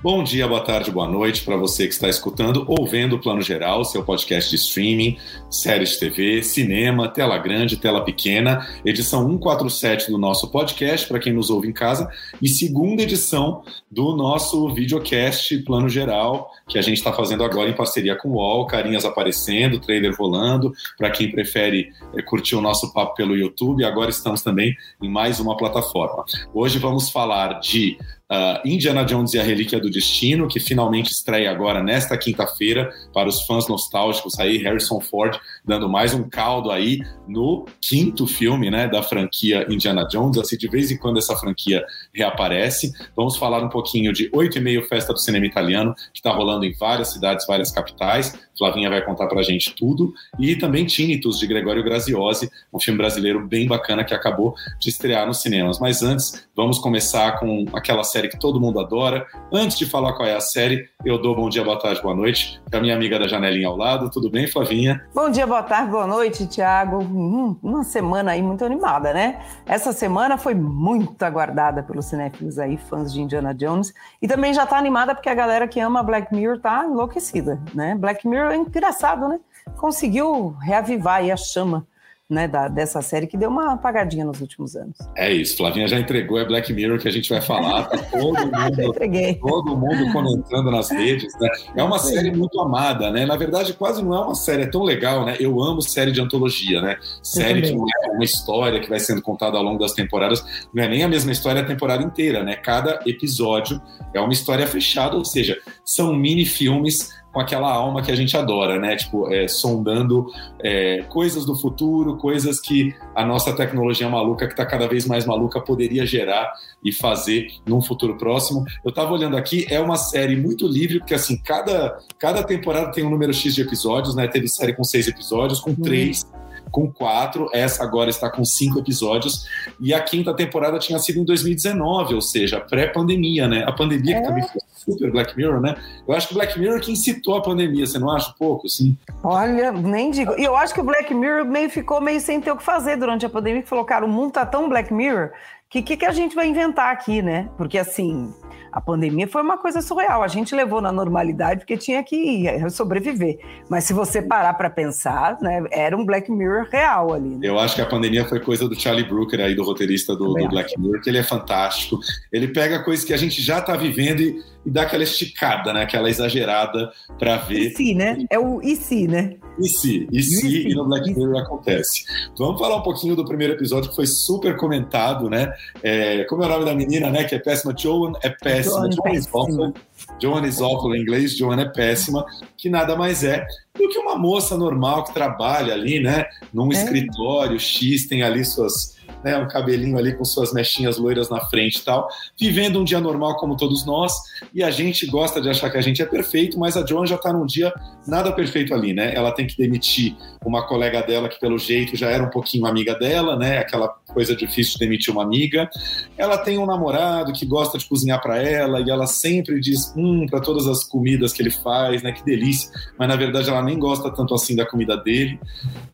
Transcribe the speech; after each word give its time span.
Bom 0.00 0.22
dia, 0.22 0.46
boa 0.46 0.60
tarde, 0.60 0.92
boa 0.92 1.08
noite 1.08 1.42
para 1.42 1.56
você 1.56 1.88
que 1.88 1.92
está 1.92 2.08
escutando 2.08 2.64
ou 2.68 2.86
vendo 2.86 3.16
o 3.16 3.18
Plano 3.18 3.42
Geral, 3.42 3.84
seu 3.84 4.04
podcast 4.04 4.48
de 4.48 4.54
streaming, 4.54 5.18
séries 5.50 5.90
de 5.90 5.98
TV, 5.98 6.40
cinema, 6.40 7.08
tela 7.08 7.36
grande, 7.36 7.76
tela 7.76 8.04
pequena, 8.04 8.64
edição 8.84 9.28
147 9.28 10.08
do 10.08 10.16
nosso 10.16 10.52
podcast 10.52 11.08
para 11.08 11.18
quem 11.18 11.32
nos 11.32 11.50
ouve 11.50 11.66
em 11.66 11.72
casa. 11.72 12.08
E 12.40 12.46
segunda 12.46 13.02
edição 13.02 13.64
do 13.90 14.14
nosso 14.14 14.72
videocast 14.72 15.58
Plano 15.64 15.88
Geral, 15.88 16.48
que 16.68 16.78
a 16.78 16.82
gente 16.82 16.98
está 16.98 17.12
fazendo 17.12 17.42
agora 17.42 17.68
em 17.68 17.74
parceria 17.74 18.14
com 18.14 18.28
o 18.28 18.34
UOL, 18.34 18.68
carinhas 18.68 19.04
aparecendo, 19.04 19.80
trailer 19.80 20.14
rolando, 20.16 20.72
para 20.96 21.10
quem 21.10 21.28
prefere 21.28 21.90
é, 22.14 22.22
curtir 22.22 22.54
o 22.54 22.60
nosso 22.60 22.92
papo 22.92 23.16
pelo 23.16 23.36
YouTube, 23.36 23.84
agora 23.84 24.10
estamos 24.10 24.42
também 24.42 24.76
em 25.02 25.10
mais 25.10 25.40
uma 25.40 25.56
plataforma. 25.56 26.24
Hoje 26.54 26.78
vamos 26.78 27.10
falar 27.10 27.58
de 27.58 27.98
Uh, 28.30 28.68
Indiana 28.68 29.04
Jones 29.04 29.32
e 29.32 29.38
a 29.38 29.42
Relíquia 29.42 29.80
do 29.80 29.88
Destino, 29.88 30.48
que 30.48 30.60
finalmente 30.60 31.10
estreia 31.10 31.50
agora 31.50 31.82
nesta 31.82 32.16
quinta-feira 32.18 32.92
para 33.12 33.26
os 33.28 33.46
fãs 33.46 33.66
nostálgicos 33.68 34.38
aí, 34.38 34.58
Harrison 34.58 35.00
Ford 35.00 35.38
dando 35.68 35.86
mais 35.86 36.14
um 36.14 36.26
caldo 36.26 36.70
aí 36.70 36.98
no 37.28 37.66
quinto 37.78 38.26
filme, 38.26 38.70
né, 38.70 38.88
da 38.88 39.02
franquia 39.02 39.66
Indiana 39.68 40.08
Jones, 40.08 40.38
assim, 40.38 40.56
de 40.56 40.66
vez 40.66 40.90
em 40.90 40.96
quando 40.96 41.18
essa 41.18 41.36
franquia 41.36 41.84
reaparece. 42.12 42.90
Vamos 43.14 43.36
falar 43.36 43.62
um 43.62 43.68
pouquinho 43.68 44.10
de 44.10 44.30
oito 44.32 44.56
e 44.56 44.60
meio 44.62 44.82
Festa 44.86 45.12
do 45.12 45.18
Cinema 45.18 45.44
Italiano, 45.44 45.94
que 45.94 46.20
está 46.20 46.32
rolando 46.32 46.64
em 46.64 46.72
várias 46.72 47.12
cidades, 47.12 47.46
várias 47.46 47.70
capitais. 47.70 48.34
Flavinha 48.56 48.88
vai 48.88 49.04
contar 49.04 49.26
pra 49.26 49.42
gente 49.42 49.74
tudo. 49.74 50.12
E 50.38 50.56
também 50.56 50.86
Tinnitus, 50.86 51.38
de 51.38 51.46
Gregório 51.46 51.84
Graziosi, 51.84 52.50
um 52.72 52.80
filme 52.80 52.98
brasileiro 52.98 53.46
bem 53.46 53.66
bacana 53.68 54.02
que 54.02 54.14
acabou 54.14 54.54
de 54.80 54.88
estrear 54.88 55.26
nos 55.26 55.42
cinemas. 55.42 55.78
Mas 55.78 56.02
antes, 56.02 56.48
vamos 56.56 56.78
começar 56.78 57.38
com 57.38 57.66
aquela 57.74 58.02
série 58.02 58.28
que 58.28 58.40
todo 58.40 58.58
mundo 58.58 58.80
adora. 58.80 59.26
Antes 59.52 59.78
de 59.78 59.84
falar 59.84 60.14
qual 60.14 60.26
é 60.26 60.34
a 60.34 60.40
série, 60.40 60.88
eu 61.04 61.20
dou 61.20 61.36
bom 61.36 61.48
dia, 61.48 61.62
boa 61.62 61.78
tarde, 61.78 62.02
boa 62.02 62.14
noite 62.14 62.58
para 62.70 62.80
minha 62.80 62.94
amiga 62.94 63.18
da 63.18 63.28
janelinha 63.28 63.68
ao 63.68 63.76
lado. 63.76 64.10
Tudo 64.10 64.30
bem, 64.30 64.46
Flavinha? 64.46 65.04
Bom 65.14 65.30
dia, 65.30 65.46
boa 65.46 65.57
tarde, 65.62 65.90
boa 65.90 66.06
noite, 66.06 66.46
Tiago. 66.46 67.02
Hum, 67.02 67.56
uma 67.62 67.82
semana 67.84 68.32
aí 68.32 68.42
muito 68.42 68.64
animada, 68.64 69.12
né? 69.12 69.40
Essa 69.66 69.92
semana 69.92 70.36
foi 70.36 70.54
muito 70.54 71.22
aguardada 71.22 71.82
pelos 71.82 72.06
cinéfilos 72.06 72.58
aí, 72.58 72.76
fãs 72.76 73.12
de 73.12 73.20
Indiana 73.20 73.54
Jones. 73.54 73.92
E 74.20 74.28
também 74.28 74.52
já 74.52 74.66
tá 74.66 74.76
animada 74.76 75.14
porque 75.14 75.28
a 75.28 75.34
galera 75.34 75.68
que 75.68 75.80
ama 75.80 76.02
Black 76.02 76.34
Mirror 76.34 76.60
tá 76.60 76.84
enlouquecida, 76.84 77.60
né? 77.74 77.94
Black 77.94 78.26
Mirror 78.26 78.52
é 78.52 78.56
engraçado, 78.56 79.28
né? 79.28 79.40
Conseguiu 79.76 80.56
reavivar 80.60 81.16
aí 81.16 81.30
a 81.30 81.36
chama 81.36 81.86
né, 82.28 82.46
da, 82.46 82.68
dessa 82.68 83.00
série 83.00 83.26
que 83.26 83.38
deu 83.38 83.48
uma 83.48 83.72
apagadinha 83.72 84.24
nos 84.24 84.40
últimos 84.40 84.76
anos. 84.76 84.98
É 85.16 85.32
isso, 85.32 85.56
Flavinha 85.56 85.88
já 85.88 85.98
entregou, 85.98 86.38
é 86.38 86.44
Black 86.44 86.72
Mirror 86.74 86.98
que 86.98 87.08
a 87.08 87.10
gente 87.10 87.28
vai 87.30 87.40
falar, 87.40 87.84
tá 87.84 87.96
todo 88.12 88.38
mundo, 88.38 89.38
todo 89.40 89.76
mundo 89.76 90.12
comentando 90.12 90.70
nas 90.70 90.90
redes, 90.90 91.32
né? 91.40 91.48
É 91.74 91.82
uma 91.82 91.98
série 91.98 92.30
muito 92.30 92.60
amada, 92.60 93.10
né? 93.10 93.24
Na 93.24 93.36
verdade, 93.36 93.72
quase 93.72 94.04
não 94.04 94.14
é 94.14 94.20
uma 94.20 94.34
série, 94.34 94.64
é 94.64 94.66
tão 94.66 94.82
legal, 94.82 95.24
né? 95.24 95.36
Eu 95.40 95.62
amo 95.62 95.80
série 95.80 96.12
de 96.12 96.20
antologia, 96.20 96.82
né? 96.82 96.98
Série 97.22 97.62
que 97.62 97.72
não 97.72 97.86
é 98.04 98.10
uma 98.10 98.24
história 98.24 98.78
que 98.78 98.90
vai 98.90 99.00
sendo 99.00 99.22
contada 99.22 99.56
ao 99.56 99.62
longo 99.62 99.78
das 99.78 99.92
temporadas, 99.92 100.44
não 100.74 100.82
é 100.82 100.88
nem 100.88 101.02
a 101.02 101.08
mesma 101.08 101.32
história 101.32 101.62
a 101.62 101.66
temporada 101.66 102.02
inteira, 102.02 102.44
né? 102.44 102.56
Cada 102.56 103.00
episódio 103.06 103.80
é 104.12 104.20
uma 104.20 104.32
história 104.32 104.66
fechada, 104.66 105.16
ou 105.16 105.24
seja, 105.24 105.56
são 105.82 106.14
mini 106.14 106.44
filmes 106.44 107.17
com 107.32 107.40
aquela 107.40 107.70
alma 107.70 108.02
que 108.02 108.10
a 108.10 108.16
gente 108.16 108.36
adora, 108.36 108.78
né? 108.78 108.96
Tipo, 108.96 109.32
é, 109.32 109.46
sondando 109.46 110.26
é, 110.60 111.02
coisas 111.08 111.44
do 111.44 111.54
futuro, 111.54 112.16
coisas 112.16 112.60
que 112.60 112.94
a 113.14 113.24
nossa 113.24 113.54
tecnologia 113.54 114.08
maluca, 114.08 114.46
que 114.46 114.52
está 114.52 114.64
cada 114.64 114.88
vez 114.88 115.06
mais 115.06 115.26
maluca, 115.26 115.60
poderia 115.60 116.06
gerar 116.06 116.52
e 116.82 116.92
fazer 116.92 117.48
num 117.66 117.82
futuro 117.82 118.16
próximo. 118.16 118.64
Eu 118.84 118.90
estava 118.90 119.12
olhando 119.12 119.36
aqui, 119.36 119.66
é 119.68 119.78
uma 119.78 119.96
série 119.96 120.36
muito 120.36 120.66
livre, 120.66 120.98
porque 120.98 121.14
assim, 121.14 121.36
cada, 121.36 121.98
cada 122.18 122.42
temporada 122.42 122.92
tem 122.92 123.04
um 123.04 123.10
número 123.10 123.32
X 123.32 123.54
de 123.54 123.62
episódios, 123.62 124.14
né? 124.14 124.26
Teve 124.26 124.48
série 124.48 124.72
com 124.72 124.84
seis 124.84 125.06
episódios, 125.06 125.60
com 125.60 125.70
uhum. 125.70 125.82
três 125.82 126.26
com 126.70 126.90
quatro, 126.90 127.48
essa 127.52 127.82
agora 127.82 128.10
está 128.10 128.30
com 128.30 128.44
cinco 128.44 128.78
episódios, 128.78 129.46
e 129.80 129.94
a 129.94 130.00
quinta 130.00 130.34
temporada 130.34 130.78
tinha 130.78 130.98
sido 130.98 131.18
em 131.18 131.24
2019, 131.24 132.14
ou 132.14 132.20
seja, 132.20 132.60
pré-pandemia, 132.60 133.48
né? 133.48 133.64
A 133.66 133.72
pandemia 133.72 134.16
é. 134.16 134.20
que 134.20 134.26
também 134.26 134.42
foi 134.42 134.60
super 134.92 135.10
Black 135.10 135.36
Mirror, 135.36 135.60
né? 135.60 135.76
Eu 136.06 136.14
acho 136.14 136.28
que 136.28 136.34
o 136.34 136.36
Black 136.36 136.58
Mirror 136.58 136.80
que 136.80 136.92
incitou 136.92 137.36
a 137.36 137.42
pandemia, 137.42 137.86
você 137.86 137.98
não 137.98 138.10
acha 138.10 138.34
pouco, 138.38 138.66
assim? 138.66 138.96
Olha, 139.22 139.72
nem 139.72 140.10
digo. 140.10 140.34
E 140.38 140.44
eu 140.44 140.56
acho 140.56 140.72
que 140.72 140.80
o 140.80 140.84
Black 140.84 141.12
Mirror 141.12 141.44
meio 141.44 141.70
ficou 141.70 142.00
meio 142.00 142.20
sem 142.20 142.40
ter 142.40 142.50
o 142.50 142.56
que 142.56 142.62
fazer 142.62 142.96
durante 142.96 143.26
a 143.26 143.28
pandemia, 143.28 143.62
que 143.62 143.68
falou, 143.68 143.84
cara, 143.84 144.04
o 144.04 144.08
mundo 144.08 144.32
tá 144.32 144.46
tão 144.46 144.68
Black 144.68 144.92
Mirror 144.92 145.30
que 145.70 145.82
que, 145.82 145.96
que 145.96 146.06
a 146.06 146.12
gente 146.12 146.34
vai 146.34 146.48
inventar 146.48 146.92
aqui, 146.92 147.20
né? 147.20 147.48
Porque 147.56 147.78
assim, 147.78 148.32
a 148.72 148.80
pandemia 148.80 149.26
foi 149.26 149.42
uma 149.42 149.58
coisa 149.58 149.80
surreal. 149.80 150.22
A 150.22 150.28
gente 150.28 150.54
levou 150.54 150.80
na 150.80 150.92
normalidade 150.92 151.60
porque 151.60 151.76
tinha 151.76 152.02
que 152.02 152.46
sobreviver. 152.70 153.38
Mas 153.68 153.84
se 153.84 153.92
você 153.92 154.22
parar 154.22 154.54
para 154.54 154.70
pensar, 154.70 155.38
né, 155.40 155.64
era 155.70 155.96
um 155.96 156.04
Black 156.04 156.30
Mirror 156.30 156.66
real 156.70 157.12
ali. 157.12 157.30
Né? 157.30 157.40
Eu 157.42 157.58
acho 157.58 157.74
que 157.74 157.80
a 157.80 157.86
pandemia 157.86 158.24
foi 158.24 158.40
coisa 158.40 158.68
do 158.68 158.78
Charlie 158.78 159.04
Brooker 159.04 159.40
aí, 159.40 159.54
do 159.54 159.64
roteirista 159.64 160.14
do, 160.14 160.34
do 160.34 160.48
Black 160.48 160.78
Mirror, 160.78 161.00
que 161.00 161.10
ele 161.10 161.18
é 161.18 161.22
fantástico. 161.22 161.98
Ele 162.32 162.48
pega 162.48 162.82
coisas 162.82 163.04
que 163.04 163.12
a 163.12 163.16
gente 163.16 163.40
já 163.40 163.58
está 163.58 163.76
vivendo 163.76 164.20
e, 164.20 164.42
e, 164.64 164.70
dá 164.70 164.82
aquela 164.82 165.02
esticada, 165.02 165.72
né? 165.72 165.82
Aquela 165.82 166.10
exagerada 166.10 166.90
para 167.18 167.36
ver. 167.36 167.70
E 167.72 167.76
se, 167.76 167.94
né? 167.94 168.18
É 168.30 168.38
o 168.38 168.60
e 168.62 168.76
se, 168.76 169.08
né? 169.08 169.36
E 169.58 169.68
se, 169.68 170.08
e 170.12 170.22
se, 170.22 170.68
e 170.68 170.74
no 170.74 170.84
Black 170.86 171.12
Mirror 171.12 171.42
acontece. 171.42 172.04
Vamos 172.38 172.60
falar 172.60 172.76
um 172.76 172.82
pouquinho 172.82 173.16
do 173.16 173.24
primeiro 173.24 173.54
episódio 173.54 173.90
que 173.90 173.96
foi 173.96 174.06
super 174.06 174.56
comentado, 174.56 175.28
né? 175.28 175.52
É, 175.82 176.24
como 176.24 176.42
é 176.42 176.46
o 176.46 176.48
nome 176.48 176.64
da 176.64 176.74
menina, 176.74 177.10
né? 177.10 177.24
Que 177.24 177.34
é 177.34 177.38
péssima. 177.38 177.74
Joan 177.76 178.12
é 178.22 178.30
péssima. 178.30 178.67
Joan, 178.68 178.88
é 178.88 179.20
Joan, 179.20 179.72
Joan 180.20 180.46
is 180.46 180.60
awful 180.60 180.94
em 180.94 181.02
inglês, 181.02 181.36
Joan 181.36 181.60
é 181.60 181.68
péssima, 181.68 182.24
que 182.56 182.68
nada 182.68 182.96
mais 182.96 183.24
é 183.24 183.46
do 183.76 183.88
que 183.88 183.98
uma 183.98 184.16
moça 184.16 184.56
normal 184.56 185.04
que 185.04 185.14
trabalha 185.14 185.74
ali, 185.74 186.00
né? 186.00 186.26
Num 186.52 186.72
é. 186.72 186.74
escritório 186.74 187.58
X, 187.58 188.06
tem 188.06 188.22
ali 188.22 188.44
suas 188.44 188.97
né, 189.24 189.36
um 189.36 189.48
cabelinho 189.48 189.98
ali 189.98 190.14
com 190.14 190.24
suas 190.24 190.52
mechinhas 190.52 190.98
loiras 190.98 191.28
na 191.28 191.40
frente 191.40 191.76
e 191.76 191.84
tal, 191.84 192.08
vivendo 192.38 192.80
um 192.80 192.84
dia 192.84 193.00
normal 193.00 193.36
como 193.36 193.56
todos 193.56 193.84
nós, 193.84 194.12
e 194.54 194.62
a 194.62 194.70
gente 194.70 195.06
gosta 195.06 195.40
de 195.40 195.48
achar 195.48 195.70
que 195.70 195.78
a 195.78 195.82
gente 195.82 196.00
é 196.02 196.06
perfeito, 196.06 196.58
mas 196.58 196.76
a 196.76 196.86
Joan 196.86 197.06
já 197.06 197.16
está 197.16 197.32
num 197.32 197.46
dia 197.46 197.72
nada 198.06 198.32
perfeito 198.32 198.74
ali, 198.74 198.92
né? 198.92 199.14
Ela 199.14 199.32
tem 199.32 199.46
que 199.46 199.56
demitir 199.56 200.16
uma 200.44 200.66
colega 200.66 201.02
dela 201.02 201.28
que 201.28 201.38
pelo 201.38 201.58
jeito 201.58 201.96
já 201.96 202.08
era 202.10 202.22
um 202.22 202.30
pouquinho 202.30 202.66
amiga 202.66 202.94
dela, 202.94 203.36
né? 203.36 203.58
Aquela 203.58 203.88
coisa 203.88 204.34
difícil 204.34 204.74
de 204.74 204.80
demitir 204.80 205.12
uma 205.12 205.22
amiga. 205.22 205.68
Ela 206.16 206.38
tem 206.38 206.58
um 206.58 206.66
namorado 206.66 207.32
que 207.32 207.44
gosta 207.44 207.78
de 207.78 207.86
cozinhar 207.86 208.20
para 208.20 208.42
ela 208.42 208.80
e 208.80 208.90
ela 208.90 209.06
sempre 209.06 209.60
diz 209.60 209.92
hum 209.96 210.26
para 210.26 210.40
todas 210.40 210.66
as 210.66 210.84
comidas 210.84 211.32
que 211.32 211.42
ele 211.42 211.50
faz, 211.50 212.02
né? 212.02 212.12
Que 212.12 212.24
delícia. 212.24 212.70
Mas 212.98 213.08
na 213.08 213.16
verdade 213.16 213.48
ela 213.48 213.62
nem 213.62 213.78
gosta 213.78 214.10
tanto 214.10 214.34
assim 214.34 214.56
da 214.56 214.66
comida 214.66 214.96
dele. 214.96 215.38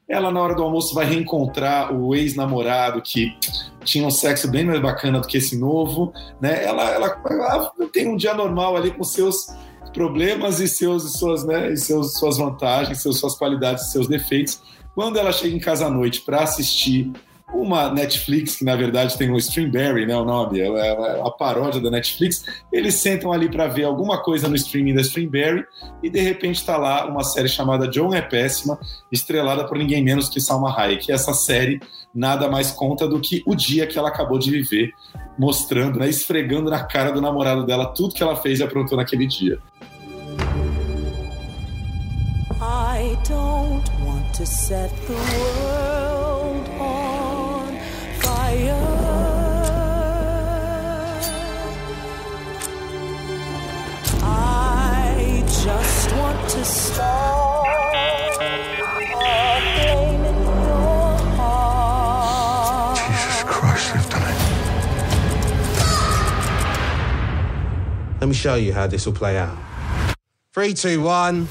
Ela 0.08 0.30
na 0.30 0.41
hora 0.41 0.54
do 0.54 0.62
almoço 0.62 0.94
vai 0.94 1.06
reencontrar 1.06 1.94
o 1.94 2.14
ex-namorado 2.14 3.00
que 3.00 3.13
tinha 3.84 4.06
um 4.06 4.10
sexo 4.10 4.48
bem 4.48 4.64
mais 4.64 4.80
bacana 4.80 5.20
do 5.20 5.28
que 5.28 5.36
esse 5.36 5.56
novo, 5.58 6.12
né? 6.41 6.64
Ela, 6.64 6.91
ela, 6.91 7.22
ela 7.26 7.72
tem 7.92 8.09
um 8.09 8.16
dia 8.16 8.34
normal 8.34 8.77
ali 8.77 8.91
com 8.91 9.04
seus 9.04 9.47
problemas 9.92 10.59
e 10.59 10.66
seus 10.66 11.12
suas 11.12 11.44
né 11.44 11.72
e 11.72 11.77
seus 11.77 12.18
suas 12.18 12.39
vantagens, 12.39 13.00
seus, 13.00 13.18
suas 13.18 13.36
qualidades, 13.36 13.92
seus 13.92 14.09
defeitos. 14.09 14.60
Quando 14.94 15.18
ela 15.18 15.33
chega 15.33 15.54
em 15.54 15.60
casa 15.60 15.86
à 15.86 15.91
noite 15.91 16.21
para 16.22 16.42
assistir 16.42 17.12
uma 17.54 17.91
Netflix, 17.91 18.56
que 18.56 18.65
na 18.65 18.74
verdade 18.74 19.16
tem 19.16 19.30
um 19.30 19.36
Streamberry, 19.36 20.06
né, 20.06 20.16
o 20.16 20.24
nome, 20.24 20.60
é, 20.60 20.66
é 20.66 21.21
a 21.24 21.30
paródia 21.30 21.80
da 21.80 21.91
Netflix, 21.91 22.45
eles 22.72 22.95
sentam 22.95 23.33
ali 23.33 23.48
para 23.48 23.66
ver 23.68 23.84
alguma 23.84 24.22
coisa 24.22 24.48
no 24.48 24.56
streaming 24.56 24.95
da 24.95 25.01
Streamberry 25.01 25.65
e 26.03 26.10
de 26.10 26.21
repente 26.21 26.56
está 26.56 26.77
lá 26.77 27.06
uma 27.06 27.22
série 27.22 27.48
chamada 27.48 27.89
John 27.89 28.15
é 28.15 28.21
Péssima, 28.21 28.78
estrelada 29.10 29.65
por 29.65 29.78
ninguém 29.78 30.03
menos 30.03 30.28
que 30.28 30.41
Salma 30.41 30.74
Hayek. 30.77 31.09
E 31.09 31.12
essa 31.15 31.33
série 31.33 31.80
nada 32.15 32.48
mais 32.48 32.71
conta 32.71 33.09
do 33.09 33.21
que 33.21 33.42
o 33.47 33.54
dia 33.54 33.86
que 33.86 33.98
ela 33.98 34.09
acabou 34.09 34.39
de 34.39 34.51
viver, 34.51 34.92
mostrando, 35.39 35.98
né, 35.98 36.09
esfregando 36.09 36.71
na 36.71 36.84
cara 36.84 37.10
do 37.10 37.21
namorado 37.21 37.65
dela 37.65 37.86
tudo 37.86 38.15
que 38.15 38.22
ela 38.22 38.36
fez 38.36 38.60
e 38.60 38.62
aprontou 38.62 38.97
naquele 38.97 39.27
dia. 39.27 39.59
I 42.60 43.16
don't 43.28 43.84
want 44.04 44.33
to 44.36 44.47
set 44.47 44.91
the 45.06 45.12
world 45.12 45.84
Let 68.21 68.28
me 68.28 68.34
show 68.34 68.55
you 68.55 68.72
how 68.72 68.87
this 68.87 69.05
will 69.05 69.13
play 69.13 69.37
out. 69.37 69.55
Three, 70.55 70.72
two, 70.72 71.07
one. 71.07 71.47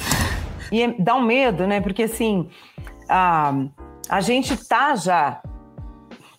E 0.71 0.81
é- 0.81 0.95
dá 0.97 1.13
um 1.13 1.21
medo, 1.21 1.67
né? 1.67 1.79
Porque 1.79 2.03
assim, 2.03 2.49
a, 3.07 3.53
a 4.09 4.19
gente 4.21 4.57
tá 4.67 4.95
já 4.95 5.43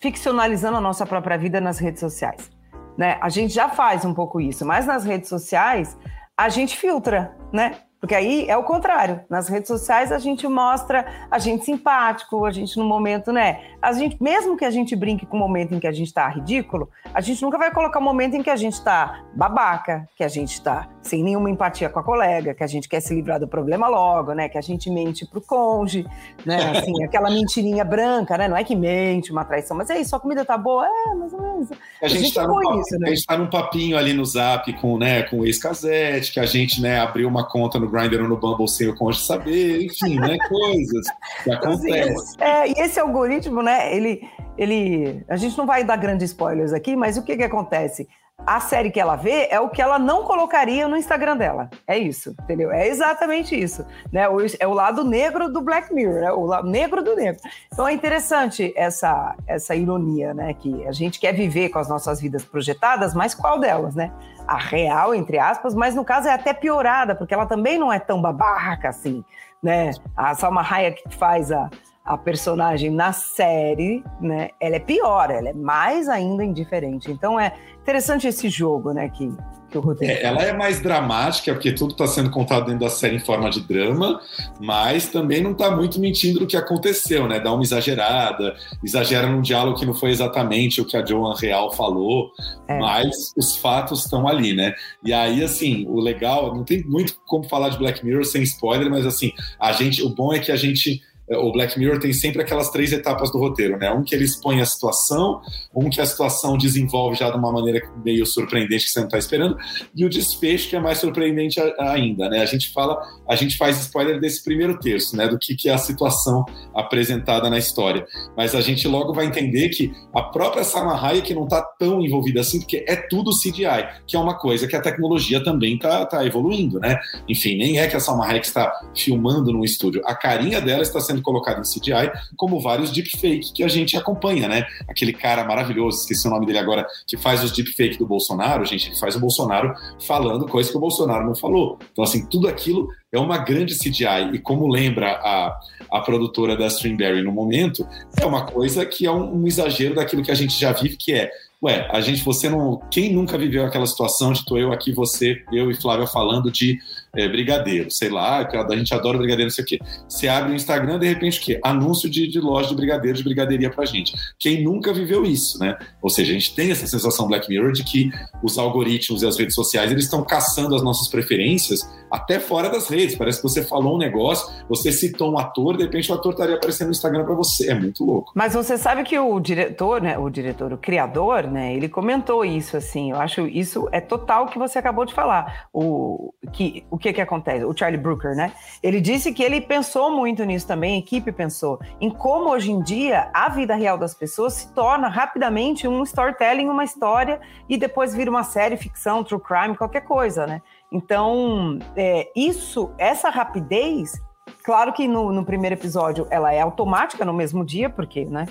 ficcionalizando 0.00 0.76
a 0.76 0.81
nossa 0.81 1.06
própria 1.06 1.38
vida 1.38 1.61
nas 1.61 1.79
redes 1.79 2.00
sociais. 2.00 2.50
Né? 2.99 3.17
A 3.23 3.29
gente 3.29 3.55
já 3.55 3.69
faz 3.69 4.05
um 4.05 4.12
pouco 4.12 4.41
isso, 4.41 4.67
mas 4.67 4.87
nas 4.87 5.05
redes 5.05 5.29
sociais 5.29 5.97
a 6.37 6.49
gente 6.49 6.76
filtra, 6.76 7.37
né? 7.53 7.76
Porque 8.04 8.14
aí 8.14 8.44
é 8.50 8.54
o 8.54 8.62
contrário. 8.62 9.22
Nas 9.30 9.48
redes 9.48 9.66
sociais 9.66 10.12
a 10.12 10.18
gente 10.18 10.46
mostra 10.46 11.06
a 11.30 11.38
gente 11.38 11.64
simpático, 11.64 12.44
a 12.44 12.50
gente 12.50 12.76
no 12.76 12.84
momento, 12.84 13.32
né? 13.32 13.62
A 13.80 13.94
gente, 13.94 14.22
mesmo 14.22 14.58
que 14.58 14.64
a 14.66 14.70
gente 14.70 14.94
brinque 14.94 15.24
com 15.24 15.38
o 15.38 15.40
momento 15.40 15.74
em 15.74 15.80
que 15.80 15.86
a 15.86 15.92
gente 15.92 16.12
tá 16.12 16.28
ridículo, 16.28 16.90
a 17.14 17.22
gente 17.22 17.40
nunca 17.40 17.56
vai 17.56 17.70
colocar 17.70 17.98
o 17.98 18.02
momento 18.02 18.34
em 18.34 18.42
que 18.42 18.50
a 18.50 18.56
gente 18.56 18.78
tá 18.84 19.22
babaca, 19.34 20.06
que 20.14 20.22
a 20.22 20.28
gente 20.28 20.60
tá 20.60 20.86
sem 21.00 21.22
nenhuma 21.22 21.48
empatia 21.48 21.88
com 21.88 21.98
a 21.98 22.02
colega, 22.02 22.52
que 22.52 22.62
a 22.62 22.66
gente 22.66 22.90
quer 22.90 23.00
se 23.00 23.14
livrar 23.14 23.40
do 23.40 23.48
problema 23.48 23.88
logo, 23.88 24.34
né? 24.34 24.50
Que 24.50 24.58
a 24.58 24.60
gente 24.60 24.90
mente 24.90 25.24
pro 25.24 25.40
cônjuge, 25.40 26.06
né? 26.44 26.58
Assim, 26.76 27.04
aquela 27.04 27.30
mentirinha 27.30 27.86
branca, 27.86 28.36
né? 28.36 28.48
Não 28.48 28.56
é 28.56 28.64
que 28.64 28.76
mente 28.76 29.32
uma 29.32 29.46
traição, 29.46 29.74
mas 29.74 29.88
é 29.88 29.98
isso, 29.98 30.14
a 30.14 30.20
comida 30.20 30.44
tá 30.44 30.58
boa, 30.58 30.86
é, 30.86 31.14
mais 31.14 31.32
ou 31.32 31.40
menos. 31.40 31.68
A 32.02 32.08
gente, 32.08 32.34
tá 32.34 32.46
põe 32.46 32.64
num, 32.64 32.80
isso, 32.80 32.98
né? 32.98 33.08
a 33.08 33.14
gente 33.14 33.24
tá 33.24 33.38
num 33.38 33.48
papinho 33.48 33.96
ali 33.96 34.12
no 34.12 34.26
Zap 34.26 34.70
com, 34.74 34.98
né, 34.98 35.22
com 35.22 35.38
o 35.38 35.46
ex-casete, 35.46 36.34
que 36.34 36.40
a 36.40 36.44
gente 36.44 36.82
né, 36.82 37.00
abriu 37.00 37.26
uma 37.26 37.48
conta 37.48 37.78
no 37.78 37.94
Grindr 37.94 38.23
ou 38.23 38.29
no 38.29 38.37
Bumble 38.37 38.69
sem 38.69 38.88
o 38.88 38.96
cônjuge 38.96 39.26
saber, 39.26 39.85
enfim, 39.85 40.19
né, 40.19 40.37
coisas 40.49 41.06
que 41.43 41.50
acontecem. 41.50 42.37
é, 42.41 42.69
e 42.69 42.73
esse 42.79 42.99
algoritmo, 42.99 43.62
né? 43.62 43.94
Ele, 43.94 44.29
ele, 44.58 45.25
a 45.29 45.37
gente 45.37 45.56
não 45.56 45.67
vai 45.67 45.85
dar 45.85 45.96
grandes 45.96 46.31
spoilers 46.31 46.73
aqui, 46.73 46.96
mas 46.96 47.17
o 47.17 47.23
que 47.23 47.37
que 47.37 47.44
acontece? 47.44 48.08
A 48.46 48.61
série 48.61 48.91
que 48.91 49.00
ela 49.00 49.17
vê 49.17 49.49
é 49.50 49.58
o 49.58 49.70
que 49.70 49.81
ela 49.81 49.99
não 49.99 50.25
colocaria 50.25 50.87
no 50.87 50.96
Instagram 50.96 51.37
dela. 51.37 51.70
É 51.87 51.96
isso, 51.96 52.35
entendeu? 52.43 52.70
É 52.70 52.87
exatamente 52.88 53.58
isso. 53.58 53.87
Né? 54.12 54.26
É 54.58 54.67
o 54.67 54.75
lado 54.75 55.02
negro 55.02 55.50
do 55.50 55.62
Black 55.62 55.94
Mirror, 55.94 56.20
né? 56.20 56.32
o 56.32 56.44
lado 56.44 56.69
negro 56.69 57.02
do 57.02 57.17
negro. 57.17 57.40
Então 57.73 57.88
é 57.88 57.93
interessante 57.94 58.73
essa, 58.76 59.35
essa 59.47 59.75
ironia, 59.75 60.35
né? 60.35 60.52
Que 60.52 60.87
a 60.87 60.93
gente 60.93 61.19
quer 61.19 61.32
viver 61.32 61.70
com 61.70 61.79
as 61.79 61.88
nossas 61.88 62.20
vidas 62.20 62.44
projetadas, 62.44 63.14
mas 63.14 63.35
qual 63.35 63.58
delas, 63.58 63.94
né? 63.94 64.12
A 64.46 64.58
real, 64.58 65.14
entre 65.14 65.38
aspas, 65.38 65.75
mas 65.75 65.94
no 65.94 66.05
caso 66.05 66.29
é 66.29 66.32
até 66.32 66.52
piorada, 66.52 67.14
porque 67.14 67.32
ela 67.32 67.46
também 67.46 67.79
não 67.79 67.93
é 67.93 67.99
tão 67.99 68.20
babaca 68.20 68.88
assim, 68.88 69.25
né? 69.62 69.91
A 70.17 70.35
Salma 70.35 70.61
Hayek 70.62 71.02
que 71.08 71.14
faz 71.17 71.50
a, 71.50 71.70
a 72.05 72.19
personagem 72.19 72.91
na 72.91 73.12
série, 73.12 74.05
né? 74.20 74.50
Ela 74.61 74.76
é 74.76 74.81
pior, 74.81 75.31
ela 75.31 75.49
é 75.49 75.55
mais 75.55 76.08
ainda 76.08 76.44
indiferente. 76.44 77.11
Então 77.11 77.41
é 77.41 77.55
interessante 77.81 78.29
esse 78.29 78.50
jogo, 78.50 78.93
né? 78.93 79.08
Que, 79.08 79.32
que 79.75 79.79
o 79.79 79.81
roteiro. 79.81 80.15
É, 80.15 80.23
ela 80.23 80.43
é 80.43 80.53
mais 80.53 80.81
dramática, 80.81 81.53
porque 81.53 81.73
tudo 81.73 81.93
está 81.93 82.06
sendo 82.06 82.31
contado 82.31 82.67
dentro 82.67 82.81
da 82.81 82.88
série 82.88 83.17
em 83.17 83.21
forma 83.21 83.50
de 83.50 83.61
drama, 83.61 84.21
mas 84.61 85.09
também 85.09 85.43
não 85.43 85.53
está 85.53 85.71
muito 85.75 85.99
mentindo 85.99 86.41
do 86.41 86.47
que 86.47 86.56
aconteceu, 86.56 87.26
né? 87.26 87.41
Dá 87.41 87.53
uma 87.53 87.62
exagerada, 87.62 88.55
exagera 88.82 89.26
num 89.26 89.43
diálogo 89.43 89.79
que 89.79 89.87
não 89.87 89.94
foi 89.94 90.11
exatamente 90.11 90.81
o 90.81 90.85
que 90.85 90.97
a 90.97 91.05
Joan 91.05 91.35
Real 91.37 91.73
falou, 91.73 92.31
É. 92.69 92.79
mas 92.79 93.32
os 93.37 93.56
fatos 93.56 94.05
estão 94.05 94.29
ali, 94.29 94.55
né? 94.55 94.75
E 95.05 95.12
aí, 95.12 95.43
assim, 95.43 95.85
o 95.88 96.00
legal, 96.00 96.55
não 96.55 96.65
tem 96.65 96.82
muito 96.85 97.17
como 97.26 97.44
falar 97.44 97.71
de 97.71 97.79
Black 97.79 98.05
Mirror 98.05 98.25
sem 98.25 98.43
spoiler, 98.43 98.91
mas 98.91 99.05
assim, 99.06 99.32
a 99.59 99.73
gente, 99.73 100.03
o 100.03 100.09
bom 100.09 100.32
é 100.32 100.38
que 100.38 100.53
a 100.53 100.56
gente 100.56 101.03
o 101.31 101.53
Black 101.53 101.79
Mirror 101.79 101.99
tem 101.99 102.12
sempre 102.12 102.43
aquelas 102.43 102.71
três 102.71 102.93
etapas 102.93 103.31
do 103.31 103.38
roteiro, 103.38 103.79
né? 103.79 103.91
Um 103.91 104.03
que 104.03 104.15
ele 104.15 104.25
expõe 104.25 104.61
a 104.61 104.67
situação, 104.67 105.41
um 105.75 105.88
que 105.88 106.00
a 106.00 106.06
situação 106.06 106.59
desenvolve 106.59 107.17
já 107.17 107.31
de 107.31 107.37
uma 107.37 107.50
maneira 107.50 107.81
meio 108.05 108.26
surpreendente 108.26 108.85
que 108.85 108.91
você 108.91 109.00
não 109.00 109.06
está 109.06 109.19
esperando, 109.19 109.56
e 109.94 110.05
o 110.05 110.11
desfecho 110.11 110.69
que 110.69 110.76
é 110.76 110.81
mais 110.81 110.99
surpreendente 110.99 111.59
ainda, 111.79 112.29
né? 112.29 112.41
A 112.41 112.47
gente 112.47 112.73
fala, 112.73 113.00
a 113.29 113.35
gente 113.37 113.56
faz 113.56 113.81
spoiler 113.81 114.21
desse 114.21 114.44
primeiro 114.44 114.79
terço, 114.79 115.17
né? 115.17 115.26
Do 115.26 115.38
que, 115.38 115.55
que 115.55 115.69
é 115.69 115.73
a 115.73 115.79
situação 115.79 116.44
apresentada 116.75 117.49
na 117.49 117.56
história. 117.56 118.06
Mas 118.37 118.55
a 118.55 118.61
gente 118.61 118.87
logo 118.87 119.15
vai 119.15 119.25
entender 119.25 119.71
que 119.71 119.93
a 120.15 120.23
própria 120.23 120.62
Salma 120.62 120.94
Hayek 120.94 121.32
não 121.32 121.44
está 121.44 121.62
tão 121.79 122.03
envolvida 122.03 122.41
assim, 122.41 122.61
porque 122.61 122.85
é 122.87 122.97
tudo 122.97 123.31
CGI, 123.31 124.03
que 124.06 124.15
é 124.15 124.19
uma 124.19 124.38
coisa 124.38 124.67
que 124.67 124.76
a 124.76 124.81
tecnologia 124.81 125.43
também 125.43 125.76
está 125.76 126.05
tá 126.05 126.25
evoluindo, 126.25 126.79
né? 126.79 126.99
Enfim, 127.26 127.56
nem 127.56 127.79
é 127.79 127.87
que 127.87 127.97
a 127.97 128.00
Salma 128.00 128.26
Hayek 128.26 128.47
está 128.47 128.71
filmando 128.94 129.53
no 129.53 129.65
estúdio. 129.65 130.03
A 130.05 130.15
carinha 130.15 130.61
dela 130.61 130.82
está 130.82 131.00
sendo 131.00 131.13
colocada 131.22 131.61
em 131.61 131.62
CGI, 131.62 132.11
como 132.37 132.61
vários 132.61 132.90
deepfake 132.90 133.52
que 133.52 133.62
a 133.62 133.69
gente 133.69 133.96
acompanha, 133.96 134.49
né? 134.49 134.66
Aquele 134.88 135.12
cara 135.12 135.44
maravilhoso, 135.44 136.00
esqueci 136.00 136.26
o 136.26 136.31
nome 136.31 136.46
dele 136.46 136.58
agora, 136.58 136.87
que 137.06 137.16
faz 137.16 137.43
os 137.43 137.52
deepfake 137.52 137.99
do 137.99 138.06
Bolsonaro, 138.06 138.64
gente, 138.64 138.88
ele 138.88 138.96
faz 138.96 139.16
o 139.16 139.20
Bolsonaro 139.20 139.75
falando 140.06 140.46
coisa 140.46 140.70
que 140.70 140.76
o 140.76 140.81
Bolsonaro 140.81 141.26
não 141.26 141.34
falou. 141.34 141.78
Então, 141.93 142.05
assim, 142.05 142.26
tudo 142.26 142.49
aquilo 142.49 142.88
é 143.12 143.19
uma 143.19 143.38
grande 143.38 143.78
CGI. 143.78 144.34
E 144.34 144.38
como 144.38 144.69
lembra 144.69 145.12
a, 145.12 145.58
a 145.90 146.00
produtora 146.00 146.56
da 146.56 146.66
Streamberry 146.66 147.22
no 147.22 147.32
momento, 147.32 147.87
é 148.20 148.26
uma 148.26 148.46
coisa 148.46 148.84
que 148.84 149.06
é 149.06 149.11
um, 149.11 149.43
um 149.43 149.46
exagero 149.46 149.94
daquilo 149.94 150.22
que 150.22 150.31
a 150.31 150.34
gente 150.34 150.58
já 150.58 150.72
vive, 150.72 150.96
que 150.96 151.12
é 151.12 151.31
Ué, 151.64 151.88
a 151.90 151.99
gente, 152.02 152.22
você 152.22 152.50
não. 152.50 152.78
Quem 152.90 153.14
nunca 153.14 153.38
viveu 153.38 153.64
aquela 153.64 153.87
situação 153.87 154.34
de 154.34 154.44
tô 154.44 154.58
eu 154.58 154.70
aqui, 154.70 154.93
você, 154.93 155.43
eu 155.50 155.70
e 155.70 155.75
Flávia 155.75 156.06
falando 156.06 156.50
de 156.50 156.78
é, 157.16 157.28
brigadeiro, 157.28 157.90
sei 157.90 158.08
lá, 158.08 158.44
que 158.44 158.56
a 158.56 158.76
gente 158.76 158.93
adora 158.94 159.19
brigadeiro, 159.19 159.49
não 159.49 159.55
sei 159.55 159.64
o 159.64 159.66
quê. 159.66 159.78
Você 160.08 160.28
abre 160.28 160.52
o 160.52 160.55
Instagram, 160.55 160.99
de 160.99 161.06
repente, 161.06 161.38
o 161.38 161.43
quê? 161.43 161.61
Anúncio 161.62 162.08
de, 162.08 162.26
de 162.26 162.40
loja 162.40 162.69
de 162.69 162.75
brigadeiro, 162.75 163.16
de 163.16 163.25
brigadeiria 163.25 163.70
pra 163.70 163.84
gente. 163.84 164.12
Quem 164.38 164.62
nunca 164.62 164.93
viveu 164.93 165.25
isso, 165.25 165.58
né? 165.58 165.76
Ou 166.02 166.11
seja, 166.11 166.31
a 166.31 166.34
gente 166.34 166.55
tem 166.55 166.70
essa 166.70 166.87
sensação 166.87 167.26
Black 167.26 167.49
Mirror 167.49 167.72
de 167.72 167.84
que 167.84 168.11
os 168.43 168.58
algoritmos 168.58 169.22
e 169.22 169.26
as 169.26 169.38
redes 169.38 169.55
sociais, 169.55 169.90
eles 169.90 170.05
estão 170.05 170.25
caçando 170.25 170.75
as 170.75 170.82
nossas 170.82 171.08
preferências 171.08 171.82
até 172.14 172.38
fora 172.38 172.70
das 172.70 172.88
redes. 172.88 173.16
Parece 173.16 173.38
que 173.38 173.43
você 173.43 173.64
falou 173.64 173.96
um 173.96 173.99
negócio, 173.99 174.55
você 174.69 174.93
citou 174.93 175.32
um 175.32 175.38
ator, 175.38 175.76
de 175.76 175.82
repente 175.82 176.11
o 176.12 176.14
ator 176.14 176.32
estaria 176.32 176.55
aparecendo 176.55 176.87
no 176.87 176.93
Instagram 176.93 177.25
pra 177.25 177.34
você. 177.34 177.70
É 177.70 177.75
muito 177.75 178.05
louco. 178.05 178.31
Mas 178.34 178.55
você 178.55 178.78
sabe 178.78 179.02
que 179.02 179.19
o 179.19 179.40
diretor, 179.40 180.00
né, 180.00 180.16
o 180.16 180.31
diretor, 180.31 180.72
o 180.72 180.78
criador, 180.78 181.44
né, 181.44 181.75
ele 181.75 181.88
comentou 181.88 182.44
isso 182.44 182.76
assim. 182.76 183.11
Eu 183.11 183.20
acho 183.20 183.46
isso 183.49 183.88
é 183.90 184.00
total 184.00 184.44
o 184.44 184.49
que 184.49 184.58
você 184.58 184.78
acabou 184.78 185.05
de 185.05 185.12
falar. 185.12 185.66
O 185.73 186.33
que 186.52 186.85
o 186.88 186.97
que 186.97 187.12
que 187.12 187.21
acontece? 187.21 187.64
O 187.64 187.76
Charlie 187.76 188.00
Brooker, 188.00 188.37
né? 188.37 188.52
Ele 188.83 189.00
disse 189.00 189.33
que 189.33 189.42
ele 189.42 189.61
pensou 189.61 190.11
muito 190.11 190.44
nisso 190.44 190.66
também, 190.66 190.97
a 190.97 190.99
equipe 190.99 191.33
pensou 191.33 191.80
em 192.00 192.11
como 192.11 192.50
hoje 192.50 192.71
em 192.71 192.80
dia 192.80 193.28
a 193.35 193.49
vida 193.49 193.75
real 193.75 193.99
das 193.99 194.14
pessoas 194.14 194.52
se 194.54 194.73
torna 194.73 195.09
rapidamente 195.09 195.88
um 195.88 196.02
storytelling, 196.04 196.68
uma 196.68 196.85
história 196.85 197.40
e 197.68 197.76
depois 197.76 198.14
vira 198.14 198.30
uma 198.30 198.44
série, 198.44 198.76
ficção, 198.76 199.25
true 199.25 199.40
crime, 199.40 199.76
qualquer 199.76 200.02
coisa, 200.02 200.47
né? 200.47 200.62
Então, 200.94 201.78
é, 201.96 202.30
isso, 202.34 202.90
essa 202.96 203.28
rapidez 203.28 204.22
Claro 204.64 204.94
que 204.94 205.06
no, 205.06 205.30
no, 205.30 205.44
primeiro 205.44 205.74
episódio 205.74 206.26
ela 206.30 206.52
é 206.52 206.60
automática 206.60 207.22
no 207.22 207.34
mesmo 207.34 207.64
dia, 207.64 207.90
porque, 207.90 208.24
né? 208.24 208.46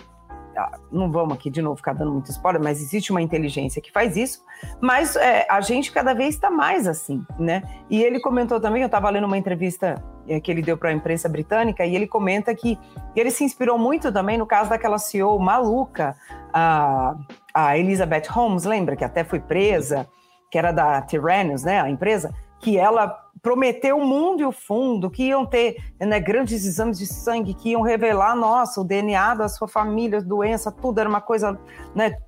Não 0.91 1.11
vamos 1.11 1.33
aqui 1.33 1.49
de 1.49 1.59
novo 1.59 1.77
ficar 1.77 1.93
dando 1.93 2.11
muito 2.11 2.29
spoiler, 2.29 2.61
mas 2.61 2.79
existe 2.79 3.11
uma 3.11 3.19
inteligência 3.19 3.81
que 3.81 3.91
faz 3.91 4.15
isso. 4.15 4.43
Mas 4.79 5.15
é, 5.15 5.47
a 5.49 5.59
gente 5.61 5.91
cada 5.91 6.13
vez 6.13 6.35
está 6.35 6.51
mais 6.51 6.87
assim, 6.87 7.25
né? 7.39 7.63
E 7.89 8.03
ele 8.03 8.19
comentou 8.19 8.59
também, 8.59 8.83
eu 8.83 8.85
estava 8.85 9.09
lendo 9.09 9.25
uma 9.25 9.37
entrevista 9.37 10.03
é, 10.27 10.39
que 10.39 10.51
ele 10.51 10.61
deu 10.61 10.77
para 10.77 10.89
a 10.89 10.93
imprensa 10.93 11.27
britânica, 11.27 11.83
e 11.83 11.95
ele 11.95 12.05
comenta 12.05 12.53
que 12.53 12.77
ele 13.15 13.31
se 13.31 13.43
inspirou 13.43 13.79
muito 13.79 14.11
também 14.11 14.37
no 14.37 14.45
caso 14.45 14.69
daquela 14.69 14.99
CEO 14.99 15.39
maluca, 15.39 16.15
a, 16.53 17.15
a 17.51 17.75
Elizabeth 17.75 18.27
Holmes, 18.29 18.65
lembra? 18.65 18.95
Que 18.95 19.03
até 19.03 19.23
foi 19.23 19.39
presa, 19.39 20.07
que 20.53 20.57
era 20.59 20.71
da 20.71 21.01
Tyrannus, 21.01 21.63
né? 21.63 21.81
A 21.81 21.89
empresa, 21.89 22.31
que 22.59 22.77
ela 22.77 23.07
prometeu 23.41 23.97
o 23.97 24.05
mundo 24.05 24.41
e 24.41 24.45
o 24.45 24.51
fundo, 24.51 25.09
que 25.09 25.23
iam 25.23 25.47
ter 25.47 25.77
né, 25.99 26.19
grandes 26.19 26.63
exames 26.63 26.99
de 26.99 27.07
sangue, 27.07 27.55
que 27.55 27.71
iam 27.71 27.81
revelar, 27.81 28.35
nossa, 28.35 28.79
o 28.79 28.83
DNA 28.83 29.33
da 29.33 29.49
sua 29.49 29.67
família, 29.67 30.21
doença, 30.21 30.71
tudo 30.71 30.99
era 30.99 31.09
uma 31.09 31.21
coisa 31.21 31.59
né, 31.95 32.19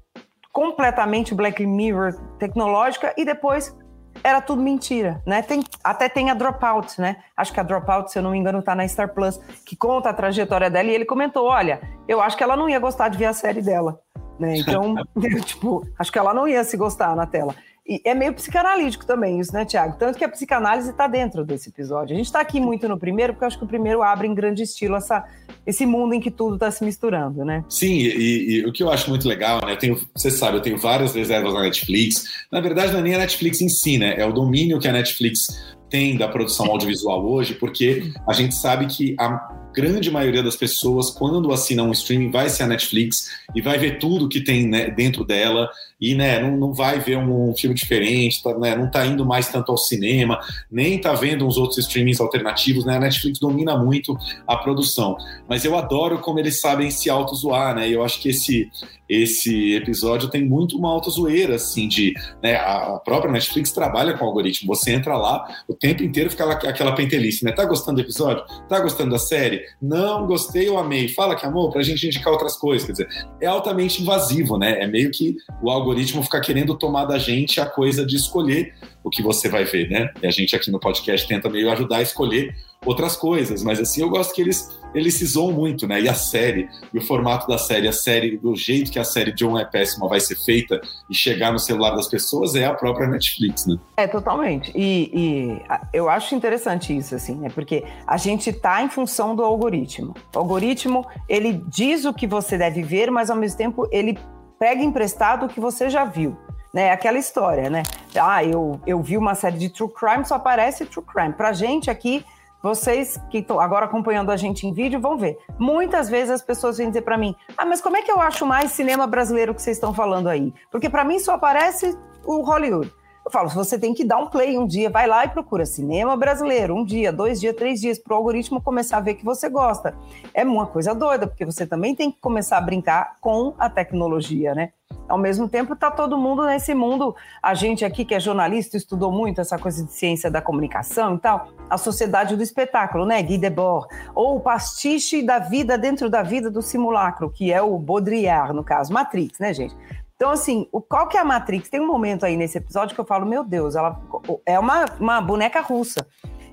completamente 0.52 1.36
Black 1.36 1.64
Mirror 1.64 2.16
tecnológica, 2.40 3.14
e 3.16 3.24
depois 3.24 3.78
era 4.24 4.42
tudo 4.42 4.60
mentira, 4.60 5.22
né? 5.24 5.44
Tem, 5.44 5.64
até 5.84 6.10
tem 6.10 6.32
a 6.32 6.34
Dropout, 6.34 7.00
né? 7.00 7.18
Acho 7.38 7.54
que 7.54 7.60
a 7.60 7.64
Dropout, 7.64 8.12
se 8.12 8.18
eu 8.18 8.24
não 8.24 8.32
me 8.32 8.40
engano, 8.40 8.64
tá 8.64 8.74
na 8.74 8.88
Star 8.88 9.14
Plus, 9.14 9.38
que 9.64 9.76
conta 9.76 10.10
a 10.10 10.14
trajetória 10.14 10.68
dela, 10.68 10.90
e 10.90 10.96
ele 10.96 11.06
comentou, 11.06 11.46
olha, 11.46 11.80
eu 12.08 12.20
acho 12.20 12.36
que 12.36 12.44
ela 12.44 12.58
não 12.58 12.68
ia 12.68 12.80
gostar 12.80 13.08
de 13.08 13.20
ver 13.20 13.26
a 13.26 13.34
série 13.34 13.62
dela, 13.62 14.00
né? 14.40 14.58
Então, 14.58 14.96
tipo, 15.46 15.88
acho 16.00 16.12
que 16.12 16.18
ela 16.18 16.34
não 16.34 16.48
ia 16.48 16.64
se 16.64 16.76
gostar 16.76 17.16
na 17.16 17.28
tela. 17.28 17.54
E 17.88 18.02
é 18.04 18.16
meio 18.16 18.34
psicanalítico 18.34 19.06
também 19.06 19.40
isso, 19.40 19.54
né, 19.54 19.64
Tiago? 19.64 19.96
Tanto 20.00 20.18
que 20.18 20.24
a 20.24 20.30
psicanálise 20.30 20.90
está 20.90 21.08
dentro 21.08 21.46
desse 21.46 21.70
episódio. 21.70 22.16
A 22.16 22.18
gente 22.18 22.26
está 22.26 22.40
aqui 22.40 22.60
muito 22.60 22.90
no 22.90 22.98
primeiro, 22.98 23.34
porque 23.34 23.44
eu 23.44 23.48
acho 23.48 23.60
que 23.60 23.64
o 23.64 23.68
primeiro 23.68 24.02
abre 24.02 24.28
em 24.28 24.34
grande 24.34 24.64
estilo 24.64 24.96
essa, 24.96 25.24
esse 25.68 25.86
mundo 25.86 26.16
em 26.16 26.20
que 26.20 26.32
tudo 26.32 26.56
está 26.56 26.72
se 26.72 26.84
misturando, 26.84 27.46
né? 27.46 27.64
Sim, 27.70 27.94
e, 27.94 28.56
e, 28.56 28.66
o 28.66 28.74
que 28.74 28.82
eu 28.82 28.90
acho 28.90 29.08
muito 29.08 29.28
legal, 29.28 29.64
né? 29.64 29.74
Eu 29.74 29.78
tenho, 29.78 30.00
você 30.16 30.32
sabe, 30.32 30.58
eu 30.58 30.62
tenho 30.62 30.80
várias 30.80 31.14
reservas 31.14 31.54
na 31.54 31.62
Netflix. 31.62 32.24
Na 32.52 32.60
verdade, 32.60 32.92
não 32.92 33.02
é 33.02 33.04
nem 33.04 33.14
a 33.14 33.20
Netflix 33.20 33.62
em 33.62 33.70
si, 33.70 34.00
né? 34.00 34.16
É 34.18 34.26
o 34.26 34.34
domínio 34.34 34.80
que 34.80 34.88
a 34.88 34.92
Netflix 34.92 35.76
tem 35.88 36.18
da 36.18 36.28
produção 36.28 36.66
audiovisual 36.66 37.24
hoje, 37.24 37.54
porque 37.54 38.12
a 38.28 38.34
gente 38.34 38.56
sabe 38.56 38.88
que 38.88 39.16
a 39.20 39.70
grande 39.76 40.10
maioria 40.10 40.42
das 40.42 40.56
pessoas, 40.56 41.10
quando 41.10 41.52
assinam 41.52 41.90
um 41.90 41.92
streaming, 41.92 42.32
vai 42.32 42.50
ser 42.50 42.64
a 42.64 42.68
Netflix 42.68 43.30
e 43.54 43.62
vai 43.62 43.78
ver 43.78 44.00
tudo 44.00 44.30
que 44.30 44.42
tem 44.42 44.68
né, 44.68 44.90
dentro 44.90 45.24
dela 45.24 45.70
e 46.06 46.14
né, 46.14 46.40
não, 46.40 46.56
não 46.56 46.72
vai 46.72 47.00
ver 47.00 47.18
um, 47.18 47.50
um 47.50 47.56
filme 47.56 47.76
diferente, 47.76 48.44
tá, 48.44 48.56
né, 48.60 48.76
não 48.76 48.86
está 48.86 49.04
indo 49.08 49.26
mais 49.26 49.50
tanto 49.50 49.72
ao 49.72 49.78
cinema, 49.78 50.40
nem 50.70 50.98
está 50.98 51.16
vendo 51.16 51.48
uns 51.48 51.58
outros 51.58 51.80
streamings 51.80 52.22
alternativos, 52.22 52.86
né? 52.86 52.98
A 52.98 53.00
Netflix 53.00 53.40
domina 53.40 53.76
muito 53.76 54.16
a 54.46 54.56
produção. 54.56 55.18
Mas 55.50 55.66
eu 55.66 55.76
adoro 55.76 56.20
como 56.20 56.38
eles 56.38 56.62
sabem 56.62 56.92
se 56.92 57.10
auto-zoar, 57.10 57.74
né? 57.74 57.90
Eu 57.90 58.04
acho 58.04 58.22
que 58.22 58.30
esse, 58.30 58.70
esse 59.10 59.74
episódio 59.74 60.30
tem 60.30 60.44
muito 60.44 60.78
uma 60.78 60.90
auto-zoeira, 60.90 61.56
assim, 61.56 61.88
de. 61.88 62.14
Né, 62.42 62.56
a 62.56 63.00
própria 63.04 63.32
Netflix 63.32 63.72
trabalha 63.72 64.18
com 64.18 64.26
algoritmo. 64.26 64.76
Você 64.76 64.92
entra 64.92 65.18
lá, 65.18 65.44
o 65.68 65.74
tempo 65.74 66.04
inteiro 66.04 66.30
fica 66.30 66.52
aquela 66.52 66.94
pentelice, 66.94 67.44
né? 67.44 67.52
Tá 67.52 67.66
gostando 67.66 67.96
do 67.96 68.06
episódio? 68.06 68.44
Tá 68.68 68.80
gostando 68.80 69.12
da 69.12 69.20
série? 69.20 69.64
Não 69.82 70.28
gostei 70.28 70.70
ou 70.70 70.78
amei? 70.78 71.08
Fala 71.08 71.36
que 71.36 71.46
amou, 71.46 71.72
pra 71.72 71.82
gente 71.84 72.06
indicar 72.06 72.32
outras 72.32 72.56
coisas. 72.58 72.86
Quer 72.86 72.92
dizer, 72.92 73.28
é 73.42 73.48
altamente 73.48 74.02
invasivo, 74.02 74.58
né? 74.58 74.82
É 74.82 74.88
meio 74.88 75.12
que 75.12 75.36
o 75.62 75.70
algoritmo 75.70 75.95
algoritmo 75.96 76.22
fica 76.24 76.42
querendo 76.42 76.76
tomar 76.76 77.06
da 77.06 77.18
gente 77.18 77.62
a 77.62 77.66
coisa 77.66 78.06
de 78.06 78.18
escolher 78.18 78.74
o 79.02 79.10
que 79.10 79.22
você 79.22 79.48
vai 79.48 79.64
ver, 79.64 79.90
né? 79.90 80.10
E 80.22 80.28
a 80.28 80.32
gente 80.32 80.56
aqui 80.56 80.70
no 80.70 80.80
podcast 80.80 81.28
tenta 81.28 81.50
meio 81.50 81.72
ajudar 81.72 81.98
a 81.98 82.02
escolher 82.02 82.54
outras 82.84 83.16
coisas, 83.16 83.64
mas 83.64 83.80
assim, 83.80 84.02
eu 84.02 84.10
gosto 84.10 84.34
que 84.34 84.42
eles, 84.42 84.78
eles 84.94 85.16
se 85.16 85.26
zoam 85.26 85.52
muito, 85.52 85.88
né? 85.88 86.02
E 86.02 86.10
a 86.10 86.14
série, 86.14 86.68
e 86.94 86.98
o 86.98 87.02
formato 87.02 87.48
da 87.48 87.58
série, 87.58 87.88
a 87.88 87.94
série, 87.94 88.38
do 88.38 88.56
jeito 88.56 88.92
que 88.92 89.00
a 89.00 89.04
série 89.04 89.32
John 89.32 89.58
é 89.58 89.66
péssima 89.66 90.08
vai 90.08 90.20
ser 90.20 90.36
feita 90.36 90.82
e 91.10 91.16
chegar 91.16 91.52
no 91.52 91.60
celular 91.60 91.96
das 91.96 92.08
pessoas 92.08 92.56
é 92.56 92.66
a 92.66 92.74
própria 92.74 93.08
Netflix, 93.08 93.66
né? 93.66 93.78
É, 93.98 94.08
totalmente. 94.08 94.72
E, 94.76 95.10
e 95.14 95.62
eu 95.94 96.10
acho 96.10 96.36
interessante 96.36 96.96
isso, 96.96 97.16
assim, 97.16 97.36
né? 97.36 97.50
Porque 97.54 97.84
a 98.06 98.18
gente 98.18 98.52
tá 98.52 98.84
em 98.84 98.90
função 98.90 99.36
do 99.36 99.44
algoritmo. 99.44 100.14
O 100.36 100.40
algoritmo, 100.40 101.06
ele 101.30 101.64
diz 101.68 102.06
o 102.06 102.14
que 102.14 102.28
você 102.28 102.58
deve 102.58 102.84
ver, 102.84 103.10
mas 103.10 103.30
ao 103.30 103.38
mesmo 103.38 103.58
tempo 103.58 103.88
ele 103.92 104.18
pega 104.60 104.84
emprestado 104.84 105.46
o 105.46 105.50
que 105.50 105.60
você 105.60 105.90
já 105.90 106.06
viu. 106.06 106.38
Né, 106.74 106.92
aquela 106.92 107.18
história, 107.18 107.70
né? 107.70 107.84
Ah, 108.20 108.44
eu, 108.44 108.82
eu 108.86 109.02
vi 109.02 109.18
uma 109.18 109.34
série 109.34 109.58
de 109.58 109.70
true 109.70 109.90
crime, 109.90 110.26
só 110.26 110.36
aparece 110.36 110.86
true 110.86 111.06
crime. 111.06 111.32
Pra 111.32 111.54
gente 111.54 111.90
aqui, 111.90 112.26
vocês 112.62 113.18
que 113.30 113.38
estão 113.38 113.62
agora 113.62 113.86
acompanhando 113.86 114.30
a 114.30 114.36
gente 114.36 114.68
em 114.68 114.74
vídeo 114.74 115.00
vão 115.00 115.18
ver. 115.18 115.38
Muitas 115.58 116.10
vezes 116.10 116.32
as 116.32 116.42
pessoas 116.42 116.78
vêm 116.78 116.90
dizer 116.90 117.04
para 117.04 117.18
mim: 117.18 117.34
"Ah, 117.56 117.64
mas 117.64 117.80
como 117.80 117.96
é 117.96 118.02
que 118.02 118.12
eu 118.12 118.20
acho 118.20 118.46
mais 118.46 118.72
cinema 118.72 119.08
brasileiro 119.08 119.54
que 119.56 119.62
vocês 119.62 119.78
estão 119.78 119.94
falando 119.94 120.28
aí?" 120.28 120.54
Porque 120.70 120.90
para 120.90 121.06
mim 121.06 121.18
só 121.18 121.36
aparece 121.36 121.98
o 122.26 122.42
Hollywood. 122.42 122.92
Eu 123.26 123.32
falo, 123.32 123.50
você 123.50 123.80
tem 123.80 123.92
que 123.92 124.06
dar 124.06 124.20
um 124.20 124.28
play 124.28 124.56
um 124.56 124.68
dia, 124.68 124.88
vai 124.88 125.08
lá 125.08 125.26
e 125.26 125.30
procura 125.30 125.66
cinema 125.66 126.16
brasileiro, 126.16 126.76
um 126.76 126.86
dia, 126.86 127.12
dois 127.12 127.40
dias, 127.40 127.56
três 127.56 127.82
dias, 127.82 127.98
para 127.98 128.14
o 128.14 128.18
algoritmo 128.18 128.62
começar 128.62 128.98
a 128.98 129.02
ver 129.02 129.16
que 129.16 129.26
você 129.26 129.50
gosta. 129.50 129.98
É 130.32 130.44
uma 130.44 130.68
coisa 130.68 130.94
doida, 130.94 131.26
porque 131.26 131.44
você 131.44 131.66
também 131.66 131.96
tem 131.96 132.12
que 132.12 132.22
começar 132.22 132.58
a 132.58 132.62
brincar 132.62 133.16
com 133.20 133.56
a 133.58 133.68
tecnologia, 133.68 134.54
né? 134.54 134.74
Ao 135.10 135.18
mesmo 135.18 135.50
tempo, 135.50 135.74
está 135.74 135.90
todo 135.90 136.20
mundo 136.20 136.46
nesse 136.46 136.76
mundo. 136.76 137.16
A 137.42 137.56
gente 137.56 137.84
aqui, 137.84 138.06
que 138.06 138.14
é 138.14 138.20
jornalista, 138.20 138.78
estudou 138.78 139.12
muito 139.12 139.42
essa 139.42 139.58
coisa 139.58 139.84
de 139.84 139.92
ciência 139.92 140.30
da 140.30 140.40
comunicação 140.42 141.16
e 141.16 141.20
tal. 141.20 141.48
A 141.68 141.80
sociedade 141.80 142.36
do 142.36 142.44
espetáculo, 142.44 143.08
né? 143.08 143.22
Guy 143.24 143.40
Debord. 143.40 143.88
Ou 144.14 144.38
o 144.38 144.40
pastiche 144.40 145.24
da 145.24 145.40
vida 145.40 145.80
dentro 145.80 146.12
da 146.12 146.22
vida 146.22 146.52
do 146.52 146.62
simulacro, 146.62 147.32
que 147.32 147.52
é 147.52 147.60
o 147.60 147.78
Baudrillard, 147.80 148.54
no 148.54 148.64
caso, 148.64 148.94
Matrix, 148.94 149.40
né, 149.40 149.52
gente? 149.52 149.76
Então, 150.16 150.32
assim, 150.32 150.68
o, 150.72 150.82
qual 150.82 151.08
que 151.08 151.18
é 151.18 151.20
a 151.20 151.26
Matrix? 151.26 151.70
Tem 151.70 151.80
um 151.80 151.88
momento 151.88 152.26
aí 152.26 152.38
nesse 152.38 152.58
episódio 152.58 152.96
que 152.96 153.02
eu 153.02 153.06
falo, 153.06 153.26
meu 153.26 153.44
Deus, 153.44 153.76
ela 153.76 154.02
é 154.46 154.58
uma, 154.58 154.86
uma 155.00 155.22
boneca 155.22 155.60
russa. 155.62 156.08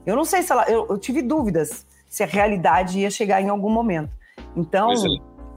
Eu 0.05 0.17
não 0.17 0.25
sei 0.25 0.43
se 0.43 0.51
ela. 0.51 0.65
Eu, 0.69 0.87
eu 0.91 0.99
tive 0.99 1.23
dúvidas 1.23 1.87
se 2.09 2.23
a 2.23 2.27
realidade 2.27 2.99
ia 2.99 3.11
chegar 3.11 3.41
em 3.41 3.49
algum 3.49 3.71
momento. 3.71 4.11
Então, 4.57 4.93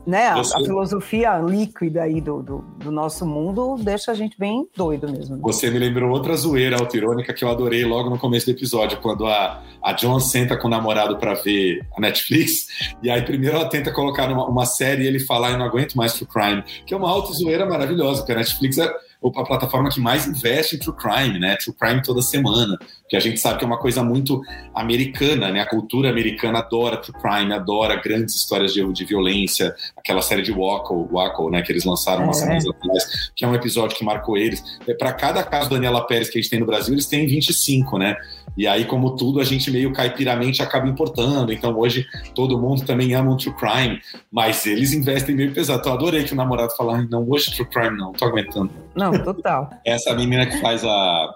né, 0.05 0.27
a, 0.27 0.39
a, 0.39 0.59
filosofia 0.59 1.37
líquida 1.39 2.03
aí 2.03 2.21
do, 2.21 2.41
do, 2.41 2.57
do, 2.77 2.91
nosso 2.91 3.25
mundo 3.25 3.75
deixa 3.79 4.11
a 4.11 4.13
gente 4.13 4.37
bem 4.37 4.67
doido 4.75 5.11
mesmo. 5.11 5.35
Né? 5.35 5.41
Você 5.43 5.69
me 5.69 5.79
lembrou 5.79 6.11
outra 6.11 6.35
zoeira 6.35 6.77
autirônica 6.77 7.33
que 7.33 7.43
eu 7.43 7.49
adorei 7.49 7.83
logo 7.83 8.09
no 8.09 8.17
começo 8.17 8.45
do 8.45 8.51
episódio, 8.51 8.99
quando 9.01 9.25
a, 9.25 9.63
a 9.81 9.93
John 9.93 10.19
senta 10.19 10.57
com 10.57 10.67
o 10.67 10.71
namorado 10.71 11.17
para 11.17 11.33
ver 11.33 11.85
a 11.95 12.01
Netflix, 12.01 12.95
e 13.01 13.09
aí 13.09 13.21
primeiro 13.23 13.55
ela 13.55 13.67
tenta 13.67 13.91
colocar 13.91 14.31
uma, 14.31 14.47
uma 14.47 14.65
série 14.65 15.03
e 15.03 15.07
ele 15.07 15.19
fala, 15.19 15.49
eu 15.49 15.57
não 15.57 15.65
aguento 15.65 15.95
mais 15.95 16.13
True 16.13 16.27
Crime, 16.27 16.63
que 16.85 16.93
é 16.93 16.97
uma 16.97 17.09
auto 17.09 17.33
zoeira 17.33 17.65
maravilhosa, 17.65 18.19
porque 18.19 18.33
a 18.33 18.35
Netflix 18.35 18.77
é 18.77 18.93
a 19.27 19.43
plataforma 19.43 19.89
que 19.89 19.99
mais 19.99 20.27
investe 20.27 20.75
em 20.75 20.79
true 20.79 20.95
crime, 20.95 21.39
né? 21.39 21.55
True 21.55 21.75
crime 21.75 22.01
toda 22.01 22.21
semana, 22.21 22.77
que 23.09 23.15
a 23.15 23.19
gente 23.19 23.39
sabe 23.39 23.59
que 23.59 23.63
é 23.63 23.67
uma 23.67 23.79
coisa 23.79 24.03
muito 24.03 24.41
americana, 24.73 25.51
né? 25.51 25.61
A 25.61 25.65
cultura 25.65 26.09
americana 26.09 26.59
adora 26.59 26.97
true 26.97 27.17
crime, 27.19 27.53
adora 27.53 27.95
grandes 27.95 28.35
histórias 28.35 28.73
de, 28.73 28.85
de 28.93 29.05
violência, 29.05 29.73
aquela 29.97 30.21
série 30.21 30.41
de 30.41 30.51
Waco, 30.51 31.09
Waco, 31.11 31.49
né? 31.49 31.61
Que 31.61 31.71
eles 31.71 31.85
lançaram 31.85 32.21
é. 32.21 32.25
umas 32.25 32.37
semanas 32.37 32.65
atrás, 32.67 33.31
que 33.35 33.43
é 33.43 33.47
um 33.47 33.55
episódio 33.55 33.97
que 33.97 34.03
marcou 34.03 34.37
eles. 34.37 34.63
É, 34.87 34.93
Para 34.93 35.13
cada 35.13 35.43
caso 35.43 35.69
da 35.69 35.75
Daniela 35.75 36.05
Pérez 36.05 36.29
que 36.29 36.37
a 36.37 36.41
gente 36.41 36.49
tem 36.49 36.59
no 36.59 36.65
Brasil, 36.65 36.93
eles 36.93 37.05
têm 37.05 37.25
25, 37.25 37.97
né? 37.97 38.15
E 38.57 38.67
aí, 38.67 38.85
como 38.85 39.15
tudo, 39.15 39.39
a 39.39 39.43
gente 39.43 39.69
meio 39.69 39.91
caipiramente 39.91 40.61
acaba 40.61 40.87
importando. 40.87 41.51
Então, 41.51 41.77
hoje, 41.77 42.05
todo 42.33 42.59
mundo 42.59 42.85
também 42.85 43.13
ama 43.13 43.31
um 43.31 43.37
true 43.37 43.53
crime, 43.53 43.99
mas 44.31 44.65
eles 44.65 44.93
investem 44.93 45.35
meio 45.35 45.53
pesado. 45.53 45.79
Então, 45.79 45.91
eu 45.91 45.97
adorei 45.97 46.23
que 46.23 46.33
o 46.33 46.35
namorado 46.35 46.75
falasse, 46.75 47.07
não, 47.09 47.29
hoje 47.29 47.53
true 47.53 47.67
crime 47.67 47.97
não, 47.97 48.13
tô 48.13 48.25
aguentando. 48.25 48.71
Não, 48.95 49.11
total. 49.23 49.69
Essa 49.85 50.13
menina 50.13 50.45
que 50.45 50.59
faz 50.59 50.83
a, 50.83 51.35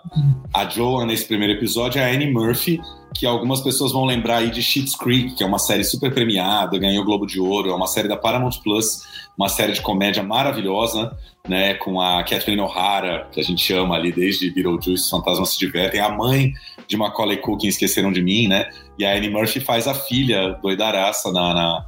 a 0.53 0.69
Joan 0.69 1.05
nesse 1.05 1.25
primeiro 1.25 1.53
episódio 1.53 1.99
é 1.99 2.05
a 2.05 2.13
Annie 2.13 2.31
Murphy, 2.31 2.79
que 3.13 3.25
algumas 3.25 3.61
pessoas 3.61 3.91
vão 3.91 4.05
lembrar 4.05 4.37
aí 4.37 4.49
de 4.49 4.61
Schitt's 4.61 4.95
Creek, 4.95 5.35
que 5.35 5.43
é 5.43 5.45
uma 5.45 5.59
série 5.59 5.83
super 5.83 6.13
premiada, 6.13 6.77
ganhou 6.77 7.03
o 7.03 7.05
Globo 7.05 7.25
de 7.25 7.39
Ouro, 7.39 7.69
é 7.69 7.73
uma 7.73 7.87
série 7.87 8.07
da 8.07 8.15
Paramount 8.15 8.61
Plus, 8.63 9.03
uma 9.37 9.49
série 9.49 9.73
de 9.73 9.81
comédia 9.81 10.23
maravilhosa, 10.23 11.17
né, 11.47 11.73
com 11.75 11.99
a 11.99 12.23
Kathleen 12.23 12.59
O'Hara, 12.59 13.27
que 13.31 13.39
a 13.39 13.43
gente 13.43 13.61
chama 13.61 13.95
ali 13.95 14.11
desde 14.11 14.51
Beetlejuice, 14.51 15.09
Fantasmas 15.09 15.49
se 15.49 15.59
Divertem, 15.59 15.99
a 15.99 16.09
mãe 16.09 16.53
de 16.87 16.97
Macaulay 16.97 17.37
Culkin, 17.37 17.67
Esqueceram 17.67 18.11
de 18.11 18.21
Mim, 18.21 18.47
né, 18.47 18.69
e 18.97 19.05
a 19.05 19.15
Annie 19.15 19.29
Murphy 19.29 19.59
faz 19.59 19.87
a 19.87 19.93
filha 19.93 20.57
doidaraça 20.61 21.31
na, 21.31 21.53
na, 21.53 21.85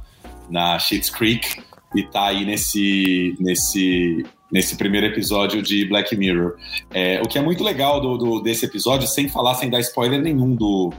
na 0.50 0.78
Schitt's 0.78 1.10
Creek, 1.10 1.62
e 1.94 2.02
tá 2.02 2.26
aí 2.26 2.44
nesse, 2.44 3.36
nesse 3.38 4.24
nesse 4.52 4.76
primeiro 4.76 5.06
episódio 5.06 5.62
de 5.62 5.86
Black 5.86 6.14
Mirror. 6.14 6.56
É, 6.92 7.20
o 7.22 7.28
que 7.28 7.38
é 7.38 7.42
muito 7.42 7.64
legal 7.64 8.00
do, 8.00 8.18
do, 8.18 8.40
desse 8.40 8.66
episódio, 8.66 9.08
sem 9.08 9.28
falar, 9.28 9.54
sem 9.54 9.70
dar 9.70 9.80
spoiler 9.80 10.20
nenhum 10.20 10.54
do, 10.54 10.92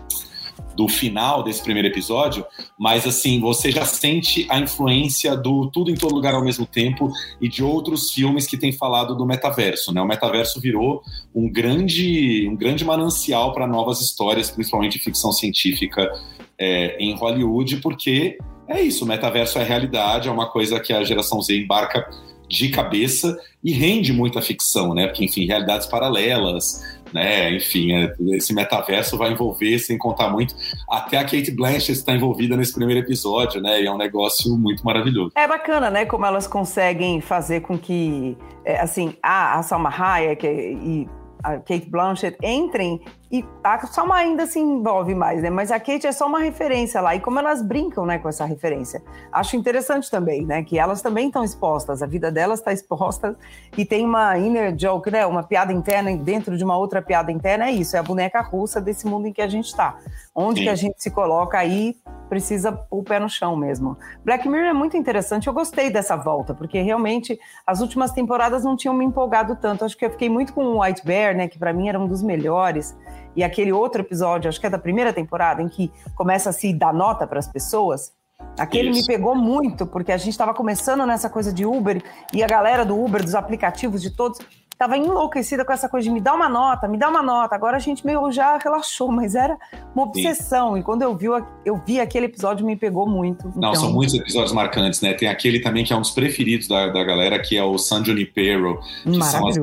do 0.75 0.87
final 0.87 1.43
desse 1.43 1.61
primeiro 1.61 1.87
episódio, 1.87 2.45
mas 2.77 3.05
assim, 3.05 3.39
você 3.39 3.71
já 3.71 3.85
sente 3.85 4.45
a 4.49 4.59
influência 4.59 5.35
do 5.37 5.69
Tudo 5.69 5.91
em 5.91 5.95
Todo 5.95 6.15
Lugar 6.15 6.33
ao 6.33 6.43
mesmo 6.43 6.65
tempo 6.65 7.11
e 7.39 7.47
de 7.47 7.63
outros 7.63 8.11
filmes 8.11 8.47
que 8.47 8.57
têm 8.57 8.71
falado 8.71 9.15
do 9.15 9.25
metaverso, 9.25 9.93
né? 9.93 10.01
O 10.01 10.07
metaverso 10.07 10.59
virou 10.59 11.03
um 11.33 11.49
grande, 11.49 12.47
um 12.49 12.55
grande 12.55 12.83
manancial 12.83 13.53
para 13.53 13.67
novas 13.67 14.01
histórias, 14.01 14.49
principalmente 14.49 14.97
ficção 14.99 15.31
científica 15.31 16.11
é, 16.57 16.97
em 16.97 17.15
Hollywood, 17.15 17.77
porque 17.77 18.37
é 18.67 18.81
isso, 18.81 19.05
o 19.05 19.07
metaverso 19.07 19.59
é 19.59 19.63
realidade, 19.63 20.27
é 20.27 20.31
uma 20.31 20.49
coisa 20.49 20.79
que 20.79 20.93
a 20.93 21.03
geração 21.03 21.41
Z 21.41 21.55
embarca 21.55 22.09
de 22.53 22.69
cabeça 22.69 23.35
e 23.63 23.73
rende 23.73 24.13
muita 24.13 24.41
ficção, 24.41 24.93
né? 24.93 25.07
Porque, 25.07 25.25
enfim, 25.25 25.45
realidades 25.45 25.87
paralelas, 25.87 26.81
né? 27.11 27.55
Enfim, 27.55 27.93
é, 27.93 28.13
esse 28.31 28.53
metaverso 28.53 29.17
vai 29.17 29.31
envolver, 29.31 29.79
sem 29.79 29.97
contar 29.97 30.29
muito, 30.29 30.55
até 30.89 31.17
a 31.17 31.23
Kate 31.23 31.51
Blanchett 31.51 31.91
está 31.91 32.13
envolvida 32.13 32.55
nesse 32.55 32.73
primeiro 32.73 33.01
episódio, 33.01 33.59
né? 33.59 33.81
E 33.81 33.87
é 33.87 33.91
um 33.91 33.97
negócio 33.97 34.55
muito 34.55 34.85
maravilhoso. 34.85 35.31
É 35.35 35.47
bacana, 35.47 35.89
né? 35.89 36.05
Como 36.05 36.25
elas 36.25 36.45
conseguem 36.45 37.19
fazer 37.21 37.61
com 37.61 37.77
que, 37.77 38.37
é, 38.63 38.79
assim, 38.79 39.15
a, 39.21 39.57
a 39.57 39.63
Salma 39.63 39.89
Hayek 39.89 40.45
e 40.45 41.09
a 41.43 41.57
Kate 41.57 41.89
Blanchett 41.89 42.37
entrem 42.41 43.01
e 43.33 43.43
a 43.63 43.83
Salma 43.87 44.13
ainda 44.13 44.45
se 44.45 44.59
envolve 44.59 45.15
mais, 45.15 45.41
né? 45.41 45.49
Mas 45.49 45.71
a 45.71 45.79
Kate 45.79 46.05
é 46.05 46.11
só 46.11 46.27
uma 46.27 46.37
referência 46.37 47.01
lá. 47.01 47.15
E 47.15 47.19
como 47.19 47.39
elas 47.39 47.63
brincam, 47.63 48.05
né, 48.05 48.19
com 48.19 48.29
essa 48.29 48.45
referência. 48.45 49.01
Acho 49.31 49.57
interessante 49.57 50.11
também, 50.11 50.45
né? 50.45 50.61
Que 50.61 50.77
elas 50.77 51.01
também 51.01 51.29
estão 51.29 51.43
expostas. 51.43 52.03
A 52.03 52.05
vida 52.05 52.31
delas 52.31 52.59
está 52.59 52.71
exposta. 52.71 53.35
E 53.75 53.85
tem 53.85 54.05
uma 54.05 54.37
inner 54.37 54.75
joke, 54.77 55.09
né? 55.09 55.25
Uma 55.25 55.41
piada 55.41 55.73
interna 55.73 56.15
dentro 56.15 56.55
de 56.55 56.63
uma 56.63 56.77
outra 56.77 57.01
piada 57.01 57.31
interna. 57.31 57.65
É 57.65 57.71
isso. 57.71 57.95
É 57.95 57.99
a 57.99 58.03
boneca 58.03 58.39
russa 58.39 58.79
desse 58.79 59.07
mundo 59.07 59.25
em 59.25 59.33
que 59.33 59.41
a 59.41 59.47
gente 59.47 59.65
está. 59.65 59.97
Onde 60.35 60.59
Sim. 60.59 60.63
que 60.65 60.69
a 60.69 60.75
gente 60.75 61.01
se 61.01 61.11
coloca 61.11 61.57
aí 61.57 61.95
precisa 62.27 62.79
o 62.89 63.03
pé 63.03 63.19
no 63.19 63.29
chão 63.29 63.55
mesmo. 63.55 63.95
Black 64.25 64.49
Mirror 64.49 64.69
é 64.69 64.73
muito 64.73 64.97
interessante. 64.97 65.47
Eu 65.47 65.53
gostei 65.53 65.91
dessa 65.91 66.15
volta, 66.15 66.53
porque 66.53 66.81
realmente 66.81 67.39
as 67.65 67.79
últimas 67.79 68.11
temporadas 68.11 68.63
não 68.63 68.75
tinham 68.75 68.95
me 68.95 69.05
empolgado 69.05 69.55
tanto. 69.55 69.85
Acho 69.85 69.95
que 69.95 70.03
eu 70.03 70.09
fiquei 70.09 70.29
muito 70.29 70.51
com 70.51 70.63
o 70.65 70.81
White 70.81 71.05
Bear, 71.05 71.35
né? 71.35 71.47
Que 71.47 71.59
para 71.59 71.71
mim 71.71 71.89
era 71.89 71.99
um 71.99 72.07
dos 72.07 72.23
melhores. 72.23 72.97
E 73.35 73.43
aquele 73.43 73.71
outro 73.71 74.01
episódio, 74.01 74.49
acho 74.49 74.59
que 74.59 74.65
é 74.65 74.69
da 74.69 74.79
primeira 74.79 75.13
temporada, 75.13 75.61
em 75.61 75.69
que 75.69 75.91
começa 76.15 76.49
a 76.49 76.53
se 76.53 76.73
dar 76.73 76.93
nota 76.93 77.27
para 77.27 77.37
as 77.37 77.47
pessoas. 77.47 78.11
Aquele 78.57 78.89
Isso. 78.89 79.01
me 79.01 79.07
pegou 79.07 79.35
muito, 79.35 79.85
porque 79.85 80.11
a 80.11 80.17
gente 80.17 80.29
estava 80.29 80.53
começando 80.53 81.05
nessa 81.05 81.29
coisa 81.29 81.51
de 81.51 81.65
Uber 81.65 82.03
e 82.33 82.43
a 82.43 82.47
galera 82.47 82.85
do 82.85 82.99
Uber, 82.99 83.23
dos 83.23 83.35
aplicativos 83.35 84.01
de 84.01 84.11
todos, 84.11 84.39
tava 84.77 84.97
enlouquecida 84.97 85.63
com 85.63 85.71
essa 85.71 85.87
coisa 85.87 86.05
de 86.05 86.13
me 86.13 86.19
dar 86.19 86.33
uma 86.33 86.49
nota, 86.49 86.87
me 86.87 86.97
dá 86.97 87.09
uma 87.09 87.21
nota. 87.21 87.55
Agora 87.55 87.77
a 87.77 87.79
gente 87.79 88.05
meio 88.05 88.31
já 88.31 88.57
relaxou, 88.57 89.09
mas 89.11 89.35
era 89.35 89.57
uma 89.95 90.05
obsessão. 90.05 90.73
Sim. 90.73 90.79
E 90.79 90.83
quando 90.83 91.01
eu 91.01 91.15
vi, 91.15 91.27
eu 91.65 91.81
vi 91.85 91.99
aquele 91.99 92.25
episódio, 92.25 92.65
me 92.65 92.75
pegou 92.75 93.07
muito. 93.07 93.45
Não, 93.55 93.69
então... 93.69 93.75
são 93.75 93.93
muitos 93.93 94.15
episódios 94.15 94.51
marcantes, 94.53 95.01
né? 95.01 95.13
Tem 95.13 95.27
aquele 95.27 95.59
também 95.59 95.83
que 95.83 95.93
é 95.93 95.95
um 95.95 96.01
dos 96.01 96.11
preferidos 96.11 96.67
da, 96.67 96.87
da 96.87 97.03
galera, 97.03 97.39
que 97.39 97.57
é 97.57 97.63
o 97.63 97.77
San 97.77 98.03
Junipero, 98.03 98.79
que 99.03 99.23
são 99.23 99.47
as 99.47 99.57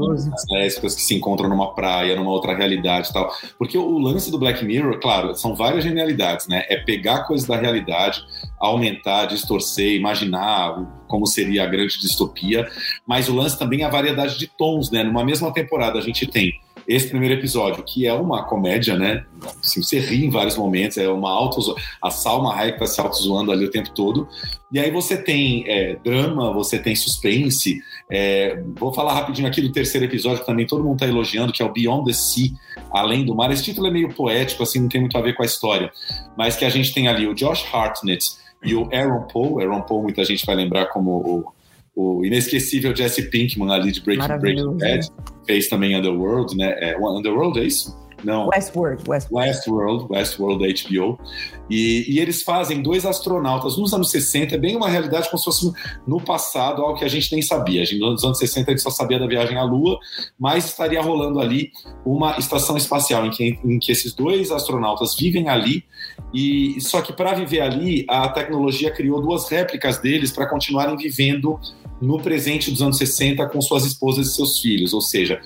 lésbicas 0.50 0.94
que 0.94 1.02
se 1.02 1.14
encontram 1.14 1.48
numa 1.48 1.74
praia, 1.74 2.16
numa 2.16 2.30
outra 2.30 2.54
realidade 2.54 3.08
e 3.08 3.12
tal. 3.12 3.30
Porque 3.58 3.76
o 3.76 3.98
lance 3.98 4.30
do 4.30 4.38
Black 4.38 4.64
Mirror, 4.64 4.98
claro, 5.00 5.34
são 5.34 5.54
várias 5.54 5.84
genialidades, 5.84 6.46
né? 6.46 6.64
É 6.68 6.76
pegar 6.76 7.24
coisas 7.24 7.46
da 7.46 7.56
realidade, 7.56 8.24
aumentar, 8.60 9.26
distorcer, 9.26 9.94
imaginar 9.94 11.02
como 11.08 11.26
seria 11.26 11.64
a 11.64 11.66
grande 11.66 11.98
distopia, 11.98 12.68
mas 13.06 13.28
o 13.28 13.34
lance 13.34 13.58
também 13.58 13.82
é 13.82 13.84
a 13.84 13.88
variedade 13.88 14.38
de 14.38 14.46
tons, 14.46 14.90
né? 14.90 15.02
Numa 15.02 15.24
mesma 15.24 15.52
temporada 15.52 15.98
a 15.98 16.02
gente 16.02 16.26
tem 16.26 16.60
esse 16.86 17.08
primeiro 17.08 17.34
episódio, 17.34 17.84
que 17.84 18.06
é 18.06 18.12
uma 18.12 18.44
comédia, 18.44 18.96
né? 18.96 19.24
Assim, 19.62 19.82
você 19.82 20.00
ri 20.00 20.24
em 20.24 20.30
vários 20.30 20.56
momentos, 20.56 20.98
é 20.98 21.08
uma 21.08 21.30
auto 21.30 21.60
a 22.02 22.10
Salma 22.10 22.54
Hayek 22.54 22.78
tá 22.78 22.86
se 22.86 23.00
auto-zoando 23.00 23.52
ali 23.52 23.64
o 23.64 23.70
tempo 23.70 23.90
todo. 23.90 24.28
E 24.72 24.78
aí 24.78 24.90
você 24.90 25.16
tem 25.16 25.64
é, 25.68 25.96
drama, 26.02 26.52
você 26.52 26.78
tem 26.78 26.96
suspense. 26.96 27.80
É, 28.10 28.62
vou 28.76 28.92
falar 28.92 29.14
rapidinho 29.14 29.46
aqui 29.46 29.60
do 29.60 29.70
terceiro 29.70 30.06
episódio, 30.06 30.40
que 30.40 30.46
também 30.46 30.66
todo 30.66 30.82
mundo 30.82 30.98
tá 30.98 31.06
elogiando, 31.06 31.52
que 31.52 31.62
é 31.62 31.64
o 31.64 31.72
Beyond 31.72 32.06
the 32.06 32.12
Sea, 32.12 32.50
Além 32.92 33.24
do 33.24 33.34
Mar. 33.34 33.52
Esse 33.52 33.64
título 33.64 33.86
é 33.86 33.90
meio 33.90 34.12
poético, 34.12 34.62
assim, 34.62 34.80
não 34.80 34.88
tem 34.88 35.00
muito 35.00 35.16
a 35.16 35.20
ver 35.20 35.34
com 35.34 35.42
a 35.42 35.46
história. 35.46 35.92
Mas 36.36 36.56
que 36.56 36.64
a 36.64 36.70
gente 36.70 36.92
tem 36.92 37.06
ali 37.06 37.26
o 37.26 37.34
Josh 37.34 37.64
Hartnett 37.72 38.39
e 38.62 38.74
o 38.74 38.88
Aaron 38.92 39.26
Paul. 39.32 39.60
Aaron 39.60 39.82
Paul, 39.82 40.02
muita 40.02 40.24
gente 40.24 40.44
vai 40.44 40.54
lembrar 40.54 40.86
como 40.86 41.10
o 41.10 41.60
o 41.94 42.24
inesquecível 42.24 42.94
Jesse 42.94 43.30
Pinkman 43.30 43.70
ali 43.70 43.92
de 43.92 44.00
Breaking, 44.00 44.38
Breaking 44.38 44.78
Bad, 44.78 45.08
fez 45.46 45.68
também 45.68 45.96
Underworld, 45.96 46.56
né? 46.56 46.74
É, 46.78 46.96
Underworld 46.96 47.60
é 47.60 47.64
isso? 47.64 47.96
Não. 48.24 48.48
Westworld, 48.48 49.02
Westworld. 49.08 49.48
Westworld, 49.48 50.06
Westworld 50.10 50.66
da 50.66 50.72
HBO. 50.72 51.18
E, 51.68 52.04
e, 52.08 52.18
eles 52.18 52.42
fazem 52.42 52.82
dois 52.82 53.06
astronautas 53.06 53.76
nos 53.76 53.94
anos 53.94 54.10
60, 54.10 54.54
é 54.54 54.58
bem 54.58 54.76
uma 54.76 54.88
realidade 54.88 55.28
como 55.30 55.38
se 55.38 55.44
fosse 55.44 55.72
no 56.06 56.20
passado, 56.20 56.82
algo 56.82 56.98
que 56.98 57.04
a 57.04 57.08
gente 57.08 57.32
nem 57.32 57.40
sabia. 57.42 57.82
A 57.82 57.84
gente, 57.84 58.00
nos 58.00 58.24
anos 58.24 58.38
60 58.38 58.70
a 58.70 58.74
gente 58.74 58.82
só 58.82 58.90
sabia 58.90 59.18
da 59.18 59.26
viagem 59.26 59.56
à 59.56 59.62
Lua, 59.62 59.98
mas 60.38 60.64
estaria 60.64 61.00
rolando 61.00 61.38
ali 61.38 61.70
uma 62.04 62.36
estação 62.38 62.76
espacial 62.76 63.24
em 63.24 63.30
que, 63.30 63.58
em 63.64 63.78
que 63.78 63.92
esses 63.92 64.12
dois 64.12 64.50
astronautas 64.50 65.14
vivem 65.16 65.48
ali. 65.48 65.84
E 66.34 66.80
só 66.80 67.00
que 67.00 67.12
para 67.12 67.34
viver 67.34 67.60
ali, 67.60 68.04
a 68.08 68.28
tecnologia 68.28 68.90
criou 68.90 69.20
duas 69.20 69.48
réplicas 69.48 69.98
deles 69.98 70.32
para 70.32 70.48
continuarem 70.48 70.96
vivendo 70.96 71.58
no 72.00 72.20
presente 72.20 72.70
dos 72.70 72.80
anos 72.80 72.98
60 72.98 73.46
com 73.48 73.60
suas 73.60 73.84
esposas 73.84 74.28
e 74.28 74.34
seus 74.34 74.58
filhos. 74.58 74.92
Ou 74.92 75.00
seja, 75.00 75.40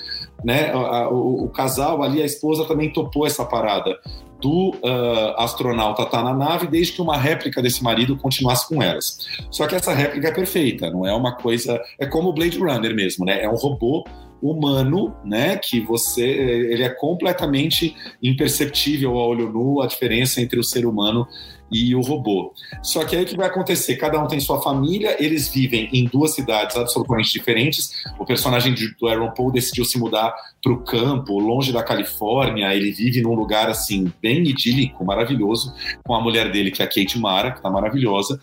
né, 0.45 0.71
a, 0.73 1.09
o, 1.09 1.45
o, 1.45 1.49
casal 1.49 2.03
ali, 2.03 2.23
a 2.23 2.27
esposa 2.27 2.65
também 2.65 2.93
topou 2.93 3.27
essa 3.27 3.45
parada 3.45 3.99
do 4.41 4.71
uh, 4.71 5.35
astronauta 5.39 6.03
estar 6.03 6.19
tá 6.19 6.23
na 6.23 6.35
nave 6.35 6.67
desde 6.67 6.93
que 6.93 7.01
uma 7.01 7.17
réplica 7.17 7.63
desse 7.63 7.83
marido 7.83 8.17
continuasse 8.17 8.69
com 8.69 8.83
elas. 8.83 9.27
Só 9.51 9.67
que 9.67 9.75
essa 9.75 9.93
réplica 9.95 10.29
é 10.29 10.33
perfeita, 10.33 10.91
não 10.91 11.07
é 11.07 11.15
uma 11.15 11.33
coisa. 11.33 11.81
É 11.99 12.07
como 12.07 12.29
o 12.29 12.33
Blade 12.33 12.59
Runner 12.59 12.95
mesmo, 12.95 13.25
né? 13.25 13.43
É 13.43 13.49
um 13.49 13.55
robô 13.55 14.05
humano, 14.43 15.17
né? 15.25 15.57
Que 15.57 15.81
você, 15.81 16.23
ele 16.23 16.83
é 16.83 16.91
completamente 16.91 17.97
imperceptível 18.23 19.19
a 19.19 19.27
olho 19.27 19.51
nu 19.51 19.81
a 19.81 19.87
diferença 19.87 20.43
entre 20.43 20.61
o 20.61 20.65
ser 20.65 20.85
humano 20.85 21.27
e 21.71 21.95
o 21.95 22.01
robô. 22.01 22.53
Só 22.83 23.05
que 23.05 23.17
aí 23.17 23.25
o 23.25 23.27
que 23.27 23.37
vai 23.37 23.49
acontecer? 23.49 23.97
Cada 23.97 24.23
um 24.23 24.27
tem 24.27 24.41
sua 24.41 24.61
família, 24.61 25.17
eles 25.19 25.49
vivem 25.49 25.89
em 25.93 26.05
duas 26.05 26.35
cidades 26.35 26.77
absolutamente 26.77 27.33
diferentes. 27.33 28.05
O 28.19 28.25
personagem 28.25 28.75
do 29.01 29.09
Aaron 29.09 29.31
Paul 29.33 29.51
decidiu 29.51 29.85
se 29.85 29.99
mudar 29.99 30.35
para 30.63 30.73
o 30.73 30.79
campo, 30.79 31.39
longe 31.39 31.73
da 31.73 31.83
Califórnia. 31.83 32.75
Ele 32.75 32.91
vive 32.93 33.21
num 33.23 33.35
lugar 33.35 33.69
assim 33.69 34.13
bem 34.23 34.43
idílico, 34.45 35.05
maravilhoso, 35.05 35.75
com 36.05 36.15
a 36.15 36.21
mulher 36.21 36.51
dele, 36.51 36.71
que 36.71 36.83
é 36.83 36.85
a 36.85 36.89
Kate 36.89 37.19
Mara, 37.19 37.51
que 37.51 37.59
está 37.59 37.71
maravilhosa. 37.71 38.41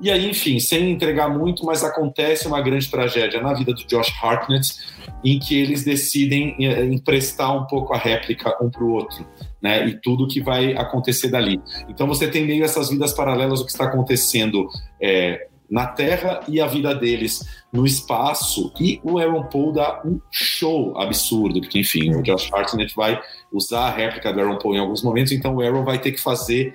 E 0.00 0.10
aí, 0.10 0.28
enfim, 0.28 0.60
sem 0.60 0.90
entregar 0.92 1.28
muito, 1.28 1.64
mas 1.64 1.82
acontece 1.82 2.46
uma 2.46 2.60
grande 2.60 2.90
tragédia 2.90 3.40
na 3.40 3.54
vida 3.54 3.72
do 3.72 3.82
Josh 3.86 4.12
Hartnett, 4.22 4.74
em 5.24 5.38
que 5.38 5.58
eles 5.58 5.84
decidem 5.84 6.54
eh, 6.60 6.84
emprestar 6.84 7.56
um 7.56 7.64
pouco 7.64 7.94
a 7.94 7.96
réplica 7.96 8.54
um 8.62 8.68
para 8.68 8.84
o 8.84 8.90
outro 8.90 9.26
né? 9.66 9.88
E 9.88 10.00
tudo 10.00 10.28
que 10.28 10.40
vai 10.40 10.76
acontecer 10.76 11.28
dali. 11.28 11.60
Então 11.88 12.06
você 12.06 12.28
tem 12.28 12.46
meio 12.46 12.64
essas 12.64 12.88
vidas 12.88 13.12
paralelas, 13.12 13.60
o 13.60 13.64
que 13.64 13.72
está 13.72 13.86
acontecendo 13.86 14.68
é, 15.02 15.48
na 15.68 15.86
Terra 15.88 16.40
e 16.46 16.60
a 16.60 16.68
vida 16.68 16.94
deles 16.94 17.44
no 17.72 17.84
espaço. 17.84 18.72
E 18.78 19.00
o 19.02 19.18
Aaron 19.18 19.42
Paul 19.42 19.72
dá 19.72 20.00
um 20.04 20.20
show 20.30 20.96
absurdo, 20.96 21.60
porque, 21.60 21.80
enfim, 21.80 22.14
o 22.14 22.22
Josh 22.22 22.48
Hartnett 22.52 22.94
vai 22.94 23.20
usar 23.52 23.88
a 23.88 23.90
réplica 23.90 24.32
do 24.32 24.40
Aaron 24.40 24.58
Paul 24.58 24.76
em 24.76 24.78
alguns 24.78 25.02
momentos, 25.02 25.32
então 25.32 25.56
o 25.56 25.60
Aaron 25.60 25.82
vai 25.82 25.98
ter 25.98 26.12
que 26.12 26.20
fazer 26.20 26.72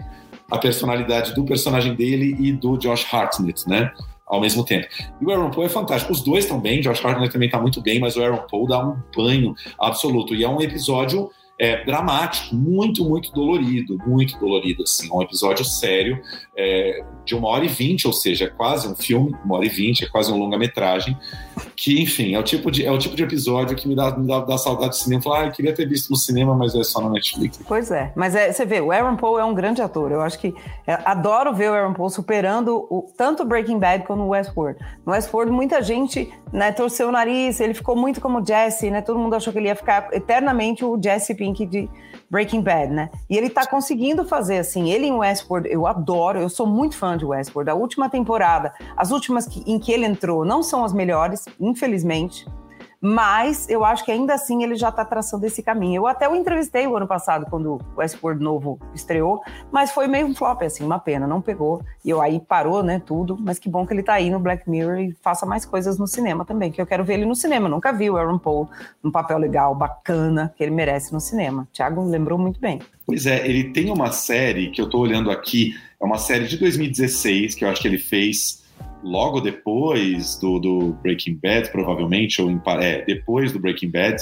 a 0.52 0.58
personalidade 0.58 1.34
do 1.34 1.46
personagem 1.46 1.96
dele 1.96 2.36
e 2.38 2.52
do 2.52 2.78
Josh 2.78 3.08
Hartnett, 3.10 3.70
né? 3.70 3.90
Ao 4.28 4.42
mesmo 4.42 4.66
tempo. 4.66 4.86
E 5.22 5.26
o 5.26 5.32
Aaron 5.32 5.50
Paul 5.50 5.66
é 5.66 5.70
fantástico. 5.70 6.12
Os 6.12 6.22
dois 6.22 6.44
estão 6.44 6.60
bem, 6.60 6.82
Josh 6.82 7.04
Hartnett 7.04 7.32
também 7.32 7.48
está 7.48 7.60
muito 7.60 7.82
bem, 7.82 8.02
mas 8.02 8.18
o 8.18 8.24
Aaron 8.24 8.46
Paul 8.52 8.68
dá 8.68 8.86
um 8.86 8.98
banho 9.16 9.56
absoluto. 9.80 10.36
E 10.36 10.44
é 10.44 10.50
um 10.50 10.62
episódio 10.62 11.30
é, 11.62 11.86
dramático, 11.86 12.56
muito, 12.56 13.08
muito 13.08 13.32
dolorido, 13.32 13.96
muito 14.08 14.36
dolorido, 14.40 14.82
assim, 14.82 15.08
um 15.14 15.22
episódio 15.22 15.64
sério 15.64 16.20
é, 16.56 17.04
de 17.24 17.34
uma 17.34 17.48
hora 17.48 17.64
e 17.64 17.68
vinte, 17.68 18.06
ou 18.06 18.14
seja, 18.14 18.46
é 18.46 18.48
quase 18.48 18.88
um 18.88 18.96
filme, 18.96 19.34
uma 19.46 19.56
hora 19.56 19.66
e 19.66 19.70
vinte, 19.70 20.04
é 20.04 20.08
quase 20.08 20.32
um 20.32 20.38
longa-metragem, 20.38 21.18
que, 21.76 22.02
enfim, 22.02 22.34
é 22.34 22.40
o 22.40 22.44
tipo 22.44 22.70
de, 22.70 22.86
é 22.86 22.92
o 22.92 22.98
tipo 22.98 23.16
de 23.16 23.24
episódio 23.24 23.76
que 23.76 23.88
me 23.88 23.96
dá, 23.96 24.16
me 24.18 24.28
dá, 24.28 24.42
dá 24.42 24.58
saudade 24.58 24.92
de 24.92 24.98
cinema, 24.98 25.22
falar, 25.22 25.42
ah, 25.42 25.46
eu 25.46 25.52
queria 25.52 25.74
ter 25.74 25.88
visto 25.88 26.10
no 26.10 26.18
cinema, 26.18 26.54
mas 26.56 26.76
é 26.76 26.84
só 26.84 27.00
na 27.02 27.10
Netflix. 27.10 27.60
Pois 27.66 27.90
é, 27.90 28.12
mas 28.16 28.36
é, 28.36 28.52
você 28.52 28.66
vê, 28.66 28.82
o 28.82 28.92
Aaron 28.92 29.16
Paul 29.16 29.40
é 29.40 29.46
um 29.46 29.54
grande 29.54 29.82
ator, 29.82 30.12
eu 30.12 30.22
acho 30.22 30.38
que, 30.40 30.54
é, 30.86 31.00
adoro 31.06 31.54
ver 31.54 31.72
o 31.72 31.74
Aaron 31.74 31.94
Paul 31.94 32.10
superando 32.10 32.86
o, 32.90 33.10
tanto 33.16 33.46
Breaking 33.46 33.80
Bad 33.80 34.06
quanto 34.06 34.28
Westworld. 34.28 34.78
No 35.06 35.14
Westworld, 35.14 35.52
muita 35.52 35.82
gente, 35.82 36.30
né, 36.52 36.72
torceu 36.72 37.08
o 37.08 37.12
nariz, 37.12 37.60
ele 37.62 37.74
ficou 37.74 37.96
muito 37.96 38.20
como 38.20 38.46
Jesse, 38.46 38.92
né, 38.92 39.02
todo 39.02 39.18
mundo 39.18 39.36
achou 39.36 39.54
que 39.54 39.60
ele 39.60 39.68
ia 39.68 39.76
ficar 39.76 40.10
eternamente 40.12 40.84
o 40.84 41.00
Jesse 41.02 41.34
Pink 41.34 41.66
de 41.66 41.90
Breaking 42.32 42.62
Bad, 42.62 42.94
né? 42.94 43.10
E 43.30 43.38
ele 43.38 43.50
tá 43.50 43.68
conseguindo 43.68 44.24
fazer 44.24 44.58
assim. 44.58 44.90
Ele 44.90 45.06
em 45.06 45.12
Westworld, 45.12 45.70
eu 45.70 45.86
adoro, 45.86 46.40
eu 46.40 46.48
sou 46.48 46.66
muito 46.66 46.96
fã 46.96 47.18
de 47.18 47.26
Westworld. 47.26 47.70
A 47.70 47.76
última 47.76 48.10
temporada, 48.10 48.74
as 48.96 49.12
últimas 49.12 49.46
que, 49.46 49.62
em 49.70 49.78
que 49.78 49.92
ele 49.92 50.06
entrou, 50.06 50.46
não 50.46 50.64
são 50.64 50.86
as 50.86 50.94
melhores, 50.94 51.46
infelizmente 51.60 52.46
mas 53.02 53.68
eu 53.68 53.84
acho 53.84 54.06
que 54.06 54.12
ainda 54.12 54.36
assim 54.36 54.64
ele 54.64 54.76
já 54.76 54.90
está 54.90 55.04
traçando 55.04 55.44
esse 55.46 55.64
caminho. 55.64 56.02
Eu 56.02 56.08
até 56.08 56.30
o 56.30 56.36
entrevistei 56.36 56.86
o 56.86 56.96
ano 56.96 57.08
passado, 57.08 57.48
quando 57.50 57.74
o 57.74 57.82
Westworld 57.98 58.44
novo 58.44 58.80
estreou, 58.94 59.42
mas 59.72 59.92
foi 59.92 60.06
meio 60.08 60.28
um 60.28 60.36
flop, 60.36 60.62
assim, 60.62 60.84
uma 60.84 61.00
pena, 61.00 61.26
não 61.26 61.42
pegou. 61.42 61.82
E 62.06 62.12
eu 62.12 62.22
aí 62.22 62.40
parou, 62.40 62.84
né, 62.84 63.02
tudo, 63.04 63.36
mas 63.40 63.58
que 63.58 63.68
bom 63.68 63.88
que 63.88 63.94
ele 63.94 64.02
está 64.02 64.14
aí 64.14 64.30
no 64.30 64.40
Black 64.40 64.70
Mirror 64.70 65.00
e 65.00 65.18
faça 65.24 65.48
mais 65.48 65.66
coisas 65.66 65.98
no 65.98 66.06
cinema 66.06 66.46
também, 66.46 66.72
que 66.72 66.80
eu 66.80 66.86
quero 66.86 67.04
ver 67.04 67.16
ele 67.16 67.26
no 67.26 67.36
cinema. 67.36 67.66
Eu 67.66 67.72
nunca 67.72 67.92
vi 67.92 68.08
o 68.08 68.18
Aaron 68.18 68.38
Paul 68.38 68.70
num 69.02 69.10
papel 69.12 69.40
legal, 69.40 69.74
bacana, 69.74 70.54
que 70.56 70.64
ele 70.64 70.72
merece 70.72 71.12
no 71.12 71.20
cinema. 71.20 71.68
Tiago 71.74 72.04
lembrou 72.04 72.38
muito 72.38 72.60
bem. 72.60 72.80
Pois 73.08 73.26
é, 73.26 73.48
ele 73.48 73.72
tem 73.72 73.92
uma 73.92 74.12
série 74.12 74.70
que 74.70 74.80
eu 74.80 74.86
estou 74.86 75.02
olhando 75.02 75.32
aqui, 75.32 75.76
é 76.00 76.06
uma 76.06 76.20
série 76.20 76.46
de 76.48 76.58
2016 76.58 77.56
que 77.56 77.66
eu 77.66 77.70
acho 77.70 77.82
que 77.82 77.88
ele 77.88 77.98
fez 77.98 78.62
logo 79.04 79.42
depois 79.42 80.38
do, 80.38 80.60
do 80.60 80.94
Breaking 81.02 81.40
Bad, 81.42 81.72
provavelmente, 81.72 82.42
ou 82.42 82.50
em, 82.50 82.62
é, 82.80 83.04
depois 83.04 83.52
do 83.52 83.60
Breaking 83.60 83.90
Bad, 83.90 84.22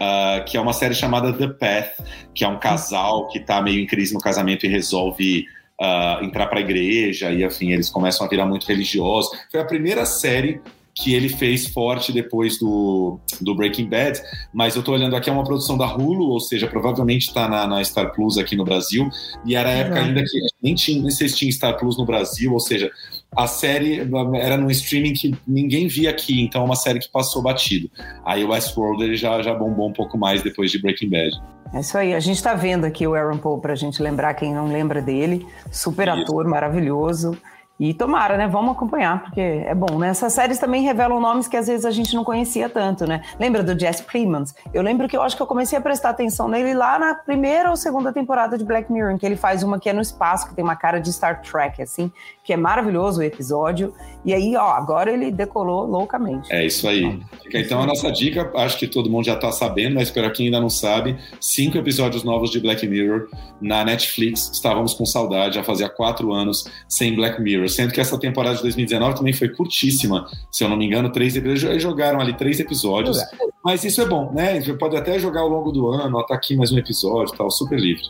uh, 0.00 0.44
que 0.44 0.56
é 0.56 0.60
uma 0.60 0.72
série 0.72 0.94
chamada 0.94 1.32
The 1.32 1.48
Path, 1.48 2.04
que 2.34 2.44
é 2.44 2.48
um 2.48 2.58
casal 2.58 3.28
que 3.28 3.38
está 3.38 3.60
meio 3.60 3.80
em 3.80 3.86
crise 3.86 4.14
no 4.14 4.20
casamento 4.20 4.66
e 4.66 4.68
resolve 4.68 5.46
uh, 5.80 6.24
entrar 6.24 6.46
para 6.46 6.58
a 6.58 6.62
igreja, 6.62 7.30
e 7.30 7.44
enfim, 7.44 7.72
eles 7.72 7.90
começam 7.90 8.26
a 8.26 8.28
virar 8.30 8.46
muito 8.46 8.66
religiosos. 8.66 9.30
Foi 9.50 9.60
a 9.60 9.64
primeira 9.64 10.04
série 10.04 10.60
que 10.94 11.14
ele 11.14 11.28
fez 11.28 11.68
forte 11.68 12.12
depois 12.12 12.58
do, 12.58 13.18
do 13.40 13.54
Breaking 13.54 13.88
Bad, 13.88 14.20
mas 14.52 14.76
eu 14.76 14.82
tô 14.82 14.92
olhando 14.92 15.16
aqui, 15.16 15.30
é 15.30 15.32
uma 15.32 15.44
produção 15.44 15.78
da 15.78 15.86
Hulu, 15.86 16.28
ou 16.28 16.40
seja, 16.40 16.66
provavelmente 16.66 17.28
está 17.28 17.48
na, 17.48 17.66
na, 17.66 17.82
Star 17.82 18.12
Plus 18.12 18.36
aqui 18.36 18.56
no 18.56 18.64
Brasil, 18.64 19.08
e 19.46 19.54
era 19.54 19.70
a 19.70 19.72
época 19.72 20.00
ainda 20.00 20.22
que 20.22 20.38
nem, 20.62 20.74
tinha, 20.74 21.00
nem 21.00 21.10
sei 21.10 21.28
se 21.28 21.36
tinha 21.36 21.52
Star 21.52 21.78
Plus 21.78 21.96
no 21.96 22.04
Brasil, 22.04 22.52
ou 22.52 22.60
seja, 22.60 22.90
a 23.36 23.46
série 23.46 24.00
era 24.40 24.56
num 24.56 24.70
streaming 24.70 25.12
que 25.12 25.34
ninguém 25.46 25.86
via 25.86 26.10
aqui, 26.10 26.42
então 26.42 26.62
é 26.62 26.64
uma 26.64 26.76
série 26.76 26.98
que 26.98 27.08
passou 27.08 27.42
batido. 27.42 27.90
Aí 28.24 28.44
o 28.44 28.50
Westworld 28.50 29.02
ele 29.02 29.16
já, 29.16 29.40
já 29.42 29.54
bombou 29.54 29.88
um 29.88 29.92
pouco 29.92 30.18
mais 30.18 30.42
depois 30.42 30.70
de 30.70 30.80
Breaking 30.80 31.10
Bad. 31.10 31.40
É 31.72 31.80
isso 31.80 31.96
aí, 31.96 32.14
a 32.14 32.20
gente 32.20 32.36
está 32.36 32.54
vendo 32.54 32.84
aqui 32.84 33.06
o 33.06 33.14
Aaron 33.14 33.38
Paul 33.38 33.60
para 33.60 33.72
a 33.72 33.76
gente 33.76 34.02
lembrar 34.02 34.34
quem 34.34 34.52
não 34.52 34.66
lembra 34.66 35.00
dele, 35.00 35.46
super 35.70 36.08
isso. 36.08 36.22
ator, 36.22 36.46
maravilhoso. 36.46 37.38
E 37.80 37.94
tomara, 37.94 38.36
né? 38.36 38.46
Vamos 38.46 38.72
acompanhar, 38.72 39.22
porque 39.22 39.40
é 39.40 39.74
bom, 39.74 39.98
né? 39.98 40.08
Essas 40.08 40.34
séries 40.34 40.58
também 40.58 40.82
revelam 40.82 41.18
nomes 41.18 41.48
que 41.48 41.56
às 41.56 41.66
vezes 41.66 41.86
a 41.86 41.90
gente 41.90 42.14
não 42.14 42.22
conhecia 42.22 42.68
tanto, 42.68 43.06
né? 43.06 43.22
Lembra 43.38 43.62
do 43.62 43.78
Jesse 43.78 44.02
Plemons? 44.02 44.54
Eu 44.74 44.82
lembro 44.82 45.08
que 45.08 45.16
eu 45.16 45.22
acho 45.22 45.34
que 45.34 45.40
eu 45.40 45.46
comecei 45.46 45.78
a 45.78 45.80
prestar 45.80 46.10
atenção 46.10 46.46
nele 46.46 46.74
lá 46.74 46.98
na 46.98 47.14
primeira 47.14 47.70
ou 47.70 47.76
segunda 47.76 48.12
temporada 48.12 48.58
de 48.58 48.66
Black 48.66 48.92
Mirror, 48.92 49.12
em 49.12 49.16
que 49.16 49.24
ele 49.24 49.34
faz 49.34 49.62
uma 49.62 49.80
que 49.80 49.88
é 49.88 49.94
no 49.94 50.02
espaço, 50.02 50.46
que 50.46 50.54
tem 50.54 50.62
uma 50.62 50.76
cara 50.76 51.00
de 51.00 51.10
Star 51.10 51.40
Trek, 51.40 51.80
assim, 51.80 52.12
que 52.50 52.54
é 52.54 52.56
maravilhoso 52.56 53.20
o 53.20 53.22
episódio. 53.22 53.94
E 54.24 54.34
aí, 54.34 54.56
ó, 54.56 54.72
agora 54.72 55.12
ele 55.12 55.30
decolou 55.30 55.86
loucamente. 55.86 56.52
É 56.52 56.66
isso 56.66 56.88
aí. 56.88 57.20
Então 57.54 57.80
a 57.80 57.86
nossa 57.86 58.10
dica, 58.10 58.50
acho 58.56 58.76
que 58.76 58.88
todo 58.88 59.08
mundo 59.08 59.26
já 59.26 59.36
tá 59.36 59.52
sabendo, 59.52 59.94
mas 59.94 60.10
para 60.10 60.28
quem 60.32 60.46
ainda 60.46 60.60
não 60.60 60.68
sabe, 60.68 61.16
cinco 61.40 61.78
episódios 61.78 62.24
novos 62.24 62.50
de 62.50 62.58
Black 62.58 62.84
Mirror 62.88 63.28
na 63.60 63.84
Netflix. 63.84 64.50
Estávamos 64.52 64.94
com 64.94 65.06
saudade, 65.06 65.54
já 65.54 65.62
fazia 65.62 65.88
quatro 65.88 66.32
anos 66.32 66.64
sem 66.88 67.14
Black 67.14 67.40
Mirror, 67.40 67.68
sendo 67.68 67.92
que 67.92 68.00
essa 68.00 68.18
temporada 68.18 68.56
de 68.56 68.62
2019 68.62 69.14
também 69.14 69.32
foi 69.32 69.50
curtíssima, 69.50 70.26
se 70.50 70.64
eu 70.64 70.68
não 70.68 70.76
me 70.76 70.86
engano, 70.86 71.12
três 71.12 71.36
episódios, 71.36 71.80
jogaram 71.80 72.18
ali 72.18 72.36
três 72.36 72.58
episódios. 72.58 73.16
Mas 73.64 73.84
isso 73.84 74.00
é 74.02 74.06
bom, 74.06 74.32
né? 74.32 74.54
A 74.54 74.60
gente 74.60 74.76
pode 74.76 74.96
até 74.96 75.20
jogar 75.20 75.42
ao 75.42 75.48
longo 75.48 75.70
do 75.70 75.86
ano, 75.86 76.18
ó, 76.18 76.24
tá 76.24 76.34
aqui 76.34 76.56
mais 76.56 76.72
um 76.72 76.78
episódio, 76.78 77.32
tal, 77.36 77.48
super 77.48 77.78
livre. 77.78 78.02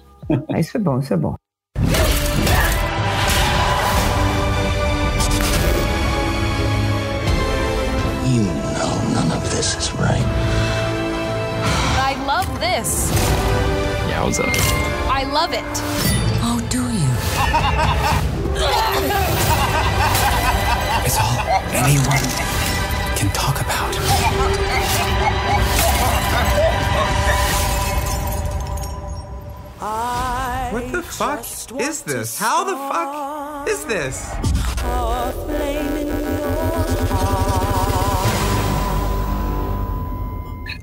É, 0.48 0.60
Isso 0.60 0.78
é 0.78 0.80
bom, 0.80 0.98
isso 0.98 1.12
é 1.12 1.16
bom. 1.16 1.34
Yowza. 14.20 14.44
I 15.08 15.24
love 15.32 15.54
it. 15.54 15.64
Oh, 16.44 16.60
do 16.68 16.82
you? 17.00 17.10
It's 21.06 21.18
all 21.18 21.38
anyone 21.72 22.24
can 23.16 23.32
talk 23.32 23.56
about. 23.62 23.94
What 30.74 30.92
the 30.92 31.02
fuck 31.02 31.40
is 31.80 32.02
this? 32.02 32.38
How 32.38 32.64
the 32.64 32.76
fuck 32.76 33.68
is 33.68 33.84
this? 33.86 34.16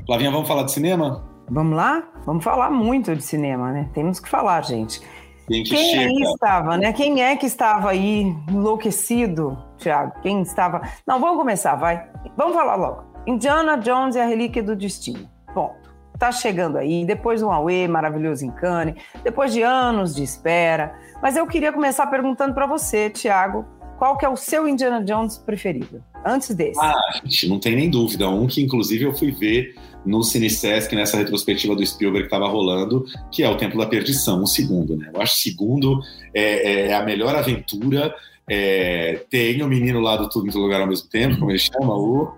Flavinha, 0.07 0.31
vamos 0.31 0.47
falar 0.47 0.65
de 0.65 0.71
cinema? 0.71 1.36
Vamos 1.49 1.75
lá? 1.77 2.03
Vamos 2.25 2.43
falar 2.43 2.69
muito 2.69 3.15
de 3.15 3.23
cinema, 3.23 3.71
né? 3.71 3.89
Temos 3.93 4.19
que 4.19 4.27
falar, 4.27 4.63
gente. 4.63 5.01
Quem 5.47 5.63
que 5.63 5.69
Quem 5.69 5.99
aí 5.99 6.13
chega? 6.13 6.29
estava, 6.31 6.77
né? 6.77 6.91
Quem 6.91 7.23
é 7.23 7.35
que 7.37 7.45
estava 7.45 7.91
aí 7.91 8.35
enlouquecido, 8.49 9.57
Thiago? 9.77 10.11
Quem 10.21 10.41
estava. 10.41 10.81
Não, 11.05 11.19
vamos 11.21 11.37
começar, 11.37 11.75
vai. 11.75 12.05
Vamos 12.35 12.53
falar 12.53 12.75
logo. 12.75 13.03
Indiana 13.25 13.77
Jones 13.77 14.15
e 14.15 14.19
a 14.19 14.25
Relíquia 14.25 14.61
do 14.61 14.75
Destino. 14.75 15.29
Ponto. 15.53 15.87
Tá 16.19 16.31
chegando 16.31 16.77
aí, 16.77 17.05
depois 17.05 17.41
do 17.41 17.49
Aue 17.49 17.87
maravilhoso 17.87 18.43
em 18.45 18.49
Cannes, 18.49 18.95
depois 19.23 19.53
de 19.53 19.61
anos 19.61 20.15
de 20.15 20.23
espera. 20.23 20.95
Mas 21.21 21.37
eu 21.37 21.45
queria 21.47 21.71
começar 21.71 22.07
perguntando 22.07 22.53
para 22.53 22.65
você, 22.65 23.09
Thiago, 23.09 23.65
qual 23.97 24.17
que 24.17 24.25
é 24.25 24.29
o 24.29 24.35
seu 24.35 24.67
Indiana 24.67 25.03
Jones 25.03 25.37
preferido? 25.37 26.03
Antes 26.27 26.53
desse. 26.53 26.79
Ah, 26.79 26.93
gente, 27.23 27.47
não 27.47 27.59
tem 27.59 27.75
nem 27.75 27.89
dúvida. 27.89 28.29
Um 28.29 28.47
que, 28.47 28.61
inclusive, 28.61 29.05
eu 29.05 29.13
fui 29.13 29.31
ver 29.31 29.75
no 30.05 30.23
CineSesc, 30.23 30.93
nessa 30.93 31.17
retrospectiva 31.17 31.75
do 31.75 31.85
Spielberg 31.85 32.27
que 32.27 32.35
estava 32.35 32.51
rolando, 32.51 33.05
que 33.31 33.43
é 33.43 33.49
o 33.49 33.55
Templo 33.55 33.79
da 33.79 33.85
Perdição, 33.85 34.43
o 34.43 34.47
segundo, 34.47 34.97
né? 34.97 35.09
Eu 35.13 35.21
acho 35.21 35.33
que 35.35 35.39
o 35.39 35.43
segundo 35.43 36.01
é, 36.33 36.87
é 36.87 36.93
a 36.93 37.03
melhor 37.03 37.33
aventura. 37.33 38.13
É, 38.49 39.21
tem 39.29 39.61
o 39.61 39.67
menino 39.67 39.99
lá 39.99 40.17
do 40.17 40.29
Tudo 40.29 40.47
em 40.47 40.51
Todo 40.51 40.63
Lugar 40.63 40.81
ao 40.81 40.87
mesmo 40.87 41.07
tempo, 41.09 41.37
como 41.37 41.51
ele 41.51 41.59
chama, 41.59 41.93
o. 41.95 42.31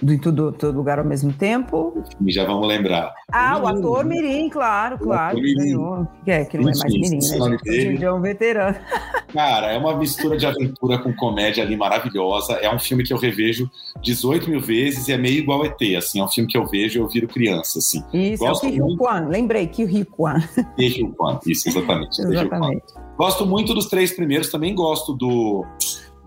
Do 0.00 0.12
em 0.12 0.18
todo, 0.18 0.52
todo 0.52 0.76
lugar 0.76 0.98
ao 0.98 1.04
mesmo 1.04 1.32
tempo. 1.32 2.02
Já 2.26 2.44
vamos 2.44 2.66
lembrar. 2.68 3.12
Ah, 3.32 3.58
o 3.58 3.66
ator? 3.66 4.04
Mirim, 4.04 4.48
claro, 4.48 4.98
claro. 4.98 5.38
ator 5.38 5.42
Mirim. 5.42 6.08
Que 6.24 6.30
é, 6.30 6.44
que 6.44 6.56
não 6.56 6.68
é 6.68 6.72
mais 6.76 6.84
Mirim, 6.84 7.18
o 7.18 7.48
né? 7.48 7.58
gente? 7.66 8.04
É 8.04 8.12
um 8.12 8.20
veterano. 8.20 8.76
Cara, 9.32 9.72
é 9.72 9.78
uma 9.78 9.96
mistura 9.96 10.36
de 10.36 10.46
aventura 10.46 10.98
com 10.98 11.12
comédia 11.14 11.62
ali 11.62 11.76
maravilhosa. 11.76 12.54
É 12.54 12.72
um 12.72 12.78
filme 12.78 13.02
que 13.02 13.12
eu 13.12 13.18
revejo 13.18 13.70
18 14.02 14.48
mil 14.48 14.60
vezes 14.60 15.08
e 15.08 15.12
é 15.12 15.18
meio 15.18 15.38
igual 15.38 15.64
ET, 15.64 15.80
assim. 15.96 16.20
É 16.20 16.24
um 16.24 16.28
filme 16.28 16.48
que 16.48 16.56
eu 16.56 16.66
vejo 16.66 16.98
e 16.98 17.00
eu 17.00 17.08
viro 17.08 17.28
criança, 17.28 17.78
assim. 17.78 18.02
Isso, 18.12 18.44
Gosto 18.44 18.66
é 18.66 18.70
o 18.70 18.76
muito. 18.76 18.98
Kwan. 18.98 19.28
Lembrei, 19.28 19.70
Hyo 19.76 20.06
Kwan. 20.06 20.42
O 20.58 21.12
Kwan. 21.12 21.40
Isso, 21.46 21.68
exatamente. 21.68 22.22
o. 22.22 22.32
Exatamente. 22.32 22.84
Gosto 23.18 23.44
muito 23.44 23.74
dos 23.74 23.86
três 23.86 24.14
primeiros, 24.14 24.48
também 24.48 24.74
gosto 24.74 25.12
do 25.12 25.66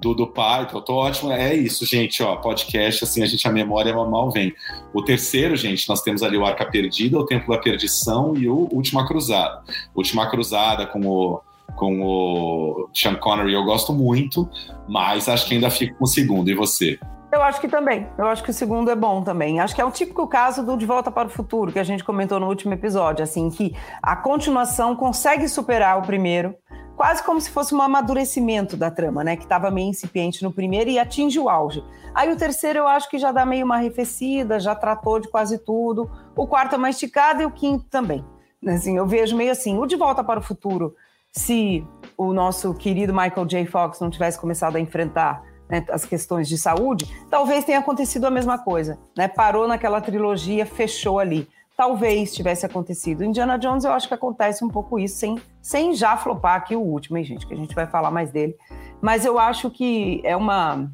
do, 0.01 0.15
do 0.15 0.27
pai, 0.27 0.67
eu 0.73 0.81
tô 0.81 0.95
ótimo. 0.95 1.31
É 1.31 1.53
isso, 1.53 1.85
gente, 1.85 2.21
ó, 2.23 2.35
podcast, 2.37 3.03
assim, 3.03 3.21
a 3.21 3.25
gente, 3.25 3.47
a 3.47 3.51
memória 3.51 3.93
mal 3.93 4.31
vem. 4.31 4.53
O 4.93 5.03
terceiro, 5.03 5.55
gente, 5.55 5.87
nós 5.87 6.01
temos 6.01 6.23
ali 6.23 6.37
o 6.37 6.45
Arca 6.45 6.65
Perdida, 6.65 7.19
o 7.19 7.25
Templo 7.25 7.55
da 7.55 7.61
Perdição 7.61 8.35
e 8.35 8.49
o 8.49 8.67
Última 8.71 9.07
Cruzada. 9.07 9.61
Última 9.95 10.29
Cruzada 10.29 10.85
com 10.87 11.07
o 11.07 11.41
com 11.75 12.01
o 12.01 12.89
Sean 12.93 13.15
Connery 13.15 13.53
eu 13.53 13.63
gosto 13.63 13.93
muito, 13.93 14.47
mas 14.89 15.29
acho 15.29 15.47
que 15.47 15.53
ainda 15.53 15.69
fico 15.69 15.97
com 15.97 16.03
o 16.03 16.07
segundo. 16.07 16.49
E 16.49 16.53
você? 16.53 16.99
Eu 17.31 17.41
acho 17.41 17.61
que 17.61 17.67
também. 17.69 18.07
Eu 18.17 18.27
acho 18.27 18.43
que 18.43 18.49
o 18.49 18.53
segundo 18.53 18.91
é 18.91 18.95
bom 18.95 19.23
também. 19.23 19.61
Acho 19.61 19.73
que 19.73 19.79
é 19.79 19.85
o 19.85 19.89
típico 19.89 20.27
caso 20.27 20.65
do 20.65 20.75
De 20.75 20.85
Volta 20.85 21.09
para 21.09 21.29
o 21.29 21.31
Futuro, 21.31 21.71
que 21.71 21.79
a 21.79 21.83
gente 21.83 22.03
comentou 22.03 22.41
no 22.41 22.47
último 22.47 22.73
episódio, 22.73 23.23
assim, 23.23 23.49
que 23.49 23.73
a 24.03 24.17
continuação 24.17 24.97
consegue 24.97 25.47
superar 25.47 25.97
o 25.97 26.01
primeiro, 26.01 26.53
quase 27.01 27.23
como 27.23 27.41
se 27.41 27.49
fosse 27.49 27.73
um 27.73 27.81
amadurecimento 27.81 28.77
da 28.77 28.91
trama, 28.91 29.23
né? 29.23 29.35
Que 29.35 29.41
estava 29.41 29.71
meio 29.71 29.89
incipiente 29.89 30.43
no 30.43 30.53
primeiro 30.53 30.87
e 30.87 30.99
atinge 30.99 31.39
o 31.39 31.49
auge. 31.49 31.83
Aí 32.13 32.31
o 32.31 32.37
terceiro 32.37 32.77
eu 32.77 32.87
acho 32.87 33.09
que 33.09 33.17
já 33.17 33.31
dá 33.31 33.43
meio 33.43 33.65
uma 33.65 33.77
arrefecida, 33.77 34.59
já 34.59 34.75
tratou 34.75 35.19
de 35.19 35.27
quase 35.27 35.57
tudo. 35.57 36.07
O 36.35 36.45
quarto 36.45 36.75
é 36.75 36.77
mais 36.77 36.97
esticado 36.97 37.41
e 37.41 37.45
o 37.45 37.49
quinto 37.49 37.85
também. 37.85 38.23
Assim, 38.67 38.97
eu 38.97 39.07
vejo 39.07 39.35
meio 39.35 39.51
assim, 39.51 39.79
o 39.79 39.87
De 39.87 39.95
Volta 39.95 40.23
para 40.23 40.39
o 40.39 40.43
Futuro, 40.43 40.93
se 41.31 41.83
o 42.15 42.31
nosso 42.33 42.71
querido 42.75 43.11
Michael 43.11 43.47
J. 43.47 43.65
Fox 43.65 43.99
não 43.99 44.11
tivesse 44.11 44.39
começado 44.39 44.75
a 44.75 44.79
enfrentar 44.79 45.41
né, 45.67 45.83
as 45.89 46.05
questões 46.05 46.47
de 46.47 46.55
saúde, 46.55 47.11
talvez 47.31 47.65
tenha 47.65 47.79
acontecido 47.79 48.25
a 48.25 48.29
mesma 48.29 48.59
coisa. 48.59 48.99
Né? 49.17 49.27
Parou 49.27 49.67
naquela 49.67 50.01
trilogia, 50.01 50.67
fechou 50.67 51.17
ali. 51.17 51.49
Talvez 51.81 52.31
tivesse 52.31 52.63
acontecido. 52.63 53.23
Indiana 53.23 53.57
Jones, 53.57 53.85
eu 53.85 53.91
acho 53.91 54.07
que 54.07 54.13
acontece 54.13 54.63
um 54.63 54.69
pouco 54.69 54.99
isso, 54.99 55.15
sem, 55.15 55.41
sem 55.63 55.95
já 55.95 56.15
flopar 56.15 56.55
aqui 56.55 56.75
o 56.75 56.79
último, 56.79 57.17
hein, 57.17 57.23
gente? 57.23 57.47
Que 57.47 57.55
a 57.55 57.57
gente 57.57 57.73
vai 57.73 57.87
falar 57.87 58.11
mais 58.11 58.31
dele. 58.31 58.55
Mas 59.01 59.25
eu 59.25 59.39
acho 59.39 59.67
que 59.71 60.21
é 60.23 60.37
uma 60.37 60.91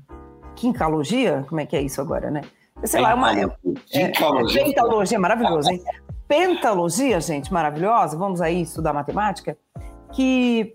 quincalogia, 0.56 1.46
como 1.50 1.60
é 1.60 1.66
que 1.66 1.76
é 1.76 1.82
isso 1.82 2.00
agora, 2.00 2.32
né? 2.32 2.40
Sei 2.86 3.02
lá, 3.02 3.12
é 3.12 3.16
uma. 3.16 3.38
É, 3.38 3.44
é, 3.92 4.08
pentalogia, 4.08 5.20
maravilhoso, 5.20 5.70
hein? 5.70 5.84
Pentalogia, 6.26 7.20
gente, 7.20 7.52
maravilhosa. 7.52 8.16
Vamos 8.18 8.40
aí 8.40 8.62
estudar 8.62 8.94
matemática. 8.94 9.58
Que, 10.14 10.72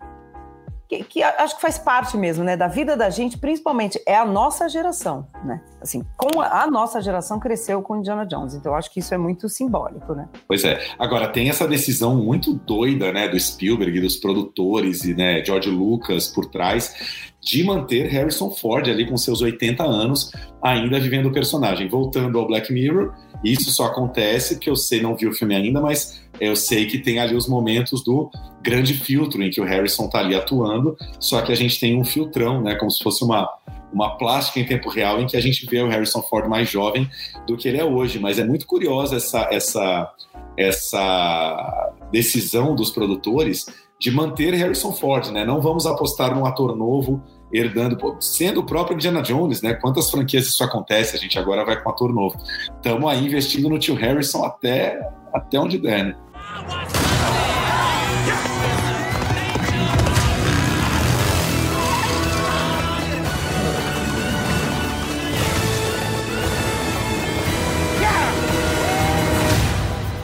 que, 0.92 1.04
que 1.04 1.22
acho 1.22 1.56
que 1.56 1.62
faz 1.62 1.78
parte 1.78 2.16
mesmo, 2.16 2.44
né, 2.44 2.56
da 2.56 2.68
vida 2.68 2.96
da 2.96 3.08
gente, 3.08 3.38
principalmente 3.38 4.00
é 4.06 4.14
a 4.14 4.26
nossa 4.26 4.68
geração, 4.68 5.26
né? 5.44 5.62
Assim, 5.80 6.04
com 6.16 6.40
a, 6.40 6.62
a 6.62 6.70
nossa 6.70 7.00
geração 7.00 7.40
cresceu 7.40 7.80
com 7.80 7.96
Indiana 7.96 8.26
Jones, 8.26 8.54
então 8.54 8.74
acho 8.74 8.92
que 8.92 9.00
isso 9.00 9.14
é 9.14 9.18
muito 9.18 9.48
simbólico, 9.48 10.14
né? 10.14 10.28
Pois 10.46 10.64
é. 10.64 10.80
Agora, 10.98 11.28
tem 11.28 11.48
essa 11.48 11.66
decisão 11.66 12.16
muito 12.16 12.52
doida, 12.52 13.12
né, 13.12 13.28
do 13.28 13.38
Spielberg, 13.38 14.00
dos 14.00 14.16
produtores 14.16 15.04
e, 15.04 15.14
né, 15.14 15.42
George 15.44 15.70
Lucas 15.70 16.28
por 16.28 16.46
trás, 16.46 17.32
de 17.40 17.64
manter 17.64 18.06
Harrison 18.08 18.50
Ford 18.50 18.88
ali 18.88 19.08
com 19.08 19.16
seus 19.16 19.40
80 19.40 19.82
anos, 19.82 20.30
ainda 20.62 21.00
vivendo 21.00 21.26
o 21.26 21.32
personagem. 21.32 21.88
Voltando 21.88 22.38
ao 22.38 22.46
Black 22.46 22.72
Mirror, 22.72 23.12
isso 23.44 23.70
só 23.70 23.86
acontece 23.86 24.54
porque 24.54 24.70
eu 24.70 24.76
sei, 24.76 25.00
não 25.00 25.16
vi 25.16 25.26
o 25.26 25.32
filme 25.32 25.54
ainda, 25.54 25.80
mas 25.80 26.22
eu 26.40 26.54
sei 26.56 26.86
que 26.86 26.98
tem 26.98 27.18
ali 27.18 27.34
os 27.34 27.48
momentos 27.48 28.02
do 28.04 28.30
grande 28.62 28.94
filtro 28.94 29.42
em 29.42 29.50
que 29.50 29.60
o 29.60 29.64
Harrison 29.64 30.08
tá 30.08 30.18
ali 30.18 30.34
atuando, 30.34 30.96
só 31.18 31.40
que 31.42 31.52
a 31.52 31.54
gente 31.54 31.78
tem 31.78 31.98
um 31.98 32.04
filtrão, 32.04 32.60
né, 32.62 32.74
como 32.74 32.90
se 32.90 33.02
fosse 33.02 33.24
uma 33.24 33.48
uma 33.92 34.16
plástica 34.16 34.58
em 34.58 34.64
tempo 34.64 34.88
real 34.88 35.20
em 35.20 35.26
que 35.26 35.36
a 35.36 35.40
gente 35.40 35.66
vê 35.66 35.82
o 35.82 35.88
Harrison 35.88 36.22
Ford 36.22 36.48
mais 36.48 36.66
jovem 36.66 37.06
do 37.46 37.58
que 37.58 37.68
ele 37.68 37.78
é 37.78 37.84
hoje, 37.84 38.18
mas 38.18 38.38
é 38.38 38.44
muito 38.44 38.66
curiosa 38.66 39.16
essa 39.16 39.48
essa 39.52 40.10
essa 40.56 41.92
decisão 42.10 42.74
dos 42.74 42.90
produtores 42.90 43.66
de 44.00 44.10
manter 44.10 44.54
Harrison 44.54 44.92
Ford, 44.92 45.28
né? 45.28 45.44
Não 45.44 45.60
vamos 45.60 45.86
apostar 45.86 46.34
num 46.34 46.44
ator 46.44 46.76
novo 46.76 47.22
herdando, 47.52 47.96
pô, 47.96 48.16
sendo 48.20 48.60
o 48.60 48.64
próprio 48.64 48.94
Indiana 48.94 49.22
Jones, 49.22 49.62
né? 49.62 49.74
Quantas 49.74 50.10
franquias 50.10 50.46
isso 50.46 50.64
acontece? 50.64 51.16
A 51.16 51.18
gente 51.18 51.38
agora 51.38 51.64
vai 51.64 51.80
com 51.80 51.88
um 51.88 51.92
ator 51.92 52.12
novo. 52.12 52.36
Estamos 52.76 53.10
aí 53.10 53.24
investindo 53.24 53.68
no 53.68 53.78
tio 53.78 53.94
Harrison 53.94 54.44
até 54.44 55.00
até 55.32 55.58
onde 55.58 55.78
der, 55.78 56.04
né? 56.04 56.16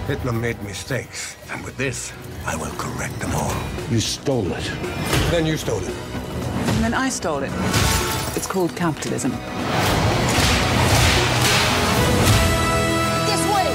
Hitler 0.08 0.32
made 0.32 0.56
mistakes, 0.64 1.36
and 1.52 1.62
with 1.62 1.76
this, 1.76 2.14
I 2.46 2.56
will 2.56 2.72
correct 2.78 3.20
them 3.20 3.34
all. 3.34 3.52
You 3.90 4.00
stole 4.00 4.50
it. 4.52 4.72
Then 5.30 5.44
you 5.44 5.58
stole 5.58 5.82
it. 5.84 6.17
And 6.68 6.84
then 6.84 6.94
I 6.94 7.08
stole 7.08 7.42
it. 7.42 7.52
It's 8.36 8.46
called 8.46 8.74
capitalism. 8.76 9.32
This 13.26 13.42
way! 13.52 13.68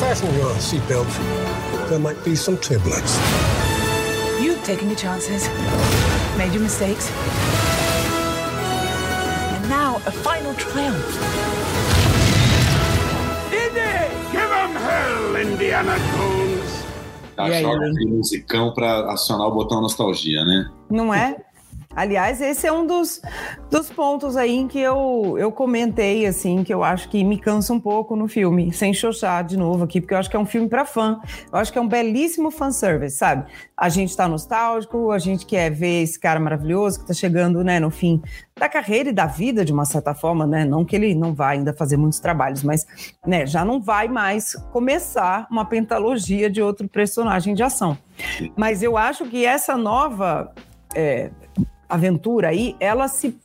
Fasten 0.00 0.34
your 0.34 0.54
seatbelt. 0.56 1.08
There 1.88 1.98
might 1.98 2.24
be 2.24 2.34
some 2.34 2.56
turbulence. 2.58 3.18
You've 4.40 4.62
taken 4.64 4.88
your 4.88 4.96
chances, 4.96 5.48
made 6.36 6.52
your 6.52 6.62
mistakes. 6.62 7.10
And 9.52 9.68
now 9.68 9.96
a 10.06 10.10
final 10.10 10.54
triumph. 10.54 11.18
Give 14.32 14.48
him 14.48 14.70
hell, 14.76 15.36
Indiana 15.36 15.98
Jones! 15.98 16.59
Tá, 17.48 17.56
aí, 17.56 17.62
joga 17.62 17.86
hein? 17.86 17.92
aquele 17.92 18.10
musicão 18.12 18.72
pra 18.72 19.12
acionar 19.12 19.46
o 19.46 19.52
botão 19.52 19.80
nostalgia, 19.80 20.44
né? 20.44 20.70
Não 20.90 21.12
é? 21.14 21.36
Aliás, 22.00 22.40
esse 22.40 22.66
é 22.66 22.72
um 22.72 22.86
dos, 22.86 23.20
dos 23.70 23.90
pontos 23.90 24.34
aí 24.34 24.56
em 24.56 24.66
que 24.66 24.80
eu, 24.80 25.36
eu 25.38 25.52
comentei, 25.52 26.24
assim, 26.24 26.64
que 26.64 26.72
eu 26.72 26.82
acho 26.82 27.10
que 27.10 27.22
me 27.22 27.38
cansa 27.38 27.74
um 27.74 27.78
pouco 27.78 28.16
no 28.16 28.26
filme, 28.26 28.72
sem 28.72 28.94
xoxar 28.94 29.44
de 29.44 29.54
novo 29.54 29.84
aqui, 29.84 30.00
porque 30.00 30.14
eu 30.14 30.18
acho 30.18 30.30
que 30.30 30.34
é 30.34 30.38
um 30.38 30.46
filme 30.46 30.66
para 30.66 30.86
fã. 30.86 31.20
Eu 31.52 31.58
acho 31.58 31.70
que 31.70 31.78
é 31.78 31.80
um 31.82 31.86
belíssimo 31.86 32.50
fanservice, 32.50 33.18
sabe? 33.18 33.52
A 33.76 33.90
gente 33.90 34.16
tá 34.16 34.26
nostálgico, 34.26 35.10
a 35.10 35.18
gente 35.18 35.44
quer 35.44 35.70
ver 35.70 36.02
esse 36.02 36.18
cara 36.18 36.40
maravilhoso 36.40 37.00
que 37.00 37.06
tá 37.06 37.12
chegando, 37.12 37.62
né, 37.62 37.78
no 37.78 37.90
fim 37.90 38.22
da 38.58 38.66
carreira 38.66 39.10
e 39.10 39.12
da 39.12 39.26
vida, 39.26 39.62
de 39.62 39.72
uma 39.72 39.84
certa 39.84 40.14
forma, 40.14 40.46
né? 40.46 40.64
Não 40.64 40.86
que 40.86 40.96
ele 40.96 41.14
não 41.14 41.34
vai 41.34 41.58
ainda 41.58 41.74
fazer 41.74 41.98
muitos 41.98 42.18
trabalhos, 42.18 42.62
mas, 42.62 42.86
né, 43.26 43.44
já 43.44 43.62
não 43.62 43.78
vai 43.78 44.08
mais 44.08 44.54
começar 44.72 45.46
uma 45.50 45.66
pentalogia 45.66 46.48
de 46.48 46.62
outro 46.62 46.88
personagem 46.88 47.54
de 47.54 47.62
ação. 47.62 47.98
Mas 48.56 48.82
eu 48.82 48.96
acho 48.96 49.26
que 49.26 49.44
essa 49.44 49.76
nova 49.76 50.50
é, 50.94 51.30
aventura 51.90 52.48
aí, 52.48 52.76
ela 52.80 53.08
se 53.08 53.36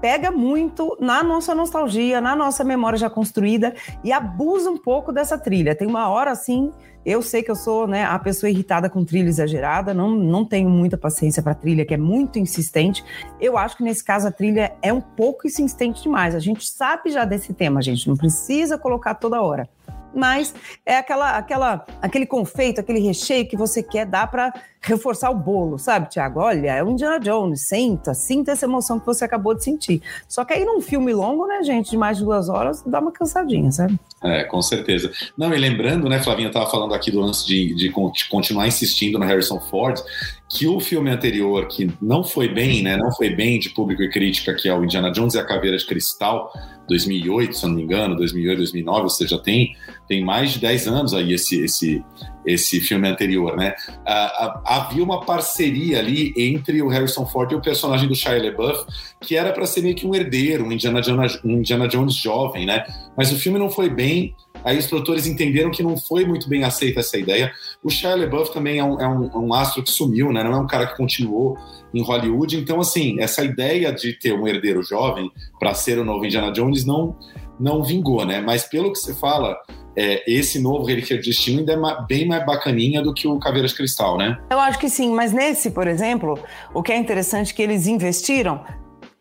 pega 0.00 0.30
muito 0.30 0.96
na 1.00 1.22
nossa 1.22 1.54
nostalgia, 1.54 2.20
na 2.20 2.36
nossa 2.36 2.62
memória 2.62 2.98
já 2.98 3.10
construída 3.10 3.74
e 4.04 4.12
abusa 4.12 4.70
um 4.70 4.76
pouco 4.76 5.12
dessa 5.12 5.36
trilha. 5.38 5.74
Tem 5.74 5.88
uma 5.88 6.08
hora 6.08 6.30
assim, 6.30 6.70
eu 7.08 7.22
sei 7.22 7.42
que 7.42 7.50
eu 7.50 7.56
sou 7.56 7.86
né, 7.86 8.04
a 8.04 8.18
pessoa 8.18 8.50
irritada 8.50 8.90
com 8.90 9.02
trilha 9.02 9.28
exagerada, 9.28 9.94
não, 9.94 10.10
não 10.10 10.44
tenho 10.44 10.68
muita 10.68 10.98
paciência 10.98 11.42
para 11.42 11.54
trilha 11.54 11.86
que 11.86 11.94
é 11.94 11.96
muito 11.96 12.38
insistente. 12.38 13.02
Eu 13.40 13.56
acho 13.56 13.78
que 13.78 13.82
nesse 13.82 14.04
caso 14.04 14.28
a 14.28 14.30
trilha 14.30 14.76
é 14.82 14.92
um 14.92 15.00
pouco 15.00 15.46
insistente 15.46 16.02
demais. 16.02 16.34
A 16.34 16.38
gente 16.38 16.68
sabe 16.68 17.10
já 17.10 17.24
desse 17.24 17.54
tema, 17.54 17.80
gente 17.80 18.06
não 18.06 18.16
precisa 18.16 18.76
colocar 18.76 19.14
toda 19.14 19.40
hora 19.40 19.68
mas 20.14 20.54
é 20.84 20.96
aquela, 20.96 21.36
aquela, 21.36 21.86
aquele 22.00 22.26
confeito, 22.26 22.80
aquele 22.80 23.00
recheio 23.00 23.46
que 23.46 23.56
você 23.56 23.82
quer 23.82 24.06
dar 24.06 24.30
para 24.30 24.52
reforçar 24.80 25.30
o 25.30 25.34
bolo, 25.34 25.78
sabe, 25.78 26.08
Tiago? 26.08 26.40
Olha, 26.40 26.72
é 26.72 26.82
o 26.82 26.90
Indiana 26.90 27.18
Jones, 27.18 27.68
senta, 27.68 28.14
sinta 28.14 28.52
essa 28.52 28.64
emoção 28.64 28.98
que 28.98 29.06
você 29.06 29.24
acabou 29.24 29.54
de 29.54 29.64
sentir. 29.64 30.02
Só 30.26 30.44
que 30.44 30.54
aí 30.54 30.64
num 30.64 30.80
filme 30.80 31.12
longo, 31.12 31.46
né, 31.46 31.62
gente, 31.62 31.90
de 31.90 31.96
mais 31.96 32.18
de 32.18 32.24
duas 32.24 32.48
horas, 32.48 32.82
dá 32.82 33.00
uma 33.00 33.12
cansadinha, 33.12 33.70
sabe? 33.70 33.98
É, 34.22 34.44
com 34.44 34.60
certeza. 34.60 35.12
Não, 35.36 35.54
e 35.54 35.58
lembrando, 35.58 36.08
né, 36.08 36.20
Flavinha 36.20 36.48
estava 36.48 36.68
falando 36.68 36.92
aqui 36.92 37.10
do 37.10 37.20
lance 37.20 37.46
de, 37.46 37.74
de 37.74 37.88
de 37.88 38.28
continuar 38.28 38.66
insistindo 38.66 39.18
no 39.18 39.24
Harrison 39.24 39.60
Ford, 39.60 40.00
que 40.48 40.66
o 40.66 40.80
filme 40.80 41.10
anterior, 41.10 41.68
que 41.68 41.90
não 42.00 42.24
foi 42.24 42.48
bem, 42.48 42.82
né, 42.82 42.96
não 42.96 43.12
foi 43.12 43.30
bem 43.30 43.58
de 43.58 43.70
público 43.70 44.02
e 44.02 44.10
crítica, 44.10 44.54
que 44.54 44.68
é 44.68 44.74
o 44.74 44.82
Indiana 44.82 45.10
Jones 45.10 45.34
e 45.34 45.38
a 45.38 45.44
Caveira 45.44 45.76
de 45.76 45.86
Cristal, 45.86 46.50
2008, 46.88 47.54
se 47.54 47.64
eu 47.64 47.68
não 47.68 47.76
me 47.76 47.82
engano, 47.82 48.16
2008, 48.16 48.58
2009, 48.58 49.02
ou 49.02 49.08
seja, 49.10 49.38
tem, 49.38 49.76
tem 50.08 50.24
mais 50.24 50.52
de 50.52 50.58
10 50.58 50.88
anos 50.88 51.14
aí 51.14 51.34
esse, 51.34 51.62
esse, 51.62 52.02
esse 52.46 52.80
filme 52.80 53.06
anterior, 53.06 53.56
né? 53.56 53.74
Ah, 54.06 54.62
ah, 54.64 54.76
havia 54.76 55.04
uma 55.04 55.20
parceria 55.20 55.98
ali 55.98 56.32
entre 56.36 56.80
o 56.80 56.88
Harrison 56.88 57.26
Ford 57.26 57.52
e 57.52 57.54
o 57.54 57.60
personagem 57.60 58.08
do 58.08 58.14
Shia 58.14 58.42
LaBeouf, 58.42 58.86
que 59.20 59.36
era 59.36 59.52
para 59.52 59.66
ser 59.66 59.82
meio 59.82 59.94
que 59.94 60.06
um 60.06 60.14
herdeiro, 60.14 60.64
um 60.64 60.72
Indiana, 60.72 61.02
Jones, 61.02 61.38
um 61.44 61.58
Indiana 61.58 61.86
Jones 61.86 62.14
jovem, 62.14 62.64
né? 62.64 62.86
Mas 63.16 63.30
o 63.30 63.36
filme 63.36 63.58
não 63.58 63.70
foi 63.70 63.90
bem, 63.90 64.34
aí 64.64 64.78
os 64.78 64.86
produtores 64.86 65.26
entenderam 65.26 65.70
que 65.70 65.82
não 65.82 65.96
foi 65.96 66.24
muito 66.24 66.48
bem 66.48 66.64
aceita 66.64 67.00
essa 67.00 67.18
ideia. 67.18 67.52
O 67.82 67.90
Shia 67.90 68.14
LaBeouf 68.14 68.52
também 68.52 68.78
é 68.78 68.84
um, 68.84 68.98
é 68.98 69.06
um, 69.06 69.46
um 69.46 69.54
astro 69.54 69.82
que 69.82 69.90
sumiu, 69.90 70.32
né? 70.32 70.37
Não 70.44 70.52
é 70.52 70.56
um 70.56 70.66
cara 70.66 70.86
que 70.86 70.96
continuou 70.96 71.56
em 71.94 72.02
Hollywood, 72.02 72.56
então 72.56 72.80
assim, 72.80 73.20
essa 73.20 73.42
ideia 73.44 73.92
de 73.92 74.12
ter 74.12 74.32
um 74.32 74.46
herdeiro 74.46 74.82
jovem 74.82 75.30
para 75.58 75.72
ser 75.74 75.98
o 75.98 76.04
novo 76.04 76.24
Indiana 76.24 76.52
Jones 76.52 76.84
não 76.84 77.16
não 77.60 77.82
vingou, 77.82 78.24
né? 78.24 78.40
Mas 78.40 78.62
pelo 78.64 78.92
que 78.92 78.98
você 79.00 79.12
fala, 79.12 79.56
é, 79.96 80.22
esse 80.32 80.60
novo 80.62 80.84
Relíquia 80.84 81.18
de 81.18 81.24
Destino 81.28 81.58
ainda 81.58 81.72
é 81.72 82.06
bem 82.06 82.28
mais 82.28 82.46
bacaninha 82.46 83.02
do 83.02 83.12
que 83.12 83.26
o 83.26 83.36
Caveira 83.40 83.66
de 83.66 83.74
Cristal, 83.74 84.16
né? 84.16 84.38
Eu 84.48 84.60
acho 84.60 84.78
que 84.78 84.88
sim, 84.88 85.12
mas 85.12 85.32
nesse, 85.32 85.72
por 85.72 85.88
exemplo, 85.88 86.38
o 86.72 86.84
que 86.84 86.92
é 86.92 86.96
interessante 86.96 87.52
é 87.52 87.56
que 87.56 87.60
eles 87.62 87.88
investiram. 87.88 88.62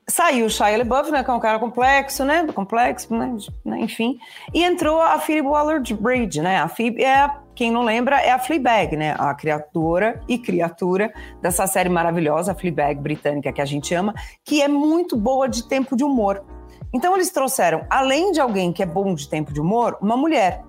Saiu 0.07 0.45
o 0.45 0.49
Shia 0.49 0.77
LaBeouf, 0.77 1.09
né, 1.11 1.23
que 1.23 1.29
é 1.29 1.33
um 1.33 1.39
cara 1.39 1.57
complexo, 1.59 2.23
né, 2.23 2.45
complexo, 2.53 3.13
né, 3.13 3.35
né, 3.65 3.79
enfim, 3.81 4.17
e 4.53 4.63
entrou 4.63 5.01
a 5.01 5.19
Phoebe 5.19 5.47
Waller-Bridge, 5.47 6.39
né, 6.41 6.59
a 6.59 6.67
Phoebe 6.69 7.03
é, 7.03 7.13
a- 7.23 7.39
quem 7.57 7.71
não 7.71 7.81
lembra, 7.81 8.21
é 8.21 8.29
a 8.29 8.37
Fleabag, 8.37 8.95
né, 8.95 9.15
a 9.17 9.33
criatura 9.33 10.21
e 10.27 10.37
criatura 10.37 11.11
dessa 11.41 11.65
série 11.65 11.89
maravilhosa, 11.89 12.53
Fleabag 12.53 13.01
britânica 13.01 13.51
que 13.51 13.59
a 13.59 13.65
gente 13.65 13.95
ama, 13.95 14.13
que 14.45 14.61
é 14.61 14.67
muito 14.67 15.17
boa 15.17 15.49
de 15.49 15.67
tempo 15.67 15.95
de 15.95 16.03
humor. 16.03 16.45
Então 16.93 17.15
eles 17.15 17.31
trouxeram, 17.31 17.83
além 17.89 18.31
de 18.31 18.39
alguém 18.39 18.71
que 18.71 18.83
é 18.83 18.85
bom 18.85 19.15
de 19.15 19.27
tempo 19.27 19.51
de 19.51 19.59
humor, 19.59 19.97
uma 19.99 20.15
mulher, 20.15 20.63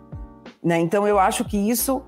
né, 0.64 0.78
então 0.78 1.06
eu 1.06 1.18
acho 1.18 1.44
que 1.44 1.58
isso 1.58 2.02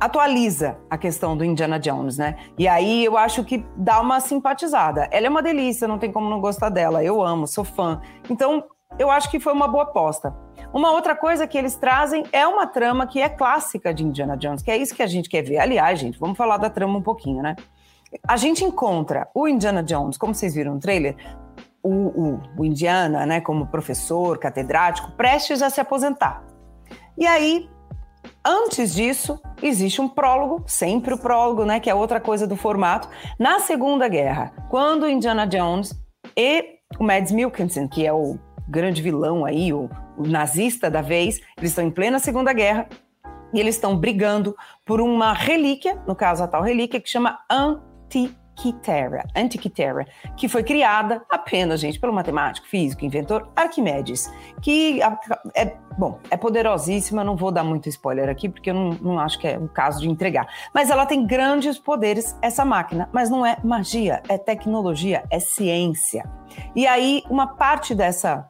atualiza 0.00 0.78
a 0.88 0.96
questão 0.96 1.36
do 1.36 1.44
Indiana 1.44 1.78
Jones, 1.78 2.16
né? 2.16 2.36
E 2.56 2.66
aí 2.66 3.04
eu 3.04 3.18
acho 3.18 3.44
que 3.44 3.62
dá 3.76 4.00
uma 4.00 4.18
simpatizada. 4.18 5.06
Ela 5.10 5.26
é 5.26 5.28
uma 5.28 5.42
delícia, 5.42 5.86
não 5.86 5.98
tem 5.98 6.10
como 6.10 6.30
não 6.30 6.40
gostar 6.40 6.70
dela. 6.70 7.04
Eu 7.04 7.20
amo, 7.20 7.46
sou 7.46 7.64
fã. 7.64 8.00
Então, 8.30 8.64
eu 8.98 9.10
acho 9.10 9.30
que 9.30 9.38
foi 9.38 9.52
uma 9.52 9.68
boa 9.68 9.84
aposta. 9.84 10.34
Uma 10.72 10.92
outra 10.92 11.16
coisa 11.16 11.46
que 11.46 11.58
eles 11.58 11.76
trazem 11.76 12.24
é 12.32 12.46
uma 12.46 12.66
trama 12.66 13.06
que 13.06 13.20
é 13.20 13.28
clássica 13.28 13.92
de 13.92 14.04
Indiana 14.04 14.36
Jones, 14.36 14.62
que 14.62 14.70
é 14.70 14.76
isso 14.76 14.94
que 14.94 15.02
a 15.02 15.06
gente 15.06 15.28
quer 15.28 15.42
ver. 15.42 15.58
Aliás, 15.58 15.98
gente, 15.98 16.18
vamos 16.18 16.36
falar 16.36 16.56
da 16.56 16.70
trama 16.70 16.98
um 16.98 17.02
pouquinho, 17.02 17.42
né? 17.42 17.56
A 18.26 18.36
gente 18.36 18.64
encontra 18.64 19.28
o 19.34 19.48
Indiana 19.48 19.82
Jones, 19.82 20.16
como 20.16 20.34
vocês 20.34 20.54
viram 20.54 20.74
no 20.74 20.80
trailer, 20.80 21.16
o, 21.82 21.90
o, 21.90 22.40
o 22.58 22.64
Indiana, 22.64 23.24
né, 23.24 23.40
como 23.40 23.66
professor, 23.66 24.38
catedrático, 24.38 25.12
prestes 25.12 25.62
a 25.62 25.70
se 25.70 25.80
aposentar. 25.80 26.44
E 27.16 27.26
aí, 27.26 27.68
Antes 28.44 28.94
disso, 28.94 29.40
existe 29.62 30.00
um 30.00 30.08
prólogo, 30.08 30.64
sempre 30.66 31.12
o 31.12 31.18
prólogo, 31.18 31.64
né, 31.64 31.78
que 31.78 31.90
é 31.90 31.94
outra 31.94 32.18
coisa 32.18 32.46
do 32.46 32.56
formato. 32.56 33.08
Na 33.38 33.60
Segunda 33.60 34.08
Guerra, 34.08 34.52
quando 34.70 35.08
Indiana 35.08 35.46
Jones 35.46 35.94
e 36.36 36.78
o 36.98 37.04
Mads 37.04 37.32
Mikkelsen, 37.32 37.86
que 37.86 38.06
é 38.06 38.12
o 38.12 38.38
grande 38.66 39.02
vilão 39.02 39.44
aí, 39.44 39.72
o, 39.72 39.90
nazista 40.26 40.90
da 40.90 41.02
vez, 41.02 41.40
eles 41.56 41.70
estão 41.70 41.84
em 41.84 41.90
plena 41.90 42.18
Segunda 42.18 42.52
Guerra 42.52 42.88
e 43.52 43.60
eles 43.60 43.74
estão 43.74 43.96
brigando 43.96 44.56
por 44.84 45.00
uma 45.00 45.32
relíquia, 45.32 46.00
no 46.06 46.14
caso 46.14 46.42
a 46.42 46.48
tal 46.48 46.62
relíquia 46.62 47.00
que 47.00 47.08
chama 47.08 47.38
Antikythera, 47.50 49.26
Antikythera, 49.34 50.06
que 50.36 50.48
foi 50.48 50.62
criada 50.62 51.22
apenas, 51.30 51.80
gente, 51.80 51.98
pelo 51.98 52.12
matemático, 52.12 52.66
físico, 52.68 53.04
inventor 53.04 53.50
Arquimedes, 53.56 54.32
que 54.62 55.00
é, 55.54 55.76
bom, 55.98 56.18
é 56.30 56.36
poderosíssima, 56.36 57.24
não 57.24 57.36
vou 57.36 57.50
dar 57.50 57.64
muito 57.64 57.88
spoiler 57.88 58.28
aqui, 58.28 58.48
porque 58.48 58.70
eu 58.70 58.74
não, 58.74 58.90
não 58.90 59.18
acho 59.18 59.38
que 59.38 59.48
é 59.48 59.58
o 59.58 59.68
caso 59.68 60.00
de 60.00 60.08
entregar. 60.08 60.46
Mas 60.74 60.90
ela 60.90 61.06
tem 61.06 61.26
grandes 61.26 61.78
poderes, 61.78 62.36
essa 62.40 62.64
máquina, 62.64 63.08
mas 63.12 63.28
não 63.30 63.44
é 63.44 63.56
magia, 63.64 64.22
é 64.28 64.38
tecnologia, 64.38 65.24
é 65.30 65.40
ciência. 65.40 66.24
E 66.74 66.86
aí, 66.86 67.22
uma 67.28 67.46
parte 67.46 67.94
dessa 67.94 68.48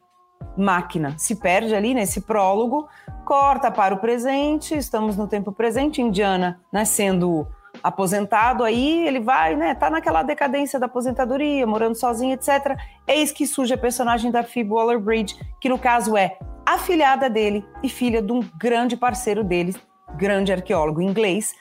máquina 0.56 1.14
se 1.16 1.36
perde 1.36 1.74
ali 1.74 1.94
nesse 1.94 2.22
prólogo, 2.22 2.88
corta 3.24 3.70
para 3.70 3.94
o 3.94 3.98
presente, 3.98 4.76
estamos 4.76 5.16
no 5.16 5.26
tempo 5.26 5.52
presente, 5.52 6.02
Indiana 6.02 6.60
né, 6.72 6.84
sendo 6.84 7.46
aposentado 7.82 8.64
aí, 8.64 9.06
ele 9.06 9.20
vai, 9.20 9.54
né, 9.56 9.74
tá 9.74 9.88
naquela 9.88 10.22
decadência 10.22 10.78
da 10.78 10.86
aposentadoria, 10.86 11.66
morando 11.66 11.94
sozinho, 11.94 12.34
etc. 12.34 12.76
Eis 13.06 13.30
que 13.30 13.46
surge 13.46 13.72
a 13.72 13.78
personagem 13.78 14.30
da 14.30 14.42
Phoebe 14.42 14.70
Waller-Bridge, 14.70 15.38
que 15.60 15.68
no 15.68 15.78
caso 15.78 16.16
é 16.16 16.36
afilhada 16.66 17.30
dele 17.30 17.64
e 17.82 17.88
filha 17.88 18.20
de 18.20 18.32
um 18.32 18.40
grande 18.58 18.96
parceiro 18.96 19.42
dele, 19.42 19.74
grande 20.16 20.52
arqueólogo 20.52 21.00
inglês, 21.00 21.54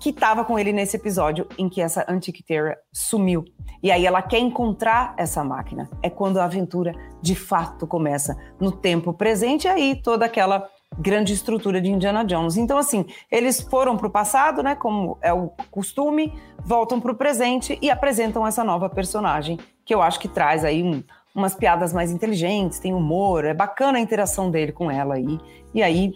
que 0.00 0.10
estava 0.10 0.44
com 0.44 0.58
ele 0.58 0.72
nesse 0.72 0.96
episódio 0.96 1.46
em 1.58 1.68
que 1.68 1.80
essa 1.80 2.04
Antikythera 2.08 2.78
sumiu. 2.92 3.44
E 3.82 3.90
aí 3.90 4.04
ela 4.06 4.22
quer 4.22 4.38
encontrar 4.38 5.14
essa 5.16 5.42
máquina. 5.42 5.88
É 6.02 6.10
quando 6.10 6.38
a 6.38 6.44
aventura 6.44 6.92
de 7.22 7.34
fato 7.34 7.86
começa 7.86 8.36
no 8.60 8.72
tempo 8.72 9.12
presente 9.12 9.64
e 9.64 9.68
aí 9.68 10.00
toda 10.02 10.24
aquela 10.26 10.68
grande 10.98 11.32
estrutura 11.32 11.80
de 11.80 11.90
Indiana 11.90 12.24
Jones. 12.24 12.56
Então 12.56 12.78
assim, 12.78 13.04
eles 13.30 13.60
foram 13.60 13.96
para 13.96 14.06
o 14.06 14.10
passado, 14.10 14.62
né, 14.62 14.74
como 14.74 15.18
é 15.20 15.32
o 15.32 15.50
costume, 15.70 16.32
voltam 16.64 17.00
para 17.00 17.12
o 17.12 17.16
presente 17.16 17.78
e 17.82 17.90
apresentam 17.90 18.46
essa 18.46 18.64
nova 18.64 18.88
personagem, 18.88 19.58
que 19.84 19.94
eu 19.94 20.00
acho 20.00 20.20
que 20.20 20.28
traz 20.28 20.64
aí 20.64 20.82
um, 20.82 21.02
umas 21.34 21.54
piadas 21.54 21.92
mais 21.92 22.10
inteligentes, 22.10 22.78
tem 22.78 22.94
humor, 22.94 23.44
é 23.44 23.52
bacana 23.52 23.98
a 23.98 24.00
interação 24.00 24.50
dele 24.50 24.72
com 24.72 24.90
ela 24.90 25.16
aí. 25.16 25.38
E 25.74 25.82
aí 25.82 26.14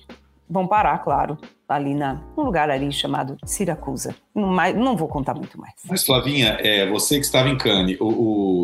vão 0.51 0.67
parar, 0.67 0.99
claro, 0.99 1.39
ali 1.69 1.95
na, 1.95 2.21
num 2.37 2.43
lugar 2.43 2.69
ali 2.69 2.91
chamado 2.91 3.37
Siracusa. 3.45 4.15
Não, 4.35 4.53
não 4.75 4.97
vou 4.97 5.07
contar 5.07 5.35
muito 5.35 5.59
mais. 5.59 5.73
Mas, 5.89 6.05
Flavinha, 6.05 6.59
é, 6.61 6.89
você 6.91 7.19
que 7.19 7.25
estava 7.25 7.49
em 7.49 7.57
Cannes, 7.57 7.97
o, 8.01 8.07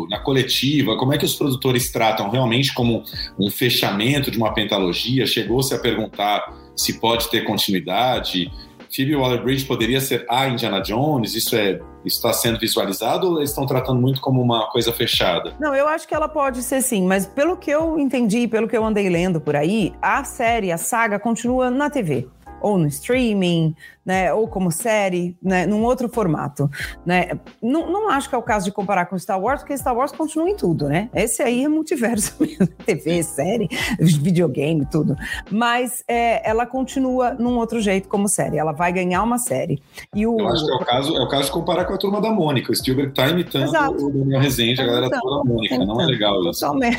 o, 0.03 0.07
na 0.09 0.19
coletiva, 0.19 0.97
como 0.97 1.13
é 1.13 1.17
que 1.17 1.25
os 1.25 1.35
produtores 1.35 1.91
tratam 1.91 2.29
realmente 2.29 2.73
como 2.73 3.03
um 3.39 3.49
fechamento 3.49 4.29
de 4.29 4.37
uma 4.37 4.53
pentalogia? 4.53 5.25
Chegou-se 5.25 5.73
a 5.73 5.79
perguntar 5.79 6.53
se 6.75 6.99
pode 6.99 7.29
ter 7.29 7.45
continuidade? 7.45 8.51
Phoebe 8.93 9.15
Waller-Bridge 9.15 9.65
poderia 9.65 10.01
ser 10.01 10.25
a 10.29 10.47
Indiana 10.47 10.81
Jones? 10.81 11.35
Isso 11.35 11.55
é 11.55 11.79
está 12.05 12.31
sendo 12.31 12.57
visualizado 12.57 13.27
ou 13.27 13.37
eles 13.37 13.49
estão 13.49 13.65
tratando 13.65 13.99
muito 13.99 14.21
como 14.21 14.41
uma 14.41 14.69
coisa 14.69 14.93
fechada? 14.93 15.53
Não, 15.59 15.75
eu 15.75 15.87
acho 15.87 16.07
que 16.07 16.15
ela 16.15 16.29
pode 16.29 16.63
ser 16.63 16.81
sim, 16.81 17.05
mas 17.05 17.25
pelo 17.25 17.57
que 17.57 17.69
eu 17.69 17.99
entendi, 17.99 18.47
pelo 18.47 18.67
que 18.67 18.77
eu 18.77 18.85
andei 18.85 19.09
lendo 19.09 19.41
por 19.41 19.55
aí, 19.55 19.93
a 20.01 20.23
série, 20.23 20.71
a 20.71 20.77
saga 20.77 21.19
continua 21.19 21.69
na 21.69 21.89
TV 21.89 22.27
ou 22.61 22.77
no 22.77 22.87
streaming, 22.87 23.75
né, 24.07 24.33
ou 24.33 24.47
como 24.47 24.71
série, 24.71 25.37
né, 25.43 25.67
num 25.67 25.83
outro 25.83 26.07
formato, 26.07 26.71
né? 27.05 27.31
Não, 27.61 27.91
não 27.91 28.09
acho 28.09 28.29
que 28.29 28.35
é 28.35 28.37
o 28.37 28.41
caso 28.41 28.63
de 28.63 28.71
comparar 28.71 29.05
com 29.07 29.19
Star 29.19 29.37
Wars, 29.39 29.59
porque 29.59 29.77
Star 29.77 29.93
Wars 29.93 30.13
continua 30.13 30.49
em 30.49 30.55
tudo, 30.55 30.87
né? 30.87 31.09
Esse 31.13 31.43
aí 31.43 31.65
é 31.65 31.67
multiverso 31.67 32.33
mesmo, 32.39 32.67
TV, 32.85 33.21
série, 33.21 33.67
videogame, 33.99 34.85
tudo. 34.89 35.13
Mas 35.51 36.05
é, 36.07 36.49
ela 36.49 36.65
continua 36.65 37.33
num 37.33 37.57
outro 37.57 37.81
jeito 37.81 38.07
como 38.07 38.29
série, 38.29 38.57
ela 38.57 38.71
vai 38.71 38.93
ganhar 38.93 39.21
uma 39.21 39.37
série. 39.37 39.83
E 40.15 40.25
o... 40.25 40.39
Eu 40.39 40.47
acho 40.47 40.65
que 40.65 40.71
é 40.71 40.75
o 40.75 40.85
caso, 40.85 41.17
é 41.17 41.21
o 41.21 41.27
caso 41.27 41.43
de 41.43 41.51
comparar 41.51 41.83
com 41.83 41.93
a 41.93 41.97
turma 41.97 42.21
da 42.21 42.31
Mônica. 42.31 42.71
O 42.71 42.75
Spielberg 42.75 43.13
tá 43.13 43.27
imitando 43.27 43.65
Exato. 43.65 44.05
o 44.05 44.09
Daniel 44.09 44.39
Rezende, 44.39 44.81
a 44.81 44.85
galera 44.85 45.07
então, 45.07 45.19
toda 45.19 45.43
da 45.43 45.53
Mônica, 45.53 45.75
então, 45.75 45.85
não 45.85 45.99
é 45.99 46.05
legal 46.05 46.41
isso. 46.49 46.61
Totalmente. 46.61 46.97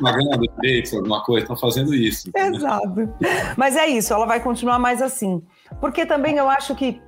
Pagando 0.00 0.40
Netflix, 0.40 0.94
alguma 0.94 1.22
coisa, 1.22 1.44
estão 1.44 1.56
fazendo 1.56 1.94
isso. 1.94 2.30
Exato. 2.34 3.10
Mas 3.54 3.76
é 3.76 3.86
isso, 3.86 4.14
ela 4.14 4.24
vai 4.24 4.40
continuar 4.40 4.78
mais 4.78 5.02
assim. 5.02 5.42
Porque 5.80 6.06
também 6.06 6.36
eu 6.36 6.48
acho 6.48 6.74
que 6.74 7.00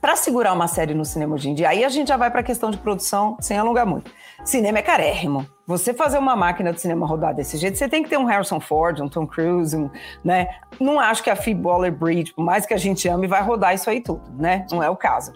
para 0.00 0.14
segurar 0.14 0.52
uma 0.52 0.68
série 0.68 0.94
no 0.94 1.04
cinema 1.04 1.34
hoje 1.34 1.50
em 1.50 1.54
dia, 1.54 1.68
aí 1.68 1.84
a 1.84 1.88
gente 1.88 2.08
já 2.08 2.16
vai 2.16 2.30
para 2.30 2.40
a 2.40 2.44
questão 2.44 2.70
de 2.70 2.78
produção 2.78 3.36
sem 3.40 3.58
alongar 3.58 3.86
muito. 3.86 4.10
Cinema 4.44 4.78
é 4.78 4.82
carérrimo. 4.82 5.46
Você 5.66 5.92
fazer 5.92 6.18
uma 6.18 6.36
máquina 6.36 6.72
de 6.72 6.80
cinema 6.80 7.06
rodar 7.06 7.34
desse 7.34 7.56
jeito, 7.56 7.76
você 7.76 7.88
tem 7.88 8.02
que 8.02 8.08
ter 8.08 8.16
um 8.16 8.24
Harrison 8.24 8.60
Ford, 8.60 9.00
um 9.00 9.08
Tom 9.08 9.26
Cruise, 9.26 9.76
um, 9.76 9.90
né? 10.22 10.48
Não 10.78 11.00
acho 11.00 11.24
que 11.24 11.30
a 11.30 11.34
Phoebe 11.34 11.66
Waller-Bridge, 11.66 12.34
por 12.34 12.44
mais 12.44 12.64
que 12.64 12.72
a 12.72 12.76
gente 12.76 13.08
ame, 13.08 13.26
vai 13.26 13.42
rodar 13.42 13.74
isso 13.74 13.90
aí 13.90 14.00
tudo, 14.00 14.22
né? 14.38 14.64
Não 14.70 14.80
é 14.80 14.88
o 14.88 14.96
caso. 14.96 15.32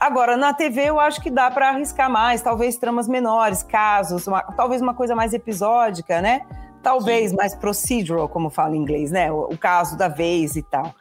Agora, 0.00 0.36
na 0.36 0.52
TV 0.52 0.86
eu 0.86 0.98
acho 0.98 1.20
que 1.20 1.30
dá 1.30 1.50
para 1.50 1.68
arriscar 1.68 2.10
mais, 2.10 2.42
talvez 2.42 2.76
tramas 2.76 3.06
menores, 3.06 3.62
casos, 3.62 4.26
uma, 4.26 4.42
talvez 4.42 4.82
uma 4.82 4.94
coisa 4.94 5.14
mais 5.14 5.32
episódica, 5.32 6.20
né? 6.20 6.40
Talvez 6.82 7.30
Sim. 7.30 7.36
mais 7.36 7.54
procedural, 7.54 8.28
como 8.28 8.50
fala 8.50 8.74
em 8.74 8.80
inglês, 8.80 9.12
né? 9.12 9.30
O, 9.30 9.44
o 9.52 9.58
caso 9.58 9.96
da 9.96 10.08
vez 10.08 10.56
e 10.56 10.62
tal 10.62 10.92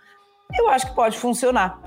eu 0.54 0.70
acho 0.70 0.88
que 0.88 0.96
pode 0.96 1.18
funcionar. 1.18 1.80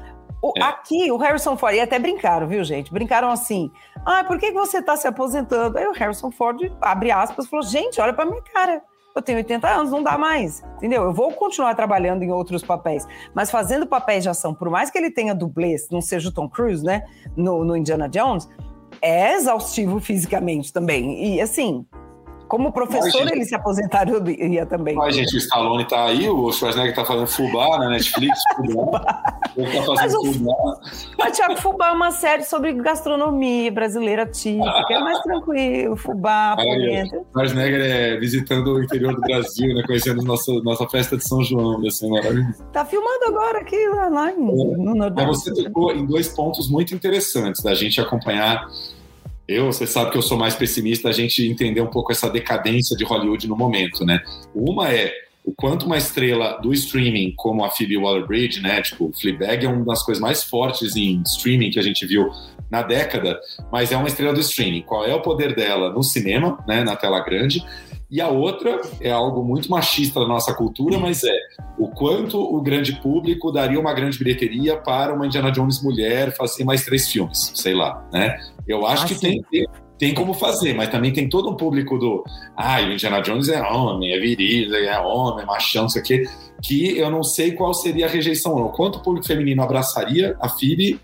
O, 0.43 0.53
é. 0.57 0.63
Aqui, 0.63 1.11
o 1.11 1.17
Harrison 1.17 1.57
Ford, 1.57 1.75
e 1.75 1.81
até 1.81 1.99
brincaram, 1.99 2.47
viu, 2.47 2.65
gente? 2.65 2.93
Brincaram 2.93 3.31
assim: 3.31 3.71
ah, 4.05 4.25
por 4.25 4.39
que 4.39 4.51
você 4.53 4.79
está 4.79 4.97
se 4.97 5.07
aposentando? 5.07 5.77
Aí 5.79 5.87
o 5.87 5.93
Harrison 5.93 6.31
Ford, 6.31 6.73
abre 6.81 7.11
aspas, 7.11 7.47
falou: 7.47 7.65
gente, 7.65 8.01
olha 8.01 8.13
para 8.13 8.25
minha 8.25 8.43
cara. 8.43 8.83
Eu 9.15 9.21
tenho 9.21 9.39
80 9.39 9.69
anos, 9.69 9.91
não 9.91 10.05
dá 10.05 10.17
mais, 10.17 10.63
entendeu? 10.77 11.03
Eu 11.03 11.13
vou 11.13 11.33
continuar 11.33 11.75
trabalhando 11.75 12.23
em 12.23 12.31
outros 12.31 12.63
papéis, 12.63 13.07
mas 13.35 13.51
fazendo 13.51 13.85
papéis 13.85 14.23
de 14.23 14.29
ação, 14.29 14.55
por 14.55 14.71
mais 14.71 14.89
que 14.89 14.97
ele 14.97 15.11
tenha 15.11 15.35
dublês, 15.35 15.89
não 15.91 16.01
seja 16.01 16.29
o 16.29 16.33
Tom 16.33 16.49
Cruise, 16.49 16.85
né, 16.85 17.03
no, 17.37 17.65
no 17.65 17.77
Indiana 17.77 18.09
Jones, 18.09 18.49
é 19.03 19.35
exaustivo 19.35 19.99
fisicamente 20.01 20.73
também. 20.73 21.35
E 21.35 21.41
assim, 21.41 21.85
como 22.51 22.73
professor, 22.73 23.21
gente, 23.21 23.33
ele 23.33 23.45
se 23.45 23.55
aposentaria 23.55 24.67
também. 24.67 24.97
Mas, 24.97 25.15
gente, 25.15 25.37
o 25.37 25.39
Stallone 25.39 25.87
tá 25.87 26.07
aí, 26.07 26.29
o 26.29 26.51
Schwarzenegger 26.51 26.97
tá 26.97 27.05
fazendo 27.05 27.29
Fubá 27.29 27.79
na 27.79 27.91
Netflix, 27.91 28.37
Fubá. 28.59 29.23
Ele 29.57 29.71
tá 29.71 29.83
fazendo 29.85 29.95
mas 29.95 30.37
Fubá. 30.37 30.81
Mas, 31.17 31.37
Thiago, 31.37 31.57
Fubá 31.59 31.89
é 31.91 31.93
uma 31.93 32.11
série 32.11 32.43
sobre 32.43 32.73
gastronomia 32.73 33.71
brasileira 33.71 34.27
típica, 34.27 34.85
é 34.91 34.99
mais 34.99 35.21
tranquilo, 35.21 35.97
Fubá, 35.97 36.57
polenta. 36.59 37.19
O 37.19 37.27
Schwarzenegger 37.31 37.81
é 37.83 38.17
visitando 38.17 38.75
o 38.75 38.83
interior 38.83 39.15
do 39.15 39.21
Brasil, 39.21 39.73
né, 39.73 39.85
conhecendo 39.87 40.21
nossa, 40.25 40.53
nossa 40.65 40.89
festa 40.89 41.17
de 41.17 41.23
São 41.25 41.45
João, 41.45 41.81
desse 41.81 42.05
maravilhoso. 42.09 42.65
Tá 42.73 42.85
filmando 42.85 43.27
agora 43.29 43.61
aqui, 43.61 43.79
lá, 43.91 44.09
lá 44.09 44.33
em, 44.33 44.35
é. 44.35 44.77
no 44.77 44.97
Nordeste. 44.97 45.29
Mas 45.29 45.45
você 45.45 45.63
tocou 45.63 45.93
em 45.93 46.05
dois 46.05 46.27
pontos 46.27 46.69
muito 46.69 46.97
interessantes 46.97 47.63
da 47.63 47.75
gente 47.75 48.01
acompanhar 48.01 48.67
eu, 49.51 49.67
você 49.67 49.87
sabe 49.87 50.13
que 50.13 50.19
eu 50.19 50.23
sou 50.23 50.39
mais 50.39 50.55
pessimista, 50.55 51.09
a 51.09 51.13
gente 51.13 51.47
entender 51.47 51.81
um 51.81 51.89
pouco 51.89 52.13
essa 52.13 52.31
decadência 52.31 52.97
de 52.97 53.05
Hollywood 53.05 53.49
no 53.49 53.57
momento, 53.57 54.05
né? 54.05 54.23
Uma 54.55 54.93
é 54.93 55.13
o 55.45 55.53
quanto 55.53 55.87
uma 55.87 55.97
estrela 55.97 56.59
do 56.63 56.73
streaming, 56.73 57.35
como 57.37 57.65
a 57.65 57.71
Phoebe 57.71 57.97
Waller-Bridge, 57.97 58.61
né? 58.61 58.81
Tipo, 58.83 59.11
Fleabag 59.19 59.67
é 59.67 59.69
uma 59.69 59.85
das 59.85 60.05
coisas 60.05 60.21
mais 60.21 60.45
fortes 60.45 60.95
em 60.95 61.23
streaming 61.27 61.71
que 61.71 61.79
a 61.79 61.83
gente 61.83 62.07
viu 62.07 62.31
na 62.71 62.83
década, 62.83 63.41
mas 63.73 63.91
é 63.91 63.97
uma 63.97 64.07
estrela 64.07 64.33
do 64.33 64.41
streaming. 64.41 64.83
Qual 64.83 65.05
é 65.05 65.15
o 65.15 65.21
poder 65.21 65.57
dela 65.57 65.91
no 65.93 66.03
cinema, 66.03 66.63
né? 66.69 66.85
Na 66.85 66.95
tela 66.95 67.19
grande 67.21 67.65
e 68.11 68.21
a 68.21 68.29
outra 68.29 68.81
é 69.01 69.11
algo 69.11 69.45
muito 69.45 69.71
machista 69.71 70.19
da 70.19 70.27
nossa 70.27 70.53
cultura, 70.53 70.99
mas 70.99 71.23
é 71.23 71.33
o 71.79 71.89
quanto 71.89 72.39
o 72.39 72.61
grande 72.61 73.01
público 73.01 73.51
daria 73.51 73.79
uma 73.79 73.93
grande 73.93 74.19
bilheteria 74.19 74.77
para 74.77 75.15
uma 75.15 75.27
Indiana 75.27 75.51
Jones 75.51 75.83
mulher 75.83 76.35
fazer 76.37 76.65
mais 76.65 76.85
três 76.85 77.09
filmes, 77.09 77.53
sei 77.55 77.75
lá, 77.75 78.07
né? 78.13 78.39
Eu 78.67 78.87
acho 78.87 79.05
ah, 79.05 79.09
que 79.09 79.15
tem, 79.15 79.43
tem 79.99 80.15
como 80.15 80.33
fazer, 80.33 80.75
mas 80.75 80.89
também 80.89 81.13
tem 81.13 81.29
todo 81.29 81.51
um 81.51 81.57
público 81.57 81.99
do 81.99 82.25
ah, 82.57 82.81
o 82.81 82.93
Indiana 82.93 83.21
Jones 83.21 83.49
é 83.49 83.61
homem, 83.63 84.13
é 84.13 84.19
viril, 84.19 84.75
é 84.75 84.99
homem, 85.01 85.43
é 85.43 85.47
machão, 85.47 85.87
isso 85.87 85.99
aqui, 85.99 86.25
que 86.63 86.97
eu 86.97 87.11
não 87.11 87.23
sei 87.23 87.53
qual 87.53 87.75
seria 87.75 88.07
a 88.07 88.09
rejeição, 88.09 88.59
não. 88.59 88.69
Quanto 88.69 88.97
o 88.97 89.03
público 89.03 89.27
feminino 89.27 89.63
abraçaria 89.63 90.37
a 90.41 90.49
Phoebe 90.49 91.01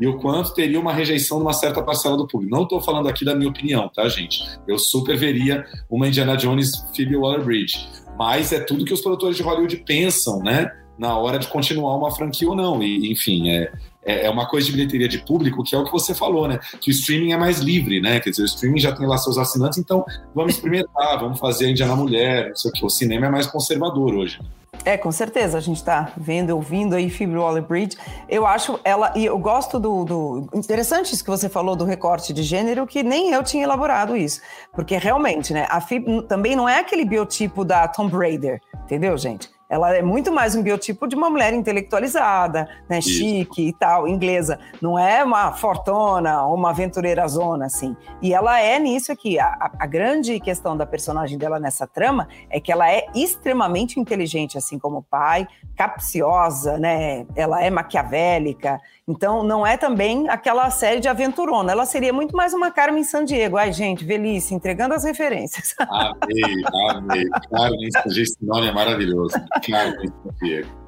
e 0.00 0.06
o 0.06 0.18
quanto 0.18 0.54
teria 0.54 0.78
uma 0.78 0.92
rejeição 0.92 1.38
de 1.38 1.44
uma 1.44 1.52
certa 1.52 1.82
parcela 1.82 2.16
do 2.16 2.26
público. 2.26 2.54
Não 2.54 2.62
estou 2.62 2.80
falando 2.80 3.08
aqui 3.08 3.24
da 3.24 3.34
minha 3.34 3.50
opinião, 3.50 3.88
tá, 3.88 4.08
gente? 4.08 4.44
Eu 4.66 4.78
super 4.78 5.16
veria 5.16 5.66
uma 5.90 6.06
Indiana 6.06 6.36
Jones 6.36 6.70
Phoebe 6.94 7.16
Waller-Bridge, 7.16 7.88
mas 8.18 8.52
é 8.52 8.58
tudo 8.58 8.84
que 8.84 8.92
os 8.92 9.00
produtores 9.00 9.36
de 9.36 9.42
Hollywood 9.44 9.76
pensam, 9.78 10.40
né? 10.40 10.72
Na 10.98 11.16
hora 11.16 11.38
de 11.38 11.46
continuar 11.46 11.96
uma 11.96 12.10
franquia 12.10 12.48
ou 12.48 12.56
não. 12.56 12.82
E, 12.82 13.12
enfim, 13.12 13.48
é, 13.48 13.72
é, 14.04 14.26
é 14.26 14.30
uma 14.30 14.48
coisa 14.48 14.66
de 14.66 14.72
bilheteria 14.72 15.08
de 15.08 15.18
público 15.18 15.62
que 15.62 15.76
é 15.76 15.78
o 15.78 15.84
que 15.84 15.92
você 15.92 16.12
falou, 16.12 16.48
né? 16.48 16.58
Que 16.80 16.90
o 16.90 16.92
streaming 16.92 17.32
é 17.32 17.36
mais 17.36 17.60
livre, 17.60 18.00
né? 18.00 18.18
Quer 18.18 18.30
dizer, 18.30 18.42
o 18.42 18.46
streaming 18.46 18.80
já 18.80 18.90
tem 18.90 19.06
lá 19.06 19.16
seus 19.16 19.38
assinantes, 19.38 19.78
então 19.78 20.04
vamos 20.34 20.54
experimentar, 20.54 21.20
vamos 21.20 21.38
fazer 21.38 21.66
a 21.66 21.70
Indiana 21.70 21.94
Mulher, 21.94 22.48
não 22.48 22.56
sei 22.56 22.70
o 22.70 22.74
que. 22.74 22.84
O 22.84 22.90
cinema 22.90 23.26
é 23.26 23.30
mais 23.30 23.46
conservador 23.46 24.12
hoje. 24.12 24.40
É, 24.84 24.96
com 24.96 25.12
certeza. 25.12 25.58
A 25.58 25.60
gente 25.60 25.76
está 25.76 26.12
vendo, 26.16 26.50
ouvindo 26.50 26.94
aí 26.94 27.10
Phoebe 27.10 27.36
Waller-Bridge. 27.36 27.96
Eu 28.28 28.46
acho 28.46 28.78
ela... 28.84 29.12
E 29.14 29.24
eu 29.24 29.38
gosto 29.38 29.78
do, 29.78 30.04
do... 30.04 30.48
Interessante 30.54 31.12
isso 31.12 31.22
que 31.22 31.30
você 31.30 31.48
falou 31.48 31.76
do 31.76 31.84
recorte 31.84 32.32
de 32.32 32.42
gênero, 32.42 32.86
que 32.86 33.02
nem 33.02 33.32
eu 33.32 33.42
tinha 33.42 33.64
elaborado 33.64 34.16
isso. 34.16 34.40
Porque 34.72 34.96
realmente, 34.96 35.52
né? 35.52 35.66
A 35.68 35.80
Phoebe 35.80 36.22
também 36.22 36.56
não 36.56 36.68
é 36.68 36.78
aquele 36.78 37.04
biotipo 37.04 37.64
da 37.64 37.86
Tomb 37.88 38.16
Raider, 38.16 38.60
entendeu, 38.84 39.16
gente? 39.18 39.50
Ela 39.68 39.94
é 39.94 40.00
muito 40.00 40.32
mais 40.32 40.54
um 40.54 40.62
biotipo 40.62 41.06
de 41.06 41.14
uma 41.14 41.28
mulher 41.28 41.52
intelectualizada, 41.52 42.66
né, 42.88 43.02
chique 43.02 43.68
e 43.68 43.72
tal, 43.72 44.08
inglesa. 44.08 44.58
Não 44.80 44.98
é 44.98 45.22
uma 45.22 45.52
fortuna 45.52 46.42
ou 46.46 46.54
uma 46.54 46.70
aventureira 46.70 47.28
zona, 47.28 47.66
assim. 47.66 47.94
E 48.22 48.32
ela 48.32 48.58
é 48.58 48.78
nisso 48.78 49.12
aqui. 49.12 49.38
A, 49.38 49.70
a, 49.78 49.86
grande 49.86 50.40
questão 50.40 50.74
da 50.74 50.86
personagem 50.86 51.36
dela 51.36 51.60
nessa 51.60 51.86
trama 51.86 52.28
é 52.48 52.58
que 52.58 52.72
ela 52.72 52.90
é 52.90 53.06
extremamente 53.14 54.00
inteligente, 54.00 54.56
assim 54.56 54.78
como 54.78 54.98
o 54.98 55.02
pai, 55.02 55.46
capciosa, 55.76 56.78
né? 56.78 57.26
Ela 57.36 57.62
é 57.62 57.68
maquiavélica. 57.68 58.80
Então, 59.06 59.42
não 59.42 59.66
é 59.66 59.76
também 59.76 60.28
aquela 60.28 60.68
série 60.70 61.00
de 61.00 61.08
aventurona. 61.08 61.72
Ela 61.72 61.86
seria 61.86 62.12
muito 62.12 62.36
mais 62.36 62.52
uma 62.52 62.70
Carmen 62.70 63.04
Sandiego. 63.04 63.56
Ai, 63.56 63.72
gente, 63.72 64.04
velhice, 64.04 64.54
entregando 64.54 64.94
as 64.94 65.04
referências. 65.04 65.74
Amei, 65.78 66.62
amei. 66.90 67.28
Carmen 67.50 67.88
esse 68.06 68.36
nome 68.42 68.68
é 68.68 68.72
maravilhoso. 68.72 69.34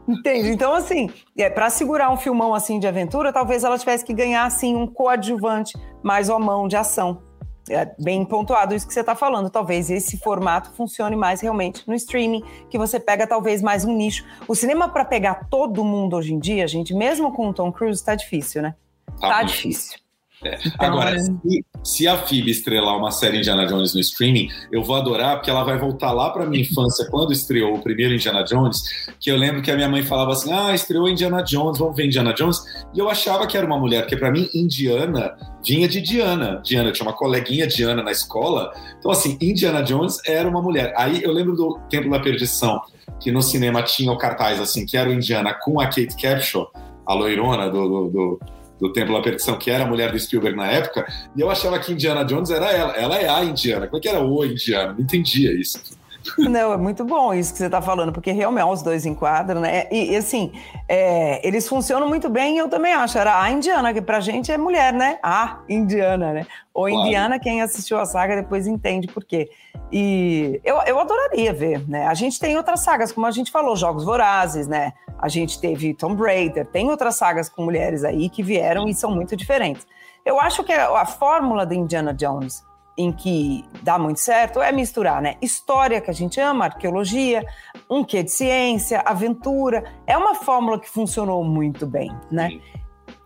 Entende? 0.08 0.50
Então, 0.50 0.74
assim, 0.74 1.08
é, 1.36 1.48
para 1.48 1.70
segurar 1.70 2.10
um 2.10 2.16
filmão 2.16 2.54
assim 2.54 2.78
de 2.78 2.86
aventura, 2.86 3.32
talvez 3.32 3.62
ela 3.62 3.78
tivesse 3.78 4.04
que 4.04 4.12
ganhar 4.12 4.44
assim 4.44 4.74
um 4.74 4.86
coadjuvante 4.86 5.78
mais 6.02 6.28
à 6.28 6.38
mão 6.38 6.66
de 6.66 6.76
ação 6.76 7.22
é 7.70 7.94
bem 7.98 8.24
pontuado 8.24 8.74
isso 8.74 8.86
que 8.86 8.92
você 8.92 9.00
está 9.00 9.14
falando. 9.14 9.48
Talvez 9.48 9.90
esse 9.90 10.18
formato 10.18 10.72
funcione 10.72 11.16
mais 11.16 11.40
realmente 11.40 11.86
no 11.86 11.94
streaming, 11.94 12.42
que 12.68 12.76
você 12.76 12.98
pega 12.98 13.26
talvez 13.26 13.62
mais 13.62 13.84
um 13.84 13.94
nicho. 13.94 14.24
O 14.48 14.54
cinema 14.54 14.88
para 14.88 15.04
pegar 15.04 15.46
todo 15.48 15.84
mundo 15.84 16.16
hoje 16.16 16.34
em 16.34 16.38
dia, 16.38 16.66
gente, 16.66 16.92
mesmo 16.92 17.32
com 17.32 17.48
o 17.48 17.54
Tom 17.54 17.72
Cruise, 17.72 18.00
está 18.00 18.14
difícil, 18.14 18.62
né? 18.62 18.74
Tá, 19.20 19.28
tá 19.28 19.42
difícil. 19.42 19.98
É. 20.44 20.58
Então, 20.66 20.86
Agora, 20.86 21.18
se, 21.18 21.64
se 21.84 22.08
a 22.08 22.16
Phoebe 22.16 22.50
estrelar 22.50 22.96
uma 22.96 23.10
série 23.10 23.38
Indiana 23.38 23.66
Jones 23.66 23.94
no 23.94 24.00
streaming, 24.00 24.48
eu 24.72 24.82
vou 24.82 24.96
adorar, 24.96 25.36
porque 25.36 25.50
ela 25.50 25.62
vai 25.62 25.78
voltar 25.78 26.12
lá 26.12 26.30
pra 26.30 26.46
minha 26.46 26.62
infância, 26.62 27.06
quando 27.10 27.32
estreou 27.32 27.74
o 27.74 27.82
primeiro 27.82 28.14
Indiana 28.14 28.42
Jones, 28.42 28.80
que 29.18 29.30
eu 29.30 29.36
lembro 29.36 29.60
que 29.60 29.70
a 29.70 29.76
minha 29.76 29.88
mãe 29.88 30.02
falava 30.02 30.32
assim: 30.32 30.52
ah, 30.52 30.74
estreou 30.74 31.08
Indiana 31.08 31.42
Jones, 31.42 31.78
vamos 31.78 31.96
ver 31.96 32.06
Indiana 32.06 32.32
Jones. 32.32 32.58
E 32.94 32.98
eu 32.98 33.08
achava 33.08 33.46
que 33.46 33.56
era 33.56 33.66
uma 33.66 33.78
mulher, 33.78 34.02
porque 34.02 34.16
pra 34.16 34.30
mim, 34.30 34.48
Indiana 34.54 35.36
vinha 35.64 35.86
de 35.86 36.00
Diana. 36.00 36.60
Diana, 36.64 36.90
tinha 36.92 37.06
uma 37.06 37.16
coleguinha 37.16 37.66
Diana 37.66 38.02
na 38.02 38.10
escola. 38.10 38.72
Então, 38.98 39.10
assim, 39.10 39.36
Indiana 39.40 39.82
Jones 39.82 40.18
era 40.26 40.48
uma 40.48 40.62
mulher. 40.62 40.94
Aí 40.96 41.22
eu 41.22 41.32
lembro 41.32 41.54
do 41.54 41.78
Templo 41.90 42.10
da 42.10 42.18
Perdição, 42.18 42.80
que 43.20 43.30
no 43.30 43.42
cinema 43.42 43.82
tinha 43.82 44.10
o 44.10 44.16
cartaz, 44.16 44.58
assim, 44.60 44.86
que 44.86 44.96
era 44.96 45.10
o 45.10 45.12
Indiana 45.12 45.54
com 45.54 45.78
a 45.80 45.84
Kate 45.84 46.16
Capshaw, 46.20 46.70
a 47.06 47.12
loirona 47.12 47.68
do, 47.68 47.88
do, 47.88 48.08
do, 48.08 48.40
do 48.80 48.92
Templo 48.92 49.14
da 49.14 49.22
Perdição, 49.22 49.58
que 49.58 49.70
era 49.70 49.84
a 49.84 49.86
mulher 49.86 50.10
do 50.10 50.18
Spielberg 50.18 50.56
na 50.56 50.66
época, 50.66 51.06
e 51.36 51.40
eu 51.40 51.50
achava 51.50 51.78
que 51.78 51.92
Indiana 51.92 52.24
Jones 52.24 52.50
era 52.50 52.72
ela. 52.72 52.92
Ela 52.94 53.18
é 53.18 53.28
a 53.28 53.44
Indiana. 53.44 53.86
Como 53.86 53.98
é 53.98 54.00
que 54.00 54.08
era 54.08 54.20
o 54.20 54.44
Indiana? 54.44 54.92
Não 54.92 55.00
entendia 55.00 55.52
isso. 55.52 55.99
Não, 56.38 56.72
é 56.72 56.76
muito 56.76 57.04
bom 57.04 57.32
isso 57.32 57.52
que 57.52 57.58
você 57.58 57.66
está 57.66 57.80
falando, 57.80 58.12
porque 58.12 58.32
realmente 58.32 58.66
os 58.66 58.82
dois 58.82 59.06
enquadram, 59.06 59.60
né? 59.60 59.86
E, 59.90 60.12
e, 60.12 60.16
assim, 60.16 60.52
é, 60.88 61.46
eles 61.46 61.68
funcionam 61.68 62.08
muito 62.08 62.28
bem, 62.28 62.58
eu 62.58 62.68
também 62.68 62.92
acho. 62.92 63.18
Era 63.18 63.40
a 63.42 63.50
indiana, 63.50 63.92
que 63.92 64.00
pra 64.00 64.20
gente 64.20 64.52
é 64.52 64.58
mulher, 64.58 64.92
né? 64.92 65.18
A 65.22 65.60
indiana, 65.68 66.32
né? 66.32 66.46
Ou 66.74 66.86
Claro. 66.88 67.06
indiana, 67.06 67.38
quem 67.38 67.62
assistiu 67.62 67.98
a 67.98 68.04
saga 68.04 68.36
depois 68.36 68.66
entende 68.66 69.06
por 69.08 69.24
quê. 69.24 69.48
E 69.92 70.60
eu, 70.64 70.76
eu 70.86 70.98
adoraria 71.00 71.52
ver, 71.52 71.88
né? 71.88 72.06
A 72.06 72.14
gente 72.14 72.38
tem 72.38 72.56
outras 72.56 72.80
sagas, 72.80 73.10
como 73.12 73.26
a 73.26 73.30
gente 73.30 73.50
falou, 73.50 73.74
Jogos 73.74 74.04
Vorazes, 74.04 74.66
né? 74.68 74.92
A 75.18 75.28
gente 75.28 75.60
teve 75.60 75.94
Tomb 75.94 76.22
Raider, 76.22 76.64
tem 76.66 76.88
outras 76.90 77.16
sagas 77.16 77.48
com 77.48 77.64
mulheres 77.64 78.04
aí 78.04 78.28
que 78.28 78.42
vieram 78.42 78.88
e 78.88 78.94
são 78.94 79.10
muito 79.10 79.36
diferentes. 79.36 79.86
Eu 80.24 80.40
acho 80.40 80.62
que 80.62 80.72
a, 80.72 81.00
a 81.00 81.06
fórmula 81.06 81.66
do 81.66 81.74
Indiana 81.74 82.14
Jones 82.14 82.62
em 83.00 83.12
que 83.12 83.64
dá 83.82 83.98
muito 83.98 84.20
certo 84.20 84.60
é 84.60 84.70
misturar, 84.70 85.22
né? 85.22 85.36
História 85.40 86.00
que 86.00 86.10
a 86.10 86.14
gente 86.14 86.38
ama, 86.38 86.66
arqueologia, 86.66 87.44
um 87.88 88.04
quê 88.04 88.22
de 88.22 88.30
ciência, 88.30 89.02
aventura. 89.04 89.84
É 90.06 90.16
uma 90.16 90.34
fórmula 90.34 90.78
que 90.78 90.88
funcionou 90.88 91.42
muito 91.42 91.86
bem, 91.86 92.10
né? 92.30 92.50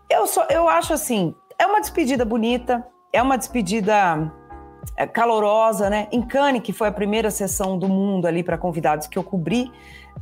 Eu, 0.09 0.25
só, 0.27 0.45
eu 0.49 0.69
acho 0.69 0.93
assim, 0.93 1.35
é 1.59 1.65
uma 1.65 1.81
despedida 1.81 2.23
bonita, 2.23 2.85
é 3.11 3.21
uma 3.21 3.37
despedida 3.37 4.31
é, 4.95 5.05
calorosa, 5.05 5.89
né? 5.89 6.07
Em 6.11 6.21
Cannes, 6.21 6.61
que 6.61 6.71
foi 6.71 6.87
a 6.87 6.91
primeira 6.91 7.29
sessão 7.29 7.77
do 7.77 7.89
mundo 7.89 8.25
ali 8.27 8.43
para 8.43 8.57
convidados 8.57 9.07
que 9.07 9.17
eu 9.17 9.23
cobri, 9.23 9.71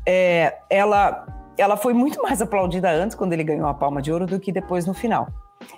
é, 0.06 0.58
ela, 0.70 1.26
ela 1.58 1.78
foi 1.78 1.94
muito 1.94 2.22
mais 2.24 2.42
aplaudida 2.42 2.90
antes, 2.90 3.16
quando 3.16 3.34
ele 3.34 3.44
ganhou 3.44 3.68
a 3.68 3.74
Palma 3.74 4.02
de 4.02 4.12
Ouro, 4.12 4.26
do 4.26 4.40
que 4.40 4.52
depois 4.52 4.86
no 4.88 4.94
final. 4.94 5.28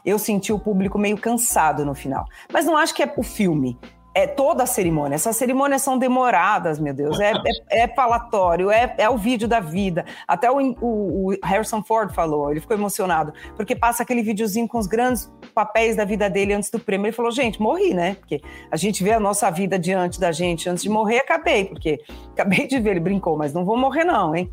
Eu 0.06 0.18
senti 0.20 0.52
o 0.54 0.60
público 0.60 0.98
meio 0.98 1.18
cansado 1.18 1.86
no 1.86 1.94
final. 1.96 2.26
Mas 2.52 2.66
não 2.66 2.78
acho 2.78 2.94
que 2.94 3.04
é 3.04 3.14
o 3.18 3.24
filme. 3.24 3.78
É 4.18 4.26
toda 4.26 4.64
a 4.64 4.66
cerimônia. 4.66 5.16
Essas 5.16 5.36
cerimônias 5.36 5.82
são 5.82 5.98
demoradas, 5.98 6.80
meu 6.80 6.94
Deus. 6.94 7.20
É, 7.20 7.34
é, 7.70 7.84
é 7.84 7.88
falatório, 7.90 8.72
é, 8.72 8.96
é 8.98 9.10
o 9.10 9.18
vídeo 9.18 9.46
da 9.46 9.60
vida. 9.60 10.06
Até 10.26 10.50
o, 10.50 10.56
o- 10.80 11.32
o 11.34 11.38
Harrison 11.44 11.84
Ford 11.84 12.14
falou, 12.14 12.50
ele 12.50 12.62
ficou 12.62 12.78
emocionado, 12.78 13.34
porque 13.58 13.76
passa 13.76 14.04
aquele 14.04 14.24
videozinho 14.24 14.70
com 14.70 14.78
os 14.78 14.88
grandes 14.88 15.30
papéis 15.54 15.98
da 15.98 16.06
vida 16.06 16.30
dele 16.30 16.54
antes 16.54 16.70
do 16.70 16.80
prêmio. 16.80 17.08
Ele 17.08 17.12
falou, 17.12 17.30
gente, 17.30 17.62
morri, 17.62 17.94
né? 17.94 18.16
Porque 18.16 18.42
a 18.72 18.78
gente 18.78 19.04
vê 19.04 19.12
a 19.12 19.20
nossa 19.20 19.52
vida 19.52 19.78
diante 19.78 20.18
da 20.18 20.32
gente 20.32 20.70
antes 20.70 20.84
de 20.84 20.90
morrer, 20.90 21.18
acabei, 21.18 21.66
porque 21.66 22.00
acabei 22.32 22.68
de 22.68 22.80
ver, 22.80 22.92
ele 22.92 23.02
brincou, 23.02 23.38
mas 23.38 23.54
não 23.54 23.66
vou 23.66 23.76
morrer, 23.76 24.06
não, 24.06 24.34
hein? 24.34 24.50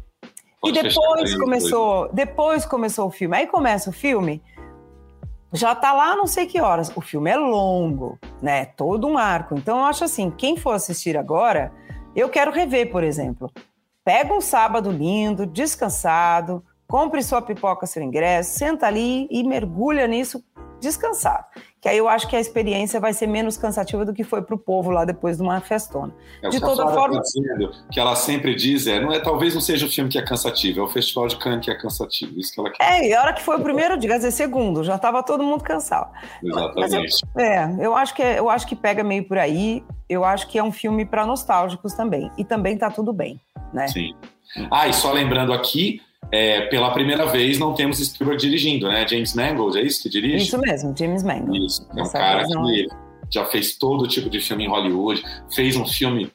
E 0.64 0.72
depois 0.72 1.37
começou, 1.37 2.09
depois 2.12 2.64
começou 2.64 3.07
o 3.07 3.11
filme. 3.12 3.37
Aí 3.37 3.47
começa 3.47 3.91
o 3.91 3.93
filme, 3.93 4.43
já 5.53 5.74
tá 5.74 5.92
lá 5.92 6.16
não 6.16 6.26
sei 6.26 6.46
que 6.46 6.61
horas. 6.61 6.90
O 6.96 7.00
filme 7.00 7.30
é 7.30 7.36
longo, 7.36 8.18
né? 8.40 8.64
Todo 8.64 9.07
um 9.07 9.18
arco. 9.18 9.55
Então 9.55 9.78
eu 9.78 9.84
acho 9.84 10.05
assim, 10.05 10.30
quem 10.30 10.57
for 10.57 10.72
assistir 10.72 11.16
agora, 11.16 11.72
eu 12.16 12.28
quero 12.28 12.50
rever, 12.50 12.90
por 12.90 13.05
exemplo. 13.05 13.50
Pega 14.05 14.34
um 14.34 14.40
sábado 14.40 14.90
lindo, 14.90 15.46
descansado, 15.46 16.64
compre 16.88 17.22
sua 17.22 17.40
pipoca, 17.40 17.86
seu 17.86 18.03
ingresso, 18.03 18.59
senta 18.59 18.86
ali 18.86 19.28
e 19.30 19.44
mergulha 19.44 20.07
nisso 20.07 20.44
descansado. 20.80 21.46
Que 21.83 21.89
aí 21.89 21.99
eu 21.99 22.09
acho 22.09 22.28
que 22.28 22.37
a 22.37 22.41
experiência 22.41 23.01
vai 23.01 23.12
ser 23.12 23.26
menos 23.26 23.57
cansativa 23.57 24.05
do 24.05 24.14
que 24.14 24.22
foi 24.22 24.41
pro 24.41 24.57
povo 24.57 24.89
lá 24.89 25.05
depois 25.05 25.37
de 25.39 25.43
uma 25.43 25.61
festona. 25.61 26.14
É, 26.41 26.47
o 26.47 26.51
de 26.51 26.61
toda 26.61 26.76
Flávia 26.85 26.95
forma, 26.95 27.16
tá 27.16 27.22
dizendo, 27.22 27.72
que 27.91 27.99
ela 27.99 28.14
sempre 28.14 28.55
diz 28.55 28.87
é, 28.87 29.01
não 29.01 29.12
é, 29.12 29.18
talvez 29.18 29.53
não 29.53 29.61
seja 29.61 29.85
o 29.85 29.89
filme 29.89 30.09
que 30.09 30.16
é 30.16 30.22
cansativo, 30.22 30.78
é 30.78 30.83
o 30.85 30.87
Festival 30.87 31.26
de 31.26 31.37
Cannes 31.39 31.64
que 31.64 31.72
é 31.72 31.74
cansativo. 31.74 32.39
Isso 32.39 32.55
que 32.55 32.61
ela 32.61 32.70
quer. 32.70 32.85
É, 32.85 33.09
e 33.09 33.12
a 33.12 33.20
hora 33.20 33.33
que 33.33 33.43
foi 33.43 33.57
o 33.57 33.61
primeiro 33.61 33.99
dia, 33.99 34.11
quer 34.11 34.16
dizer, 34.18 34.30
segundo, 34.30 34.85
já 34.85 34.95
estava 34.95 35.24
todo 35.24 35.43
mundo 35.43 35.64
cansado. 35.64 36.09
Mas 36.41 36.93
eu, 36.93 37.01
Exatamente. 37.03 37.16
é, 37.37 37.76
eu 37.85 37.97
acho 37.97 38.14
que 38.14 38.22
é- 38.22 38.39
eu 38.39 38.49
acho 38.49 38.64
que 38.64 38.76
pega 38.76 39.03
meio 39.03 39.26
por 39.26 39.37
aí. 39.37 39.83
Eu 40.09 40.24
acho 40.24 40.47
que 40.47 40.57
é 40.59 40.62
um 40.62 40.70
filme 40.70 41.05
para 41.05 41.26
nostálgicos 41.26 41.95
também. 41.95 42.30
E 42.39 42.45
também 42.45 42.78
tá 42.78 42.93
tudo 42.93 43.12
bem, 43.12 43.41
né? 43.72 43.89
Sim. 43.89 44.14
Ah, 44.70 44.87
e 44.87 44.93
só 44.93 45.11
lembrando 45.11 45.53
aqui, 45.53 46.01
é, 46.33 46.62
pela 46.62 46.91
primeira 46.91 47.26
vez 47.26 47.59
não 47.59 47.74
temos 47.74 47.99
Spielberg 47.99 48.41
dirigindo, 48.41 48.89
né? 48.89 49.07
James 49.07 49.35
Mangold, 49.35 49.78
é 49.78 49.83
isso 49.83 50.03
que 50.03 50.09
dirige? 50.09 50.47
Isso 50.47 50.59
mesmo, 50.59 50.95
James 50.97 51.22
Mangold. 51.22 51.66
Isso. 51.66 51.87
É 51.91 51.93
um 51.93 51.97
Dessa 51.97 52.18
cara 52.18 52.39
vez 52.39 52.51
não 52.51 52.64
que 52.64 52.87
já 53.30 53.45
fez 53.45 53.76
todo 53.76 54.09
tipo 54.09 54.30
de 54.30 54.41
filme 54.41 54.64
em 54.64 54.68
Hollywood. 54.68 55.22
Fez 55.55 55.76
um 55.76 55.87
filme, 55.87 56.33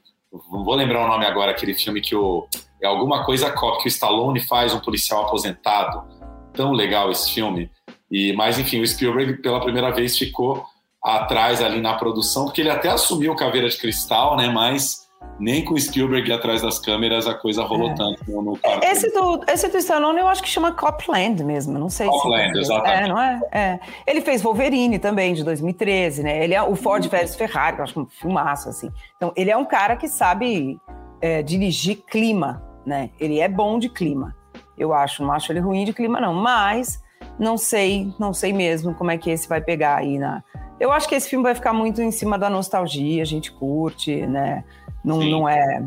não 0.51 0.63
vou 0.63 0.75
lembrar 0.75 1.03
o 1.03 1.07
nome 1.07 1.25
agora, 1.25 1.51
aquele 1.51 1.73
filme 1.73 1.99
que 1.99 2.15
o. 2.15 2.47
É 2.79 2.85
alguma 2.85 3.25
coisa 3.25 3.49
cop, 3.49 3.81
que 3.81 3.87
o 3.87 3.89
Stallone 3.89 4.39
faz 4.39 4.71
um 4.71 4.79
policial 4.79 5.23
aposentado. 5.23 6.03
Tão 6.53 6.73
legal 6.73 7.09
esse 7.09 7.31
filme. 7.33 7.71
E, 8.09 8.33
mas, 8.33 8.59
enfim, 8.59 8.81
o 8.81 8.87
Spielberg 8.87 9.41
pela 9.41 9.59
primeira 9.59 9.91
vez 9.91 10.15
ficou 10.15 10.63
atrás 11.03 11.59
ali 11.61 11.81
na 11.81 11.95
produção, 11.95 12.45
porque 12.45 12.61
ele 12.61 12.69
até 12.69 12.89
assumiu 12.89 13.35
Caveira 13.35 13.67
de 13.67 13.77
Cristal, 13.77 14.37
né? 14.37 14.47
Mas 14.47 15.06
nem 15.39 15.63
com 15.63 15.73
o 15.75 15.79
Spielberg 15.79 16.31
atrás 16.31 16.61
das 16.61 16.79
câmeras 16.79 17.27
a 17.27 17.33
coisa 17.33 17.63
rolou 17.63 17.91
É. 17.91 17.93
tanto 17.93 18.23
no, 18.27 18.41
no 18.41 18.57
quarto. 18.57 18.83
Esse 18.83 19.11
do, 19.11 19.43
esse 19.47 19.67
do 19.67 19.77
Stallone 19.77 20.19
eu 20.19 20.27
acho 20.27 20.41
que 20.41 20.49
chama 20.49 20.71
Copland 20.71 21.43
mesmo, 21.43 21.77
não 21.77 21.89
sei 21.89 22.07
Copland, 22.07 22.53
se... 22.53 22.59
exatamente. 22.59 23.03
É, 23.03 23.07
não 23.07 23.21
é? 23.21 23.39
É. 23.51 23.79
Ele 24.05 24.21
fez 24.21 24.41
Wolverine 24.41 24.97
também, 24.97 25.33
de 25.33 25.43
2013, 25.43 26.23
né? 26.23 26.43
Ele 26.43 26.53
é 26.53 26.61
o 26.61 26.75
Ford 26.75 27.05
versus 27.07 27.35
Ferrari, 27.35 27.75
que 27.75 27.81
eu 27.81 27.83
acho 27.83 27.99
um 27.99 28.05
filmaço, 28.05 28.69
assim. 28.69 28.91
Então, 29.15 29.31
ele 29.35 29.51
é 29.51 29.57
um 29.57 29.65
cara 29.65 29.95
que 29.95 30.07
sabe 30.07 30.79
é, 31.21 31.43
dirigir 31.43 31.97
clima, 32.09 32.63
né? 32.85 33.11
Ele 33.19 33.39
é 33.39 33.47
bom 33.47 33.77
de 33.77 33.89
clima, 33.89 34.35
eu 34.77 34.93
acho. 34.93 35.23
Não 35.23 35.31
acho 35.31 35.51
ele 35.51 35.59
ruim 35.59 35.85
de 35.85 35.93
clima, 35.93 36.19
não. 36.19 36.33
Mas 36.33 36.99
não 37.37 37.57
sei, 37.57 38.11
não 38.19 38.33
sei 38.33 38.53
mesmo 38.53 38.95
como 38.95 39.11
é 39.11 39.17
que 39.17 39.29
esse 39.29 39.47
vai 39.47 39.61
pegar 39.61 39.97
aí 39.97 40.17
na... 40.17 40.43
Eu 40.79 40.91
acho 40.91 41.07
que 41.09 41.15
esse 41.15 41.27
filme 41.27 41.43
vai 41.43 41.55
ficar 41.55 41.73
muito 41.73 42.01
em 42.01 42.11
cima 42.11 42.37
da 42.37 42.49
nostalgia, 42.49 43.21
a 43.23 43.25
gente 43.25 43.51
curte, 43.51 44.15
né? 44.27 44.63
Não, 45.03 45.19
não 45.19 45.47
é 45.47 45.81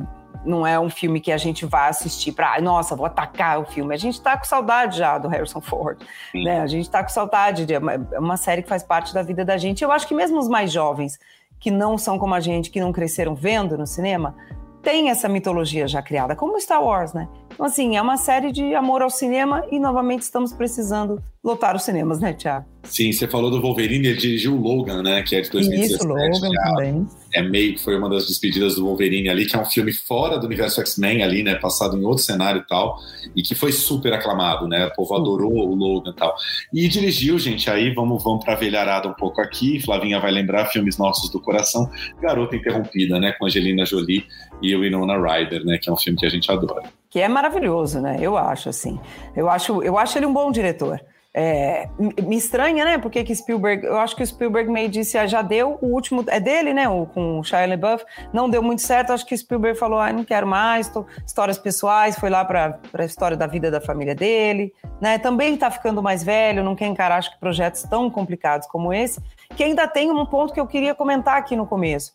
não 0.45 0.67
é 0.67 0.79
um 0.81 0.89
filme 0.89 1.21
que 1.21 1.31
a 1.31 1.37
gente 1.37 1.67
vai 1.67 1.91
assistir 1.91 2.33
para, 2.33 2.61
nossa, 2.61 2.97
vou 2.97 3.07
atacar 3.07 3.61
o 3.61 3.65
filme. 3.65 3.95
A 3.95 3.99
gente 3.99 4.21
tá 4.21 4.37
com 4.37 4.45
saudade 4.45 4.97
já 4.97 5.19
do 5.19 5.29
Harrison 5.29 5.61
Ford, 5.61 5.99
né? 6.35 6.61
A 6.61 6.67
gente 6.67 6.89
tá 6.89 7.03
com 7.03 7.11
saudade 7.11 7.67
de 7.67 7.75
é 7.75 7.79
uma, 7.79 7.93
é 7.93 8.19
uma 8.19 8.37
série 8.37 8.63
que 8.63 8.69
faz 8.69 8.83
parte 8.83 9.13
da 9.13 9.23
vida 9.23 9.45
da 9.45 9.59
gente. 9.59 9.85
Eu 9.85 9.93
acho 9.93 10.07
que 10.07 10.15
mesmo 10.15 10.39
os 10.39 10.49
mais 10.49 10.73
jovens 10.73 11.19
que 11.59 11.71
não 11.71 11.99
são 11.99 12.19
como 12.19 12.35
a 12.35 12.41
gente, 12.41 12.71
que 12.71 12.81
não 12.81 12.91
cresceram 12.91 13.35
vendo 13.35 13.77
no 13.77 13.87
cinema, 13.87 14.35
tem 14.83 15.11
essa 15.11 15.29
mitologia 15.29 15.87
já 15.87 16.01
criada, 16.01 16.35
como 16.35 16.59
Star 16.59 16.83
Wars, 16.83 17.13
né? 17.13 17.29
Então, 17.53 17.67
assim, 17.67 17.97
é 17.97 18.03
uma 18.03 18.17
série 18.17 18.53
de 18.53 18.75
amor 18.75 19.03
ao 19.03 19.11
cinema 19.11 19.65
e, 19.71 19.79
novamente, 19.79 20.23
estamos 20.23 20.53
precisando 20.53 21.23
lotar 21.43 21.75
os 21.75 21.83
cinemas, 21.83 22.21
né, 22.21 22.33
Tiago? 22.33 22.67
Sim, 22.85 23.13
você 23.13 23.27
falou 23.27 23.51
do 23.51 23.61
Wolverine, 23.61 24.09
ele 24.09 24.19
dirigiu 24.19 24.55
o 24.55 24.61
Logan, 24.61 25.03
né? 25.03 25.23
Que 25.23 25.37
é 25.37 25.41
de 25.41 25.51
2017. 25.51 25.95
Isso, 25.95 26.09
Logan 26.09 26.33
já 26.33 26.63
também. 26.65 27.07
É 27.33 27.43
meio 27.43 27.75
que 27.75 27.83
foi 27.83 27.97
uma 27.97 28.09
das 28.09 28.27
despedidas 28.27 28.75
do 28.75 28.85
Wolverine 28.85 29.29
ali, 29.29 29.47
que 29.47 29.55
é 29.55 29.59
um 29.59 29.65
filme 29.65 29.93
fora 29.93 30.39
do 30.39 30.47
universo 30.47 30.81
X-Men 30.81 31.23
ali, 31.23 31.43
né? 31.43 31.55
Passado 31.55 31.97
em 31.97 32.05
outro 32.05 32.25
cenário 32.25 32.63
e 32.63 32.67
tal, 32.67 32.99
e 33.37 33.43
que 33.43 33.55
foi 33.55 33.73
super 33.73 34.13
aclamado, 34.13 34.67
né? 34.67 34.87
O 34.87 34.95
povo 34.95 35.15
adorou 35.15 35.53
o 35.53 35.75
Logan 35.75 36.11
e 36.11 36.17
tal. 36.17 36.35
E 36.73 36.89
dirigiu, 36.89 37.39
gente, 37.39 37.71
aí 37.71 37.93
vamos, 37.95 38.23
vamos 38.23 38.45
pra 38.45 38.55
velharada 38.55 39.09
um 39.09 39.15
pouco 39.15 39.41
aqui. 39.41 39.81
Flavinha 39.81 40.19
vai 40.19 40.31
lembrar 40.31 40.67
filmes 40.67 40.99
nossos 40.99 41.31
do 41.31 41.41
coração. 41.41 41.89
Garota 42.21 42.57
Interrompida, 42.57 43.21
né? 43.21 43.33
Com 43.33 43.47
Angelina 43.47 43.85
Jolie 43.85 44.25
e 44.63 44.75
o 44.75 44.81
Winona 44.81 45.17
Ryder, 45.17 45.65
né? 45.65 45.79
Que 45.79 45.89
é 45.89 45.93
um 45.93 45.97
filme 45.97 46.19
que 46.19 46.27
a 46.27 46.31
gente 46.31 46.51
adora. 46.51 47.00
Que 47.11 47.21
é 47.21 47.29
maravilhoso, 47.29 48.01
né? 48.01 48.17
Eu 48.21 48.37
acho 48.39 48.69
assim. 48.69 48.99
Eu 49.37 49.51
acho, 49.51 49.83
eu 49.83 49.99
acho 49.99 50.17
ele 50.17 50.27
um 50.27 50.33
bom 50.33 50.51
diretor. 50.51 51.01
É, 51.33 51.89
me- 51.97 52.37
estranha, 52.37 52.85
né? 52.85 52.99
Porque 52.99 53.23
que 53.23 53.35
Spielberg, 53.35 53.87
eu 53.87 53.99
acho 53.99 54.17
que 54.17 54.23
o 54.23 54.27
Spielberg 54.27 54.69
meio 54.69 54.89
disse, 54.89 55.17
ah, 55.17 55.29
já 55.29 55.43
deu 55.43 55.79
o 55.81 55.87
último, 55.87 56.25
é 56.27 56.41
dele, 56.41 56.75
né? 56.75 56.89
O, 56.89 57.07
com 57.07 57.39
o 57.39 57.45
Shia 57.45 57.67
LaBeouf, 57.67 58.05
não 58.33 58.51
deu 58.51 58.61
muito 58.63 58.83
certo. 58.83 59.13
Acho 59.13 59.25
que 59.25 59.37
Spielberg 59.37 59.79
falou, 59.79 60.01
ah, 60.01 60.13
não 60.13 60.25
quero 60.25 60.45
mais, 60.47 60.89
tô, 60.89 61.07
histórias 61.25 61.57
pessoais, 61.57 62.19
foi 62.19 62.31
lá 62.31 62.45
para 62.45 62.81
a 62.93 63.05
história 63.05 63.37
da 63.37 63.47
vida 63.47 63.71
da 63.71 63.81
família 63.81 64.15
dele, 64.15 64.73
né? 65.01 65.19
Também 65.19 65.57
tá 65.57 65.71
ficando 65.71 66.03
mais 66.03 66.25
velho, 66.25 66.65
não 66.65 66.75
quer 66.75 66.87
encarar, 66.87 67.19
acho 67.19 67.33
que 67.33 67.39
projetos 67.39 67.83
tão 67.85 68.11
complicados 68.11 68.67
como 68.67 68.93
esse, 68.93 69.21
que 69.55 69.63
ainda 69.63 69.87
tem 69.87 70.11
um 70.11 70.27
ponto 70.27 70.53
que 70.53 70.59
eu 70.61 70.67
queria 70.67 70.97
comentar 70.97 71.37
aqui 71.37 71.55
no 71.55 71.65
começo. 71.67 72.13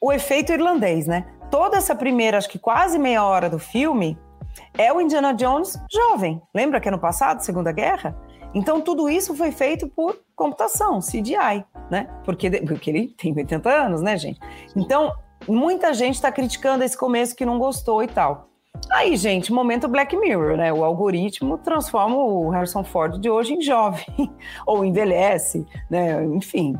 O 0.00 0.12
efeito 0.12 0.52
irlandês, 0.52 1.08
né? 1.08 1.24
Toda 1.54 1.76
essa 1.76 1.94
primeira, 1.94 2.36
acho 2.36 2.48
que 2.48 2.58
quase 2.58 2.98
meia 2.98 3.24
hora 3.24 3.48
do 3.48 3.60
filme, 3.60 4.18
é 4.76 4.92
o 4.92 5.00
Indiana 5.00 5.32
Jones 5.32 5.78
jovem. 5.88 6.42
Lembra 6.52 6.80
que 6.80 6.88
ano 6.88 6.98
passado, 6.98 7.44
Segunda 7.44 7.70
Guerra? 7.70 8.12
Então, 8.52 8.80
tudo 8.80 9.08
isso 9.08 9.36
foi 9.36 9.52
feito 9.52 9.86
por 9.86 10.18
computação, 10.34 10.98
CGI, 10.98 11.64
né? 11.88 12.08
Porque, 12.24 12.50
porque 12.62 12.90
ele 12.90 13.06
tem 13.16 13.32
80 13.32 13.70
anos, 13.70 14.02
né, 14.02 14.16
gente? 14.16 14.40
Então, 14.74 15.12
muita 15.46 15.94
gente 15.94 16.16
está 16.16 16.32
criticando 16.32 16.82
esse 16.82 16.98
começo 16.98 17.36
que 17.36 17.46
não 17.46 17.56
gostou 17.56 18.02
e 18.02 18.08
tal. 18.08 18.48
Aí, 18.90 19.16
gente, 19.16 19.52
momento 19.52 19.86
Black 19.86 20.16
Mirror, 20.16 20.56
né? 20.56 20.72
O 20.72 20.82
algoritmo 20.84 21.56
transforma 21.58 22.16
o 22.16 22.50
Harrison 22.50 22.82
Ford 22.82 23.20
de 23.20 23.30
hoje 23.30 23.54
em 23.54 23.62
jovem, 23.62 24.04
ou 24.66 24.84
envelhece, 24.84 25.64
né? 25.88 26.20
Enfim, 26.24 26.76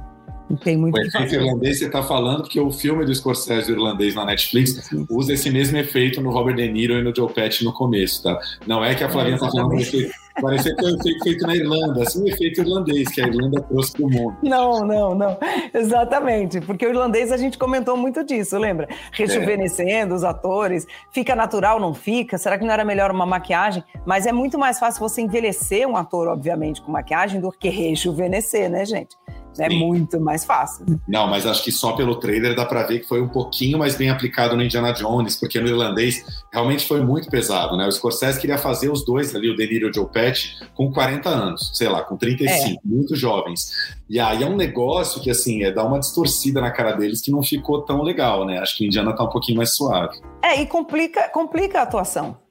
tem 0.63 0.77
muito 0.77 0.97
o 0.97 1.01
efeito 1.01 1.35
irlandês 1.35 1.79
você 1.79 1.87
está 1.87 2.03
falando 2.03 2.43
porque 2.43 2.61
o 2.61 2.71
filme 2.71 3.05
do 3.05 3.15
Scorsese 3.15 3.73
irlandês 3.73 4.15
na 4.15 4.25
Netflix 4.25 4.91
usa 5.09 5.33
esse 5.33 5.51
mesmo 5.51 5.79
efeito 5.79 6.21
no 6.21 6.31
Robert 6.31 6.57
De 6.57 6.71
Niro 6.71 6.95
e 6.95 7.03
no 7.03 7.15
Joe 7.15 7.33
Pesci 7.33 7.65
no 7.65 7.73
começo, 7.73 8.23
tá? 8.23 8.39
Não 8.67 8.85
é 8.85 8.95
que 8.95 9.03
a 9.03 9.09
Flavinha 9.09 9.37
está 9.37 9.51
falando 9.51 9.79
que 9.79 10.11
parecia 10.41 10.75
que 10.75 10.83
foi 10.83 10.93
um 10.93 10.97
efeito 10.97 11.25
feito 11.25 11.47
na 11.47 11.57
Irlanda, 11.57 12.03
assim 12.03 12.23
o 12.23 12.29
efeito 12.29 12.61
irlandês 12.61 13.09
que 13.09 13.23
a 13.23 13.27
Irlanda 13.27 13.63
trouxe 13.63 13.93
para 13.93 14.05
o 14.05 14.11
mundo. 14.11 14.37
Não, 14.43 14.87
não, 14.87 15.15
não, 15.15 15.39
exatamente, 15.73 16.61
porque 16.61 16.87
o 16.87 16.91
irlandês 16.91 17.33
a 17.33 17.37
gente 17.37 17.57
comentou 17.57 17.97
muito 17.97 18.25
disso, 18.25 18.59
lembra? 18.59 18.89
Rejuvenescendo 19.13 20.15
é. 20.15 20.17
os 20.17 20.25
atores, 20.25 20.87
fica 21.13 21.35
natural, 21.35 21.81
não 21.81 21.95
fica? 21.95 22.37
Será 22.37 22.59
que 22.59 22.65
não 22.65 22.73
era 22.73 22.85
melhor 22.85 23.11
uma 23.11 23.27
maquiagem? 23.27 23.83
Mas 24.05 24.27
é 24.27 24.33
muito 24.33 24.59
mais 24.59 24.79
fácil 24.79 25.01
você 25.01 25.23
envelhecer 25.23 25.87
um 25.89 25.97
ator, 25.97 26.29
obviamente, 26.29 26.83
com 26.83 26.93
maquiagem 26.93 27.41
do 27.41 27.51
que 27.51 27.69
rejuvenescer, 27.69 28.71
né, 28.71 28.85
gente? 28.85 29.17
É 29.59 29.69
Sim. 29.69 29.79
muito 29.79 30.21
mais 30.21 30.45
fácil. 30.45 30.85
Não, 31.07 31.27
mas 31.29 31.47
acho 31.47 31.63
que 31.63 31.73
só 31.73 31.93
pelo 31.93 32.17
trailer 32.17 32.55
dá 32.55 32.65
para 32.65 32.83
ver 32.85 33.01
que 33.01 33.07
foi 33.07 33.21
um 33.21 33.29
pouquinho 33.29 33.79
mais 33.79 33.97
bem 33.97 34.11
aplicado 34.11 34.57
no 34.57 34.63
Indiana 34.63 34.93
Jones, 34.93 35.37
porque 35.37 35.61
no 35.61 35.69
irlandês 35.69 36.25
realmente 36.53 36.87
foi 36.87 37.01
muito 37.01 37.29
pesado, 37.29 37.77
né? 37.77 37.87
O 37.87 37.93
Scorsese 37.93 38.41
queria 38.41 38.59
fazer 38.59 38.91
os 38.91 39.05
dois 39.05 39.35
ali, 39.35 39.51
o 39.51 39.57
De 39.57 39.67
Niro 39.67 39.87
e 39.87 39.91
o 39.91 39.95
Joe 39.95 40.07
Pesci, 40.07 40.57
com 40.75 40.93
40 40.93 41.29
anos, 41.29 41.71
sei 41.75 41.89
lá, 41.89 42.03
com 42.03 42.17
35, 42.17 42.69
é. 42.69 42.75
muito 42.85 43.15
jovens. 43.17 43.95
E 44.09 44.21
aí 44.21 44.43
é 44.43 44.47
um 44.47 44.57
negócio 44.57 45.21
que, 45.21 45.31
assim, 45.31 45.63
é 45.63 45.73
dar 45.73 45.85
uma 45.85 45.99
distorcida 45.99 46.61
na 46.61 46.71
cara 46.71 46.93
deles 46.93 47.23
que 47.23 47.31
não 47.31 47.43
ficou 47.43 47.83
tão 47.83 48.03
legal, 48.03 48.45
né? 48.45 48.59
Acho 48.59 48.77
que 48.77 48.85
o 48.85 48.87
Indiana 48.87 49.15
tá 49.15 49.25
um 49.25 49.31
pouquinho 49.31 49.57
mais 49.57 49.75
suave. 49.75 50.21
É, 50.43 50.61
e 50.61 50.67
complica, 50.67 51.29
complica 51.31 51.81
a 51.81 51.83
atuação. 51.83 52.44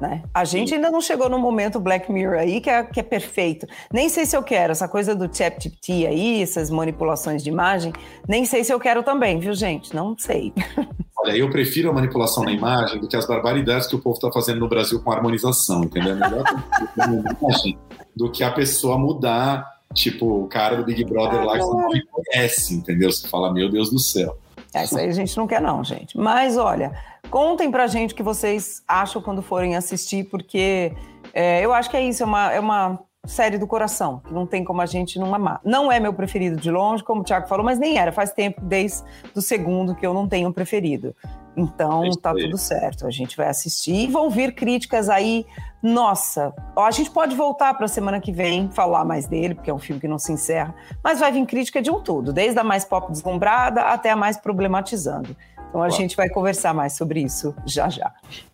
Né? 0.00 0.22
A 0.34 0.44
gente 0.44 0.74
ainda 0.74 0.90
não 0.90 1.00
chegou 1.00 1.28
no 1.28 1.38
momento 1.38 1.80
Black 1.80 2.12
Mirror 2.12 2.38
aí 2.38 2.60
que 2.60 2.68
é, 2.68 2.82
que 2.84 3.00
é 3.00 3.02
perfeito. 3.02 3.66
Nem 3.90 4.08
sei 4.10 4.26
se 4.26 4.36
eu 4.36 4.42
quero 4.42 4.72
essa 4.72 4.86
coisa 4.86 5.14
do 5.14 5.24
ChatGPT 5.34 6.06
aí, 6.06 6.42
essas 6.42 6.68
manipulações 6.68 7.42
de 7.42 7.48
imagem. 7.48 7.92
Nem 8.28 8.44
sei 8.44 8.62
se 8.62 8.72
eu 8.72 8.78
quero 8.78 9.02
também, 9.02 9.38
viu, 9.38 9.54
gente? 9.54 9.94
Não 9.94 10.16
sei. 10.18 10.52
Olha, 11.18 11.34
eu 11.34 11.50
prefiro 11.50 11.90
a 11.90 11.92
manipulação 11.94 12.44
na 12.44 12.52
imagem 12.52 13.00
do 13.00 13.08
que 13.08 13.16
as 13.16 13.26
barbaridades 13.26 13.88
que 13.88 13.96
o 13.96 13.98
povo 13.98 14.16
está 14.16 14.30
fazendo 14.30 14.60
no 14.60 14.68
Brasil 14.68 15.00
com 15.00 15.10
harmonização, 15.10 15.82
entendeu? 15.82 16.12
É 16.12 16.14
melhor 16.14 16.44
do 18.14 18.30
que 18.30 18.44
a 18.44 18.50
pessoa 18.50 18.98
mudar, 18.98 19.66
tipo, 19.94 20.44
o 20.44 20.46
cara 20.46 20.76
do 20.76 20.84
Big 20.84 21.04
Brother 21.04 21.40
ah, 21.40 21.44
lá 21.44 21.52
que 21.58 21.64
você 21.64 21.98
não 21.98 22.06
conhece, 22.10 22.74
entendeu? 22.74 23.10
Você 23.10 23.26
fala, 23.28 23.52
meu 23.52 23.70
Deus 23.70 23.90
do 23.90 23.98
céu. 23.98 24.36
Essa 24.82 25.00
aí 25.00 25.08
a 25.08 25.12
gente 25.12 25.36
não 25.36 25.46
quer, 25.46 25.60
não, 25.60 25.82
gente. 25.82 26.16
Mas 26.16 26.56
olha, 26.56 26.92
contem 27.30 27.70
pra 27.70 27.86
gente 27.86 28.12
o 28.12 28.16
que 28.16 28.22
vocês 28.22 28.82
acham 28.86 29.22
quando 29.22 29.42
forem 29.42 29.76
assistir, 29.76 30.24
porque 30.24 30.92
é, 31.32 31.64
eu 31.64 31.72
acho 31.72 31.90
que 31.90 31.96
é 31.96 32.02
isso, 32.02 32.22
é 32.22 32.26
uma, 32.26 32.52
é 32.52 32.60
uma 32.60 32.98
série 33.26 33.58
do 33.58 33.66
coração, 33.66 34.20
que 34.26 34.32
não 34.32 34.46
tem 34.46 34.64
como 34.64 34.80
a 34.80 34.86
gente 34.86 35.18
não 35.18 35.34
amar. 35.34 35.60
Não 35.64 35.90
é 35.90 35.98
meu 35.98 36.12
preferido 36.12 36.56
de 36.56 36.70
longe, 36.70 37.02
como 37.02 37.20
o 37.20 37.24
Thiago 37.24 37.48
falou, 37.48 37.64
mas 37.64 37.78
nem 37.78 37.98
era. 37.98 38.12
Faz 38.12 38.32
tempo, 38.32 38.60
desde 38.62 39.02
o 39.34 39.40
segundo, 39.40 39.94
que 39.94 40.06
eu 40.06 40.14
não 40.14 40.28
tenho 40.28 40.52
preferido. 40.52 41.14
Então 41.56 42.10
tá 42.20 42.34
tudo 42.34 42.58
certo. 42.58 43.06
A 43.06 43.10
gente 43.10 43.36
vai 43.36 43.48
assistir 43.48 43.94
e 43.94 44.06
vão 44.06 44.28
vir 44.28 44.54
críticas 44.54 45.08
aí. 45.08 45.46
Nossa, 45.82 46.52
a 46.76 46.90
gente 46.90 47.10
pode 47.10 47.34
voltar 47.34 47.72
para 47.74 47.86
a 47.86 47.88
semana 47.88 48.20
que 48.20 48.32
vem 48.32 48.68
falar 48.70 49.04
mais 49.04 49.26
dele, 49.26 49.54
porque 49.54 49.70
é 49.70 49.74
um 49.74 49.78
filme 49.78 50.00
que 50.00 50.08
não 50.08 50.18
se 50.18 50.32
encerra, 50.32 50.74
mas 51.02 51.20
vai 51.20 51.30
vir 51.30 51.46
crítica 51.46 51.80
de 51.80 51.90
um 51.90 52.00
tudo, 52.00 52.32
desde 52.32 52.58
a 52.58 52.64
mais 52.64 52.84
pop 52.84 53.10
deslumbrada 53.10 53.82
até 53.82 54.10
a 54.10 54.16
mais 54.16 54.36
problematizando. 54.36 55.36
Então 55.68 55.82
a 55.82 55.90
gente 55.90 56.16
vai 56.16 56.28
conversar 56.28 56.72
mais 56.72 56.94
sobre 56.94 57.20
isso 57.20 57.54
já 57.66 57.88
já. 57.88 58.12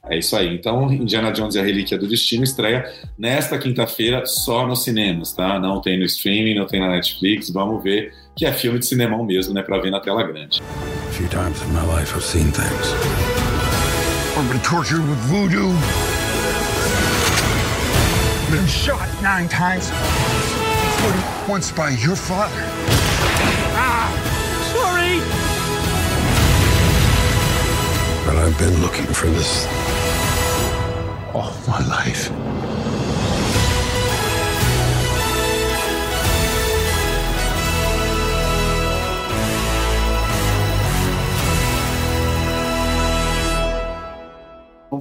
É 0.09 0.19
isso 0.19 0.37
aí. 0.37 0.55
Então, 0.57 0.93
Indiana 0.93 1.31
Jones 1.31 1.55
e 1.55 1.61
a 1.61 1.63
Relíquia 1.63 1.97
do 1.97 2.09
Destino 2.09 2.43
estreia 2.43 2.85
nesta 3.17 3.59
quinta-feira 3.59 4.27
só 4.27 4.67
nos 4.67 4.83
cinemas, 4.83 5.33
tá? 5.33 5.59
Não 5.59 5.81
tem 5.81 5.99
no 5.99 6.05
streaming, 6.05 6.55
não 6.55 6.67
tem 6.67 6.81
na 6.81 6.89
Netflix. 6.89 7.51
Vamos 7.51 7.83
ver 7.83 8.13
que 8.37 8.47
é 8.47 8.53
filme 8.53 8.79
de 8.79 8.87
cinemão 8.87 9.25
mesmo, 9.25 9.55
né? 9.55 9.63
Para 9.63 9.81
ver 9.81 9.91
na 9.91 10.01
tela 10.01 10.23
grande. 10.23 10.63
Voodoo. 15.29 15.73
Ah! 23.75 24.11
But 28.25 28.37
I've 28.37 28.59
been 28.59 28.81
looking 28.81 29.07
for 29.07 29.27
this 29.27 29.67
all 31.35 31.53
my 31.67 31.81
life. 31.87 32.31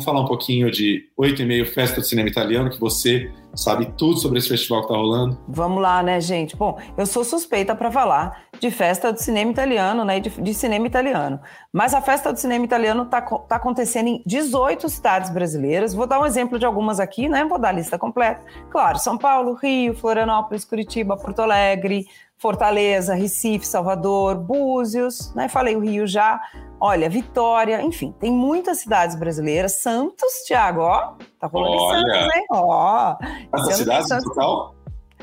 Vamos 0.01 0.05
falar 0.05 0.21
um 0.21 0.27
pouquinho 0.27 0.71
de 0.71 1.07
8 1.15 1.43
e 1.43 1.45
meio 1.45 1.63
Festa 1.63 2.01
do 2.01 2.07
Cinema 2.07 2.27
Italiano, 2.27 2.71
que 2.71 2.79
você 2.79 3.31
sabe 3.53 3.85
tudo 3.95 4.17
sobre 4.17 4.39
esse 4.39 4.49
festival 4.49 4.79
que 4.79 4.87
está 4.87 4.97
rolando. 4.97 5.37
Vamos 5.47 5.79
lá, 5.79 6.01
né, 6.01 6.19
gente? 6.19 6.55
Bom, 6.55 6.79
eu 6.97 7.05
sou 7.05 7.23
suspeita 7.23 7.75
para 7.75 7.91
falar 7.91 8.45
de 8.59 8.71
Festa 8.71 9.13
do 9.13 9.19
Cinema 9.19 9.51
Italiano, 9.51 10.03
né, 10.03 10.19
de, 10.19 10.31
de, 10.31 10.53
cinema 10.55 10.87
italiano. 10.87 11.39
Mas 11.71 11.93
a 11.93 12.01
Festa 12.01 12.33
do 12.33 12.39
Cinema 12.39 12.65
Italiano 12.65 13.03
está 13.03 13.21
tá 13.21 13.57
acontecendo 13.57 14.07
em 14.07 14.23
18 14.25 14.89
cidades 14.89 15.29
brasileiras. 15.29 15.93
Vou 15.93 16.07
dar 16.07 16.19
um 16.19 16.25
exemplo 16.25 16.57
de 16.57 16.65
algumas 16.65 16.99
aqui, 16.99 17.29
né? 17.29 17.45
Vou 17.45 17.59
dar 17.59 17.69
a 17.69 17.73
lista 17.73 17.99
completa. 17.99 18.41
Claro, 18.71 18.97
São 18.97 19.19
Paulo, 19.19 19.53
Rio, 19.53 19.93
Florianópolis, 19.93 20.65
Curitiba, 20.65 21.15
Porto 21.15 21.43
Alegre, 21.43 22.07
Fortaleza, 22.41 23.13
Recife, 23.13 23.67
Salvador, 23.67 24.35
Búzios, 24.35 25.31
né? 25.35 25.47
Falei 25.47 25.75
o 25.75 25.79
Rio 25.79 26.07
já. 26.07 26.41
Olha, 26.79 27.07
Vitória, 27.07 27.83
enfim, 27.83 28.15
tem 28.19 28.31
muitas 28.31 28.79
cidades 28.79 29.15
brasileiras. 29.15 29.79
Santos, 29.79 30.33
Tiago, 30.47 30.81
ó, 30.81 31.13
tá 31.39 31.45
rolando 31.45 31.77
Olha. 31.77 31.99
em 31.99 32.01
Santos, 32.01 32.35
hein? 32.35 32.45
Ó. 32.49 33.15
Quantas 33.51 33.75
cidades 33.75 34.09
no 34.09 34.23
total? 34.23 34.75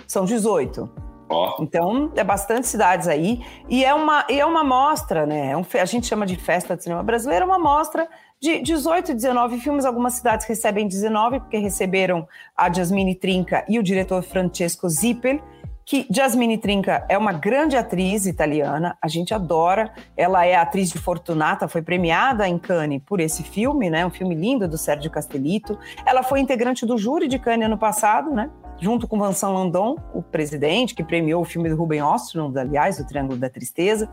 São 0.07 0.25
18. 0.25 0.89
Ó. 1.29 1.57
Então, 1.61 2.13
é 2.15 2.23
bastante 2.23 2.69
cidades 2.69 3.09
aí. 3.09 3.45
E 3.69 3.85
é 3.85 3.93
uma, 3.93 4.25
e 4.29 4.39
é 4.39 4.47
uma 4.47 4.63
mostra, 4.63 5.27
né? 5.27 5.53
É 5.73 5.81
a 5.81 5.85
gente 5.85 6.07
chama 6.07 6.25
de 6.25 6.37
Festa 6.37 6.77
de 6.77 6.85
Cinema 6.85 7.03
Brasileiro, 7.03 7.43
é 7.43 7.47
uma 7.47 7.59
mostra 7.59 8.09
de 8.41 8.61
18, 8.61 9.13
19 9.13 9.59
filmes. 9.59 9.85
Algumas 9.85 10.15
cidades 10.15 10.47
recebem 10.47 10.87
19, 10.87 11.41
porque 11.41 11.59
receberam 11.59 12.29
a 12.57 12.73
Jasmine 12.73 13.17
Trinca 13.17 13.65
e 13.69 13.77
o 13.77 13.83
diretor 13.83 14.23
Francesco 14.23 14.89
Zippel 14.89 15.41
que 15.89 16.07
Jasmine 16.11 16.59
Trinca 16.59 17.07
é 17.09 17.17
uma 17.17 17.33
grande 17.33 17.75
atriz 17.75 18.27
italiana, 18.27 18.99
a 19.01 19.09
gente 19.09 19.33
adora. 19.33 19.91
Ela 20.15 20.45
é 20.45 20.55
atriz 20.55 20.91
de 20.91 20.99
Fortunata, 20.99 21.67
foi 21.67 21.81
premiada 21.81 22.47
em 22.47 22.59
Cannes 22.59 23.01
por 23.07 23.21
esse 23.21 23.43
filme, 23.43 23.89
né? 23.89 24.05
Um 24.05 24.11
filme 24.11 24.35
lindo 24.35 24.69
do 24.69 24.77
Sérgio 24.77 25.11
Castellito. 25.11 25.79
Ela 26.05 26.23
foi 26.23 26.41
integrante 26.41 26.85
do 26.85 26.99
júri 26.99 27.27
de 27.27 27.39
Cannes 27.39 27.65
ano 27.65 27.79
passado, 27.79 28.31
né? 28.31 28.51
Junto 28.79 29.09
com 29.09 29.19
Vincent 29.19 29.51
Landon, 29.51 29.97
o 30.13 30.23
presidente, 30.23 30.95
que 30.95 31.03
premiou 31.03 31.41
o 31.41 31.47
filme 31.47 31.71
do 31.71 31.77
Ruben 31.77 32.03
Ostrom, 32.03 32.53
aliás, 32.55 33.01
O 33.01 33.07
Triângulo 33.07 33.39
da 33.39 33.49
Tristeza. 33.49 34.11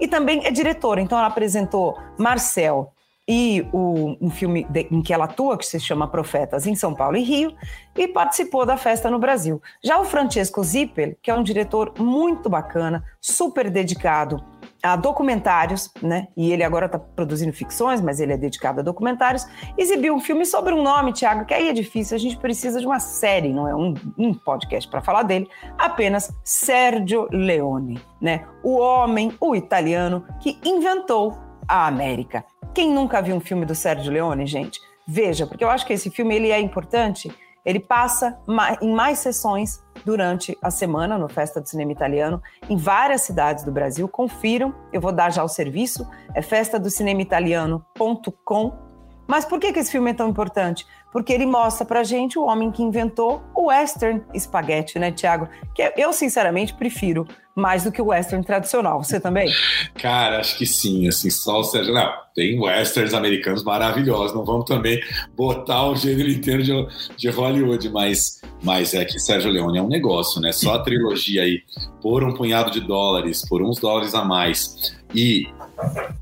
E 0.00 0.08
também 0.08 0.46
é 0.46 0.50
diretora, 0.50 1.02
então 1.02 1.18
ela 1.18 1.28
apresentou 1.28 1.98
Marcel, 2.16 2.94
e 3.32 3.64
o, 3.72 4.16
um 4.20 4.28
filme 4.28 4.66
de, 4.68 4.88
em 4.90 5.00
que 5.00 5.14
ela 5.14 5.26
atua, 5.26 5.56
que 5.56 5.64
se 5.64 5.78
chama 5.78 6.08
Profetas, 6.08 6.66
em 6.66 6.74
São 6.74 6.92
Paulo 6.92 7.16
e 7.16 7.22
Rio, 7.22 7.54
e 7.96 8.08
participou 8.08 8.66
da 8.66 8.76
festa 8.76 9.08
no 9.08 9.20
Brasil. 9.20 9.62
Já 9.84 10.00
o 10.00 10.04
Francesco 10.04 10.60
Zippel, 10.64 11.14
que 11.22 11.30
é 11.30 11.34
um 11.34 11.44
diretor 11.44 11.94
muito 11.96 12.50
bacana, 12.50 13.04
super 13.20 13.70
dedicado 13.70 14.44
a 14.82 14.96
documentários, 14.96 15.92
né? 16.02 16.26
E 16.36 16.50
ele 16.50 16.64
agora 16.64 16.86
está 16.86 16.98
produzindo 16.98 17.52
ficções, 17.52 18.00
mas 18.00 18.18
ele 18.18 18.32
é 18.32 18.36
dedicado 18.36 18.80
a 18.80 18.82
documentários. 18.82 19.46
Exibiu 19.78 20.12
um 20.12 20.20
filme 20.20 20.44
sobre 20.44 20.74
um 20.74 20.82
nome, 20.82 21.12
Tiago, 21.12 21.44
que 21.44 21.54
aí 21.54 21.68
é 21.68 21.72
difícil. 21.72 22.16
A 22.16 22.18
gente 22.18 22.36
precisa 22.36 22.80
de 22.80 22.86
uma 22.86 22.98
série, 22.98 23.52
não 23.52 23.68
é 23.68 23.76
um, 23.76 23.94
um 24.18 24.34
podcast 24.34 24.90
para 24.90 25.00
falar 25.00 25.22
dele. 25.22 25.48
Apenas 25.78 26.32
Sergio 26.42 27.28
Leone, 27.30 28.00
né? 28.20 28.44
O 28.64 28.78
homem, 28.78 29.32
o 29.38 29.54
italiano 29.54 30.24
que 30.40 30.58
inventou 30.64 31.49
a 31.70 31.86
América. 31.86 32.44
Quem 32.74 32.92
nunca 32.92 33.22
viu 33.22 33.36
um 33.36 33.40
filme 33.40 33.64
do 33.64 33.74
Sérgio 33.74 34.12
Leone, 34.12 34.46
gente? 34.46 34.80
Veja, 35.06 35.46
porque 35.46 35.62
eu 35.62 35.70
acho 35.70 35.86
que 35.86 35.92
esse 35.92 36.10
filme 36.10 36.34
ele 36.34 36.50
é 36.50 36.58
importante. 36.60 37.30
Ele 37.64 37.78
passa 37.78 38.36
em 38.80 38.92
mais 38.92 39.18
sessões 39.18 39.80
durante 40.04 40.58
a 40.62 40.70
semana 40.70 41.16
no 41.18 41.28
Festa 41.28 41.60
do 41.60 41.68
Cinema 41.68 41.92
Italiano 41.92 42.42
em 42.68 42.76
várias 42.76 43.20
cidades 43.22 43.64
do 43.64 43.70
Brasil. 43.70 44.08
Confiram, 44.08 44.74
eu 44.92 45.00
vou 45.00 45.12
dar 45.12 45.30
já 45.30 45.44
o 45.44 45.48
serviço, 45.48 46.04
é 46.34 46.42
festadocinemaitaliano.com 46.42 48.89
Mas 49.30 49.44
por 49.44 49.60
que, 49.60 49.72
que 49.72 49.78
esse 49.78 49.92
filme 49.92 50.10
é 50.10 50.12
tão 50.12 50.28
importante? 50.28 50.84
Porque 51.12 51.32
ele 51.32 51.46
mostra 51.46 51.86
pra 51.86 52.02
gente 52.02 52.36
o 52.36 52.42
homem 52.42 52.68
que 52.72 52.82
inventou 52.82 53.40
o 53.54 53.66
western 53.66 54.20
espaguete, 54.34 54.98
né, 54.98 55.12
Tiago? 55.12 55.48
Que 55.72 55.92
eu, 55.96 56.12
sinceramente, 56.12 56.74
prefiro 56.74 57.28
mais 57.54 57.84
do 57.84 57.92
que 57.92 58.02
o 58.02 58.06
western 58.06 58.44
tradicional. 58.44 59.04
Você 59.04 59.20
também? 59.20 59.48
Cara, 59.94 60.40
acho 60.40 60.58
que 60.58 60.66
sim, 60.66 61.06
assim, 61.06 61.30
só 61.30 61.60
o 61.60 61.62
Sérgio. 61.62 61.94
Não, 61.94 62.12
tem 62.34 62.60
westerns 62.60 63.14
americanos 63.14 63.62
maravilhosos, 63.62 64.34
não 64.34 64.44
vamos 64.44 64.64
também 64.64 65.00
botar 65.36 65.86
o 65.86 65.94
gênero 65.94 66.28
inteiro 66.28 66.64
de, 66.64 66.88
de 67.16 67.28
Hollywood, 67.28 67.88
mas, 67.90 68.40
mas 68.64 68.94
é 68.94 69.04
que 69.04 69.20
Sérgio 69.20 69.52
Leone 69.52 69.78
é 69.78 69.82
um 69.82 69.88
negócio, 69.88 70.40
né? 70.40 70.50
Só 70.50 70.74
a 70.74 70.82
trilogia 70.82 71.42
aí, 71.42 71.60
por 72.02 72.24
um 72.24 72.34
punhado 72.34 72.72
de 72.72 72.80
dólares, 72.80 73.48
por 73.48 73.62
uns 73.62 73.78
dólares 73.78 74.12
a 74.12 74.24
mais, 74.24 74.98
e 75.14 75.46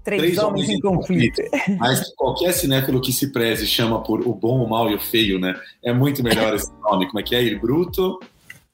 Três, 0.04 0.22
Três 0.22 0.38
homens, 0.38 0.64
homens, 0.64 0.68
em 0.70 0.80
conflito. 0.80 1.42
conflito. 1.42 1.78
Mas 1.78 2.00
que 2.00 2.14
qualquer 2.16 2.52
cinéfilo 2.52 3.00
que 3.00 3.12
se 3.12 3.32
preze 3.32 3.66
chama 3.66 4.02
por 4.02 4.26
o 4.26 4.34
bom, 4.34 4.64
o 4.64 4.68
mal 4.68 4.90
e 4.90 4.94
o 4.94 5.00
feio, 5.00 5.38
né? 5.38 5.54
É 5.82 5.92
muito 5.92 6.22
melhor 6.22 6.54
esse 6.54 6.70
nome. 6.82 7.06
Como 7.06 7.20
é 7.20 7.22
que 7.22 7.34
é? 7.34 7.42
Il 7.42 7.60
Bruto. 7.60 8.18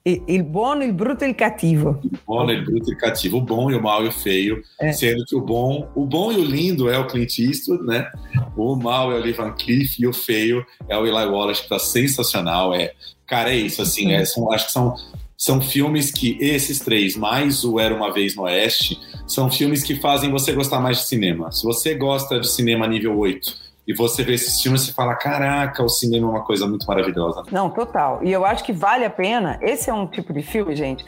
Il 0.07 0.43
buono, 0.43 0.85
il 0.85 0.93
brutto 0.93 1.25
e 1.25 1.29
il 1.29 1.35
cattivo. 1.35 1.99
Il 2.05 2.19
buono, 2.27 2.53
il 2.53 2.63
brutto 2.63 2.91
e 2.91 2.93
il 2.93 2.99
cattivo. 2.99 3.39
O 3.39 3.41
bom 3.41 3.71
e 3.71 3.75
o 3.75 3.81
mal 3.81 4.05
e 4.05 4.09
o 4.09 4.13
feio. 4.13 4.63
É. 4.79 4.93
Sendo 4.93 5.25
que 5.25 5.35
o 5.35 5.41
bom, 5.41 5.91
o 5.95 6.05
bom 6.05 6.31
e 6.31 6.37
o 6.37 6.45
lindo 6.45 6.91
é 6.91 6.99
o 6.99 7.07
Clint 7.07 7.39
Eastwood, 7.39 7.85
né? 7.87 8.07
O 8.55 8.77
mal 8.77 9.11
é 9.13 9.15
o 9.15 9.23
Lee 9.23 9.33
Van 9.33 9.53
Cleef 9.53 9.99
e 9.99 10.07
o 10.07 10.13
feio 10.13 10.63
é 10.91 10.99
o 10.99 11.07
Eli 11.07 11.25
Wallace, 11.27 11.63
que 11.63 11.71
tá 11.71 11.79
sensacional. 11.79 12.75
É, 12.75 12.93
cara, 13.27 13.51
é 13.51 13.57
isso, 13.57 13.81
assim. 13.81 14.13
É, 14.13 14.23
são, 14.27 14.53
acho 14.53 14.67
que 14.67 14.73
são 14.73 14.95
são 15.37 15.61
filmes 15.61 16.11
que 16.11 16.39
esses 16.41 16.79
três, 16.79 17.17
mais 17.17 17.65
o 17.65 17.79
Era 17.79 17.95
uma 17.95 18.13
Vez 18.13 18.37
no 18.37 18.43
Oeste, 18.43 18.99
são 19.27 19.51
filmes 19.51 19.83
que 19.83 19.97
fazem 19.97 20.31
você 20.31 20.53
gostar 20.53 20.81
mais 20.81 20.99
de 20.99 21.05
cinema. 21.05 21.51
Se 21.51 21.65
você 21.65 21.95
gosta 21.95 22.41
de 22.41 22.51
cinema 22.51 22.87
nível 22.87 23.19
8 23.19 23.65
e 23.87 23.95
você 23.95 24.23
vê 24.23 24.35
esses 24.35 24.61
filmes, 24.61 24.83
você 24.83 24.93
fala: 24.93 25.15
caraca, 25.15 25.83
o 25.83 25.89
cinema 25.89 26.27
é 26.27 26.31
uma 26.31 26.45
coisa 26.45 26.67
muito 26.67 26.87
maravilhosa. 26.87 27.43
Não, 27.51 27.69
total. 27.71 28.21
E 28.23 28.33
eu 28.33 28.45
acho 28.45 28.65
que 28.65 28.73
vale 28.73 29.05
a 29.05 29.11
pena. 29.11 29.59
Esse 29.61 29.91
é 29.91 29.95
um 29.95 30.07
tipo 30.07 30.33
de 30.33 30.43
filme, 30.43 30.75
gente, 30.75 31.05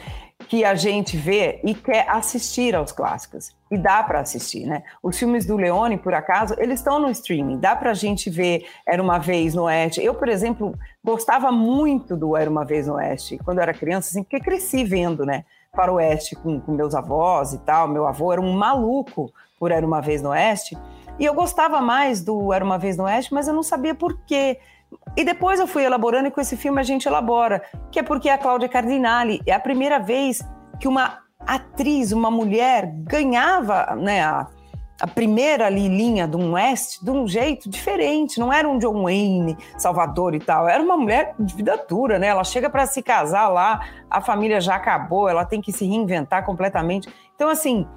que 0.47 0.63
a 0.63 0.75
gente 0.75 1.17
vê 1.17 1.59
e 1.63 1.73
quer 1.73 2.07
assistir 2.09 2.75
aos 2.75 2.91
clássicos. 2.91 3.55
E 3.69 3.77
dá 3.77 4.01
para 4.03 4.21
assistir, 4.21 4.65
né? 4.65 4.83
Os 5.03 5.17
filmes 5.17 5.45
do 5.45 5.57
Leone, 5.57 5.97
por 5.97 6.13
acaso, 6.13 6.55
eles 6.57 6.79
estão 6.79 6.99
no 6.99 7.09
streaming. 7.09 7.59
Dá 7.59 7.75
para 7.75 7.91
a 7.91 7.93
gente 7.93 8.29
ver 8.29 8.65
Era 8.87 9.01
uma 9.01 9.17
Vez 9.17 9.53
no 9.53 9.63
Oeste. 9.63 10.01
Eu, 10.01 10.13
por 10.13 10.29
exemplo, 10.29 10.73
gostava 11.07 11.53
muito 11.53 12.17
do 12.17 12.35
Era 12.35 12.49
uma 12.49 12.65
Vez 12.65 12.85
no 12.85 12.95
Oeste 12.95 13.37
quando 13.37 13.59
eu 13.59 13.63
era 13.63 13.73
criança, 13.73 14.09
assim, 14.09 14.23
porque 14.23 14.41
cresci 14.41 14.83
vendo, 14.83 15.25
né? 15.25 15.45
Para 15.71 15.89
o 15.89 15.95
Oeste 15.95 16.35
com, 16.35 16.59
com 16.59 16.73
meus 16.73 16.93
avós 16.93 17.53
e 17.53 17.59
tal. 17.59 17.87
Meu 17.87 18.05
avô 18.05 18.33
era 18.33 18.41
um 18.41 18.51
maluco 18.51 19.31
por 19.57 19.71
Era 19.71 19.87
uma 19.87 20.01
Vez 20.01 20.21
no 20.21 20.31
Oeste. 20.31 20.77
E 21.17 21.23
eu 21.23 21.33
gostava 21.33 21.79
mais 21.79 22.21
do 22.21 22.51
Era 22.51 22.63
uma 22.63 22.77
Vez 22.77 22.97
no 22.97 23.05
Oeste, 23.05 23.33
mas 23.33 23.47
eu 23.47 23.53
não 23.53 23.63
sabia 23.63 23.95
por 23.95 24.19
quê. 24.25 24.59
E 25.15 25.23
depois 25.23 25.61
eu 25.61 25.67
fui 25.67 25.85
elaborando, 25.85 26.27
e 26.27 26.31
com 26.31 26.41
esse 26.41 26.57
filme 26.57 26.79
a 26.81 26.83
gente 26.83 27.07
elabora, 27.07 27.63
que 27.89 27.99
é 27.99 28.03
porque 28.03 28.27
a 28.27 28.37
Cláudia 28.37 28.67
Cardinale 28.67 29.41
é 29.45 29.53
a 29.53 29.59
primeira 29.59 29.99
vez 29.99 30.41
que 30.77 30.89
uma 30.89 31.19
atriz, 31.39 32.11
uma 32.11 32.29
mulher, 32.29 32.91
ganhava 33.03 33.95
né, 33.95 34.23
a, 34.23 34.47
a 34.99 35.07
primeira 35.07 35.67
ali, 35.67 35.87
linha 35.87 36.27
do 36.27 36.53
West 36.53 37.03
de 37.03 37.11
um 37.11 37.27
jeito 37.27 37.69
diferente. 37.69 38.39
Não 38.39 38.51
era 38.51 38.67
um 38.67 38.79
John 38.79 39.03
Wayne, 39.03 39.57
Salvador 39.77 40.33
e 40.33 40.39
tal. 40.39 40.67
Era 40.67 40.81
uma 40.81 40.97
mulher 40.97 41.35
de 41.39 41.55
vida 41.55 41.77
dura, 41.87 42.17
né? 42.17 42.27
Ela 42.27 42.43
chega 42.43 42.69
para 42.69 42.85
se 42.85 43.01
casar 43.01 43.47
lá, 43.47 43.81
a 44.09 44.21
família 44.21 44.59
já 44.59 44.75
acabou, 44.75 45.29
ela 45.29 45.45
tem 45.45 45.61
que 45.61 45.71
se 45.71 45.85
reinventar 45.85 46.45
completamente. 46.45 47.07
Então, 47.35 47.49
assim, 47.49 47.87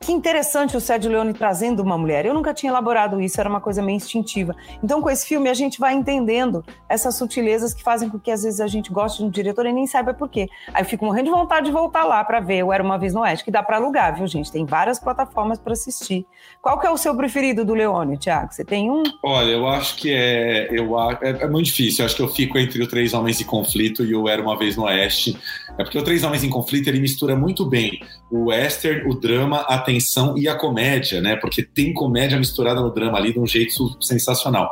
que 0.00 0.12
interessante 0.12 0.76
o 0.76 0.80
Sérgio 0.80 1.10
Leone 1.10 1.34
trazendo 1.34 1.82
uma 1.82 1.98
mulher. 1.98 2.24
Eu 2.24 2.32
nunca 2.32 2.54
tinha 2.54 2.70
elaborado 2.70 3.20
isso, 3.20 3.40
era 3.40 3.48
uma 3.48 3.60
coisa 3.60 3.82
meio 3.82 3.96
instintiva. 3.96 4.54
Então, 4.82 5.02
com 5.02 5.10
esse 5.10 5.26
filme, 5.26 5.48
a 5.50 5.54
gente 5.54 5.78
vai 5.78 5.92
entendendo 5.92 6.64
essas 6.88 7.16
sutilezas 7.16 7.74
que 7.74 7.82
fazem 7.82 8.08
com 8.08 8.18
que 8.18 8.30
às 8.30 8.42
vezes 8.42 8.60
a 8.60 8.66
gente 8.66 8.92
goste 8.92 9.18
de 9.18 9.24
um 9.24 9.30
diretor 9.30 9.66
e 9.66 9.72
nem 9.72 9.86
saiba 9.86 10.14
por 10.14 10.28
quê. 10.28 10.48
Aí 10.72 10.82
eu 10.82 10.86
fico 10.86 11.04
morrendo 11.04 11.26
de 11.26 11.30
vontade 11.30 11.66
de 11.66 11.72
voltar 11.72 12.04
lá 12.04 12.22
para 12.24 12.40
ver 12.40 12.62
o 12.62 12.72
Era 12.72 12.82
Uma 12.82 12.96
Vez 12.96 13.12
no 13.12 13.20
Oeste, 13.20 13.44
que 13.44 13.50
dá 13.50 13.62
para 13.62 13.76
alugar, 13.76 14.16
viu, 14.16 14.26
gente? 14.26 14.52
Tem 14.52 14.64
várias 14.64 14.98
plataformas 14.98 15.58
para 15.58 15.72
assistir. 15.72 16.24
Qual 16.62 16.78
que 16.78 16.86
é 16.86 16.90
o 16.90 16.96
seu 16.96 17.14
preferido 17.16 17.64
do 17.64 17.74
Leone, 17.74 18.16
Tiago? 18.16 18.52
Você 18.52 18.64
tem 18.64 18.90
um? 18.90 19.02
Olha, 19.22 19.50
eu 19.50 19.66
acho 19.66 19.96
que 19.96 20.14
é, 20.14 20.68
eu, 20.70 20.98
é, 20.98 21.42
é 21.42 21.48
muito 21.48 21.66
difícil. 21.66 22.02
Eu 22.02 22.06
acho 22.06 22.16
que 22.16 22.22
eu 22.22 22.28
fico 22.28 22.56
entre 22.56 22.82
o 22.82 22.86
Três 22.86 23.12
Homens 23.12 23.40
em 23.40 23.44
Conflito 23.44 24.04
e 24.04 24.14
o 24.14 24.28
Era 24.28 24.40
Uma 24.40 24.56
Vez 24.56 24.76
no 24.76 24.84
Oeste. 24.84 25.36
É 25.76 25.82
porque 25.82 25.98
o 25.98 26.04
Três 26.04 26.22
Homens 26.22 26.44
em 26.44 26.50
Conflito 26.50 26.88
ele 26.88 27.00
mistura 27.00 27.36
muito 27.36 27.66
bem 27.66 28.00
o 28.30 28.46
western, 28.46 29.08
o 29.08 29.14
drama, 29.14 29.60
a 29.60 29.78
tensão 29.78 30.36
e 30.36 30.48
a 30.48 30.54
comédia, 30.54 31.20
né? 31.20 31.36
Porque 31.36 31.62
tem 31.62 31.92
comédia 31.94 32.38
misturada 32.38 32.80
no 32.80 32.92
drama 32.92 33.18
ali 33.18 33.32
de 33.32 33.40
um 33.40 33.46
jeito 33.46 33.96
sensacional. 34.02 34.70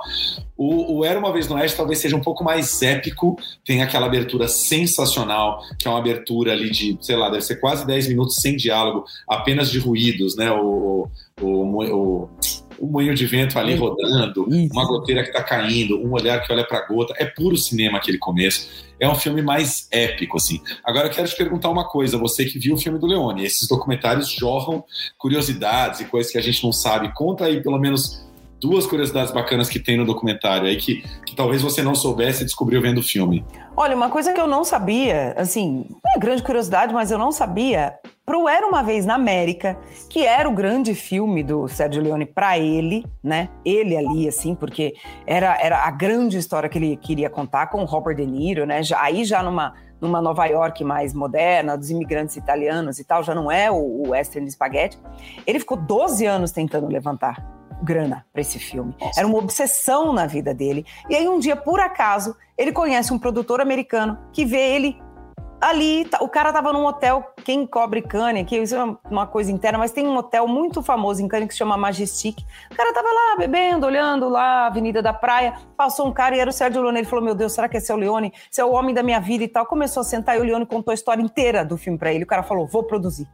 O, 0.56 0.98
o 0.98 1.04
Era 1.04 1.18
Uma 1.18 1.32
Vez 1.32 1.48
no 1.48 1.56
Oeste 1.56 1.76
talvez 1.76 1.98
seja 1.98 2.16
um 2.16 2.20
pouco 2.20 2.44
mais 2.44 2.82
épico, 2.82 3.36
tem 3.64 3.82
aquela 3.82 4.06
abertura 4.06 4.48
sensacional, 4.48 5.60
que 5.78 5.86
é 5.88 5.90
uma 5.90 5.98
abertura 5.98 6.52
ali 6.52 6.70
de, 6.70 6.98
sei 7.00 7.16
lá, 7.16 7.30
deve 7.30 7.42
ser 7.42 7.56
quase 7.56 7.86
10 7.86 8.08
minutos 8.08 8.36
sem 8.36 8.56
diálogo, 8.56 9.04
apenas 9.28 9.70
de 9.70 9.78
ruídos, 9.78 10.36
né? 10.36 10.50
O, 10.50 11.08
o, 11.40 11.46
o, 11.46 12.24
o 12.24 12.30
moinho 12.80 13.14
de 13.14 13.26
vento 13.26 13.58
ali 13.58 13.74
rodando, 13.74 14.46
uma 14.48 14.86
goteira 14.86 15.22
que 15.22 15.28
está 15.28 15.42
caindo, 15.42 15.98
um 15.98 16.12
olhar 16.12 16.40
que 16.42 16.52
olha 16.52 16.66
para 16.66 16.78
a 16.78 16.86
gota. 16.86 17.14
É 17.16 17.24
puro 17.24 17.56
cinema 17.56 17.98
aquele 17.98 18.18
começo. 18.18 18.86
É 18.98 19.08
um 19.08 19.14
filme 19.14 19.42
mais 19.42 19.88
épico, 19.90 20.36
assim. 20.36 20.60
Agora 20.82 21.08
eu 21.08 21.12
quero 21.12 21.28
te 21.28 21.36
perguntar 21.36 21.68
uma 21.68 21.88
coisa, 21.88 22.16
você 22.18 22.44
que 22.44 22.58
viu 22.58 22.74
o 22.74 22.78
filme 22.78 22.98
do 22.98 23.06
Leone, 23.06 23.44
esses 23.44 23.68
documentários 23.68 24.30
jorram 24.30 24.84
curiosidades 25.18 26.00
e 26.00 26.04
coisas 26.06 26.32
que 26.32 26.38
a 26.38 26.42
gente 26.42 26.62
não 26.64 26.72
sabe. 26.72 27.12
Conta 27.14 27.44
aí 27.44 27.62
pelo 27.62 27.78
menos 27.78 28.25
duas 28.60 28.86
curiosidades 28.86 29.32
bacanas 29.32 29.68
que 29.68 29.78
tem 29.78 29.96
no 29.96 30.04
documentário 30.04 30.66
aí 30.66 30.76
que, 30.76 31.02
que 31.24 31.36
talvez 31.36 31.62
você 31.62 31.82
não 31.82 31.94
soubesse 31.94 32.42
e 32.42 32.46
descobriu 32.46 32.80
vendo 32.80 32.98
o 32.98 33.02
filme. 33.02 33.44
Olha, 33.76 33.94
uma 33.94 34.08
coisa 34.08 34.32
que 34.32 34.40
eu 34.40 34.46
não 34.46 34.64
sabia, 34.64 35.34
assim, 35.36 35.86
é 36.14 36.18
grande 36.18 36.42
curiosidade, 36.42 36.94
mas 36.94 37.10
eu 37.10 37.18
não 37.18 37.30
sabia, 37.30 37.94
pro 38.24 38.48
Era 38.48 38.66
Uma 38.66 38.82
Vez 38.82 39.04
na 39.04 39.14
América, 39.14 39.78
que 40.08 40.24
era 40.24 40.48
o 40.48 40.52
grande 40.52 40.94
filme 40.94 41.42
do 41.42 41.68
Sérgio 41.68 42.02
Leone 42.02 42.24
para 42.24 42.58
ele, 42.58 43.04
né? 43.22 43.50
Ele 43.64 43.96
ali, 43.96 44.26
assim, 44.26 44.54
porque 44.54 44.94
era, 45.26 45.56
era 45.60 45.84
a 45.84 45.90
grande 45.90 46.38
história 46.38 46.68
que 46.68 46.78
ele 46.78 46.96
queria 46.96 47.28
contar 47.28 47.66
com 47.66 47.82
o 47.82 47.84
Robert 47.84 48.16
De 48.16 48.26
Niro, 48.26 48.64
né? 48.64 48.82
Já, 48.82 49.00
aí 49.02 49.24
já 49.24 49.42
numa, 49.42 49.74
numa 50.00 50.22
Nova 50.22 50.46
York 50.46 50.82
mais 50.82 51.12
moderna, 51.12 51.76
dos 51.76 51.90
imigrantes 51.90 52.36
italianos 52.36 52.98
e 52.98 53.04
tal, 53.04 53.22
já 53.22 53.34
não 53.34 53.52
é 53.52 53.70
o, 53.70 53.76
o 53.76 54.08
Western 54.08 54.50
Spaghetti. 54.50 54.98
Ele 55.46 55.60
ficou 55.60 55.76
12 55.76 56.24
anos 56.24 56.50
tentando 56.50 56.88
levantar 56.88 57.56
grana 57.82 58.24
para 58.32 58.40
esse 58.40 58.58
filme. 58.58 58.94
Nossa. 59.00 59.20
Era 59.20 59.26
uma 59.26 59.38
obsessão 59.38 60.12
na 60.12 60.26
vida 60.26 60.52
dele. 60.54 60.84
E 61.08 61.14
aí 61.14 61.28
um 61.28 61.38
dia, 61.38 61.56
por 61.56 61.80
acaso, 61.80 62.36
ele 62.56 62.72
conhece 62.72 63.12
um 63.12 63.18
produtor 63.18 63.60
americano 63.60 64.18
que 64.32 64.44
vê 64.44 64.74
ele 64.74 64.98
ali, 65.60 66.04
tá, 66.04 66.18
o 66.20 66.28
cara 66.28 66.52
tava 66.52 66.72
num 66.72 66.84
hotel, 66.84 67.24
quem 67.44 67.66
cobre 67.66 68.02
Cannes, 68.02 68.46
que 68.46 68.56
isso 68.56 68.74
é 68.74 68.96
uma 69.10 69.26
coisa 69.26 69.50
interna, 69.50 69.78
mas 69.78 69.90
tem 69.90 70.06
um 70.06 70.16
hotel 70.16 70.46
muito 70.46 70.82
famoso 70.82 71.22
em 71.22 71.28
Cannes 71.28 71.48
que 71.48 71.54
se 71.54 71.58
chama 71.58 71.76
Majestic. 71.76 72.38
O 72.70 72.76
cara 72.76 72.92
tava 72.92 73.08
lá 73.08 73.36
bebendo, 73.38 73.86
olhando 73.86 74.28
lá 74.28 74.64
a 74.64 74.66
Avenida 74.66 75.02
da 75.02 75.12
Praia, 75.12 75.54
passou 75.76 76.06
um 76.06 76.12
cara 76.12 76.36
e 76.36 76.40
era 76.40 76.50
o 76.50 76.52
Sérgio 76.52 76.82
Leone. 76.82 76.98
Ele 76.98 77.06
falou: 77.06 77.24
"Meu 77.24 77.34
Deus, 77.34 77.52
será 77.52 77.68
que 77.68 77.76
esse 77.76 77.90
é 77.90 77.94
o 77.94 77.98
Leone? 77.98 78.32
Esse 78.50 78.60
é 78.60 78.64
o 78.64 78.72
homem 78.72 78.94
da 78.94 79.02
minha 79.02 79.20
vida 79.20 79.44
e 79.44 79.48
tal". 79.48 79.66
Começou 79.66 80.00
a 80.00 80.04
sentar 80.04 80.36
e 80.36 80.40
o 80.40 80.44
Leone 80.44 80.66
contou 80.66 80.92
a 80.92 80.94
história 80.94 81.22
inteira 81.22 81.64
do 81.64 81.76
filme 81.76 81.98
para 81.98 82.12
ele. 82.12 82.24
O 82.24 82.26
cara 82.26 82.42
falou: 82.42 82.66
"Vou 82.66 82.84
produzir". 82.84 83.26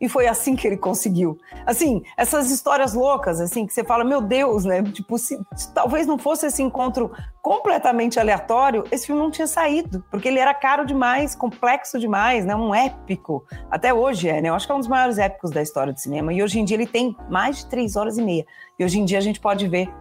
E 0.00 0.08
foi 0.08 0.26
assim 0.26 0.56
que 0.56 0.66
ele 0.66 0.78
conseguiu. 0.78 1.38
Assim, 1.66 2.02
essas 2.16 2.50
histórias 2.50 2.94
loucas, 2.94 3.40
assim, 3.40 3.66
que 3.66 3.72
você 3.72 3.84
fala, 3.84 4.02
meu 4.02 4.22
Deus, 4.22 4.64
né? 4.64 4.82
Tipo, 4.82 5.18
se, 5.18 5.38
se, 5.54 5.74
talvez 5.74 6.06
não 6.06 6.16
fosse 6.16 6.46
esse 6.46 6.62
encontro 6.62 7.12
completamente 7.42 8.18
aleatório, 8.18 8.84
esse 8.90 9.06
filme 9.06 9.20
não 9.20 9.30
tinha 9.30 9.46
saído, 9.46 10.02
porque 10.10 10.28
ele 10.28 10.38
era 10.38 10.54
caro 10.54 10.86
demais, 10.86 11.34
complexo 11.34 11.98
demais, 11.98 12.46
né? 12.46 12.56
Um 12.56 12.74
épico. 12.74 13.44
Até 13.70 13.92
hoje 13.92 14.28
é, 14.28 14.40
né? 14.40 14.48
Eu 14.48 14.54
acho 14.54 14.66
que 14.66 14.72
é 14.72 14.74
um 14.74 14.80
dos 14.80 14.88
maiores 14.88 15.18
épicos 15.18 15.50
da 15.50 15.60
história 15.60 15.92
do 15.92 16.00
cinema. 16.00 16.32
E 16.32 16.42
hoje 16.42 16.58
em 16.58 16.64
dia 16.64 16.76
ele 16.76 16.86
tem 16.86 17.14
mais 17.28 17.58
de 17.58 17.66
três 17.66 17.94
horas 17.94 18.16
e 18.16 18.22
meia. 18.22 18.46
E 18.78 18.84
hoje 18.84 18.98
em 18.98 19.04
dia 19.04 19.18
a 19.18 19.22
gente 19.22 19.38
pode 19.38 19.68
ver 19.68 19.92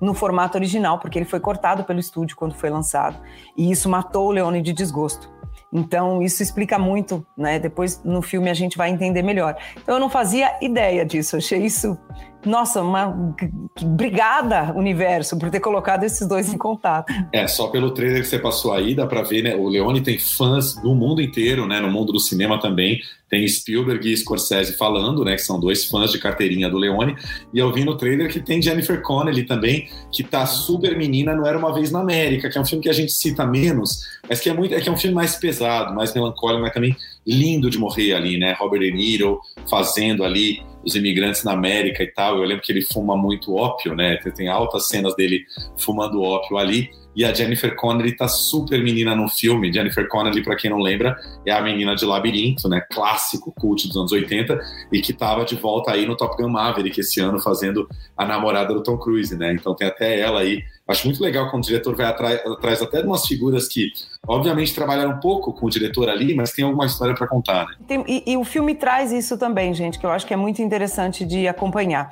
no 0.00 0.14
formato 0.14 0.56
original, 0.56 0.98
porque 0.98 1.18
ele 1.18 1.26
foi 1.26 1.40
cortado 1.40 1.82
pelo 1.82 1.98
estúdio 1.98 2.36
quando 2.36 2.54
foi 2.54 2.70
lançado. 2.70 3.20
E 3.56 3.70
isso 3.70 3.88
matou 3.88 4.28
o 4.28 4.30
Leone 4.30 4.62
de 4.62 4.72
desgosto. 4.72 5.37
Então, 5.72 6.22
isso 6.22 6.42
explica 6.42 6.78
muito, 6.78 7.26
né? 7.36 7.58
Depois 7.58 8.02
no 8.02 8.22
filme 8.22 8.48
a 8.48 8.54
gente 8.54 8.76
vai 8.76 8.90
entender 8.90 9.22
melhor. 9.22 9.56
Então, 9.76 9.96
eu 9.96 10.00
não 10.00 10.08
fazia 10.08 10.56
ideia 10.62 11.04
disso, 11.04 11.36
achei 11.36 11.64
isso 11.64 11.98
nossa, 12.44 12.82
uma 12.82 13.34
obrigada, 13.82 14.72
universo, 14.74 15.36
por 15.38 15.50
ter 15.50 15.60
colocado 15.60 16.04
esses 16.04 16.26
dois 16.26 16.52
em 16.52 16.58
contato. 16.58 17.12
É, 17.32 17.46
só 17.48 17.68
pelo 17.68 17.90
trailer 17.90 18.22
que 18.22 18.28
você 18.28 18.38
passou 18.38 18.72
aí, 18.72 18.94
dá 18.94 19.06
pra 19.06 19.22
ver, 19.22 19.42
né? 19.42 19.56
O 19.56 19.68
Leone 19.68 20.00
tem 20.00 20.18
fãs 20.18 20.74
do 20.74 20.94
mundo 20.94 21.20
inteiro, 21.20 21.66
né? 21.66 21.80
No 21.80 21.90
mundo 21.90 22.12
do 22.12 22.20
cinema 22.20 22.60
também. 22.60 23.00
Tem 23.28 23.46
Spielberg 23.46 24.10
e 24.10 24.16
Scorsese 24.16 24.72
falando, 24.72 25.24
né? 25.24 25.34
Que 25.34 25.42
são 25.42 25.60
dois 25.60 25.84
fãs 25.84 26.10
de 26.10 26.18
carteirinha 26.18 26.70
do 26.70 26.78
Leone. 26.78 27.14
E 27.52 27.58
eu 27.58 27.70
vi 27.72 27.84
no 27.84 27.96
trailer 27.96 28.30
que 28.30 28.40
tem 28.40 28.62
Jennifer 28.62 29.02
Connelly 29.02 29.44
também, 29.44 29.88
que 30.10 30.22
tá 30.22 30.46
super 30.46 30.96
menina, 30.96 31.34
não 31.34 31.46
era 31.46 31.58
uma 31.58 31.74
vez 31.74 31.90
na 31.90 32.00
América, 32.00 32.48
que 32.48 32.56
é 32.56 32.60
um 32.60 32.64
filme 32.64 32.82
que 32.82 32.88
a 32.88 32.92
gente 32.92 33.12
cita 33.12 33.44
menos, 33.44 34.00
mas 34.28 34.40
que 34.40 34.48
é 34.48 34.54
muito, 34.54 34.74
é 34.74 34.80
que 34.80 34.88
é 34.88 34.92
um 34.92 34.96
filme 34.96 35.14
mais 35.14 35.36
pesado, 35.36 35.94
mais 35.94 36.14
melancólico, 36.14 36.62
mas 36.62 36.72
também 36.72 36.96
lindo 37.26 37.68
de 37.68 37.78
morrer 37.78 38.14
ali, 38.14 38.38
né? 38.38 38.56
Robert 38.58 38.80
De 38.80 38.92
Niro 38.92 39.40
fazendo 39.68 40.24
ali 40.24 40.62
dos 40.88 40.96
imigrantes 40.96 41.44
na 41.44 41.52
América 41.52 42.02
e 42.02 42.06
tal. 42.08 42.38
Eu 42.38 42.44
lembro 42.44 42.62
que 42.62 42.72
ele 42.72 42.82
fuma 42.82 43.16
muito 43.16 43.54
ópio, 43.54 43.94
né? 43.94 44.16
Tem 44.34 44.48
altas 44.48 44.88
cenas 44.88 45.14
dele 45.14 45.44
fumando 45.76 46.22
ópio 46.22 46.56
ali. 46.56 46.90
E 47.18 47.24
a 47.24 47.34
Jennifer 47.34 47.74
Connelly 47.74 48.12
tá 48.12 48.28
super 48.28 48.80
menina 48.80 49.12
no 49.12 49.28
filme. 49.28 49.72
Jennifer 49.72 50.06
Connelly, 50.06 50.40
para 50.40 50.54
quem 50.54 50.70
não 50.70 50.78
lembra, 50.78 51.16
é 51.44 51.50
a 51.50 51.60
menina 51.60 51.96
de 51.96 52.04
Labirinto, 52.04 52.68
né? 52.68 52.80
Clássico, 52.92 53.52
cult 53.58 53.88
dos 53.88 53.96
anos 53.96 54.12
80, 54.12 54.56
e 54.92 55.00
que 55.00 55.12
tava 55.12 55.44
de 55.44 55.56
volta 55.56 55.90
aí 55.90 56.06
no 56.06 56.16
Top 56.16 56.40
Gun 56.40 56.48
Maverick 56.48 57.00
esse 57.00 57.20
ano, 57.20 57.40
fazendo 57.40 57.88
a 58.16 58.24
namorada 58.24 58.72
do 58.72 58.84
Tom 58.84 58.96
Cruise, 58.96 59.36
né? 59.36 59.52
Então 59.52 59.74
tem 59.74 59.88
até 59.88 60.20
ela 60.20 60.38
aí. 60.38 60.62
Acho 60.86 61.08
muito 61.08 61.20
legal 61.20 61.50
quando 61.50 61.64
o 61.64 61.66
diretor 61.66 61.96
vai 61.96 62.06
atrás, 62.06 62.80
até 62.80 63.02
de 63.02 63.06
umas 63.08 63.26
figuras 63.26 63.66
que, 63.66 63.90
obviamente, 64.26 64.72
trabalharam 64.72 65.10
um 65.10 65.20
pouco 65.20 65.52
com 65.52 65.66
o 65.66 65.70
diretor 65.70 66.08
ali, 66.08 66.34
mas 66.34 66.52
tem 66.52 66.64
alguma 66.64 66.86
história 66.86 67.16
para 67.16 67.26
contar, 67.26 67.66
né? 67.66 67.74
Tem, 67.86 68.04
e, 68.06 68.22
e, 68.32 68.36
o 68.36 68.44
filme 68.44 68.76
traz 68.76 69.10
isso 69.10 69.36
também, 69.36 69.74
gente, 69.74 69.98
que 69.98 70.06
eu 70.06 70.10
acho 70.10 70.24
que 70.24 70.32
é 70.32 70.36
muito 70.36 70.62
interessante 70.62 71.26
de 71.26 71.48
acompanhar. 71.48 72.10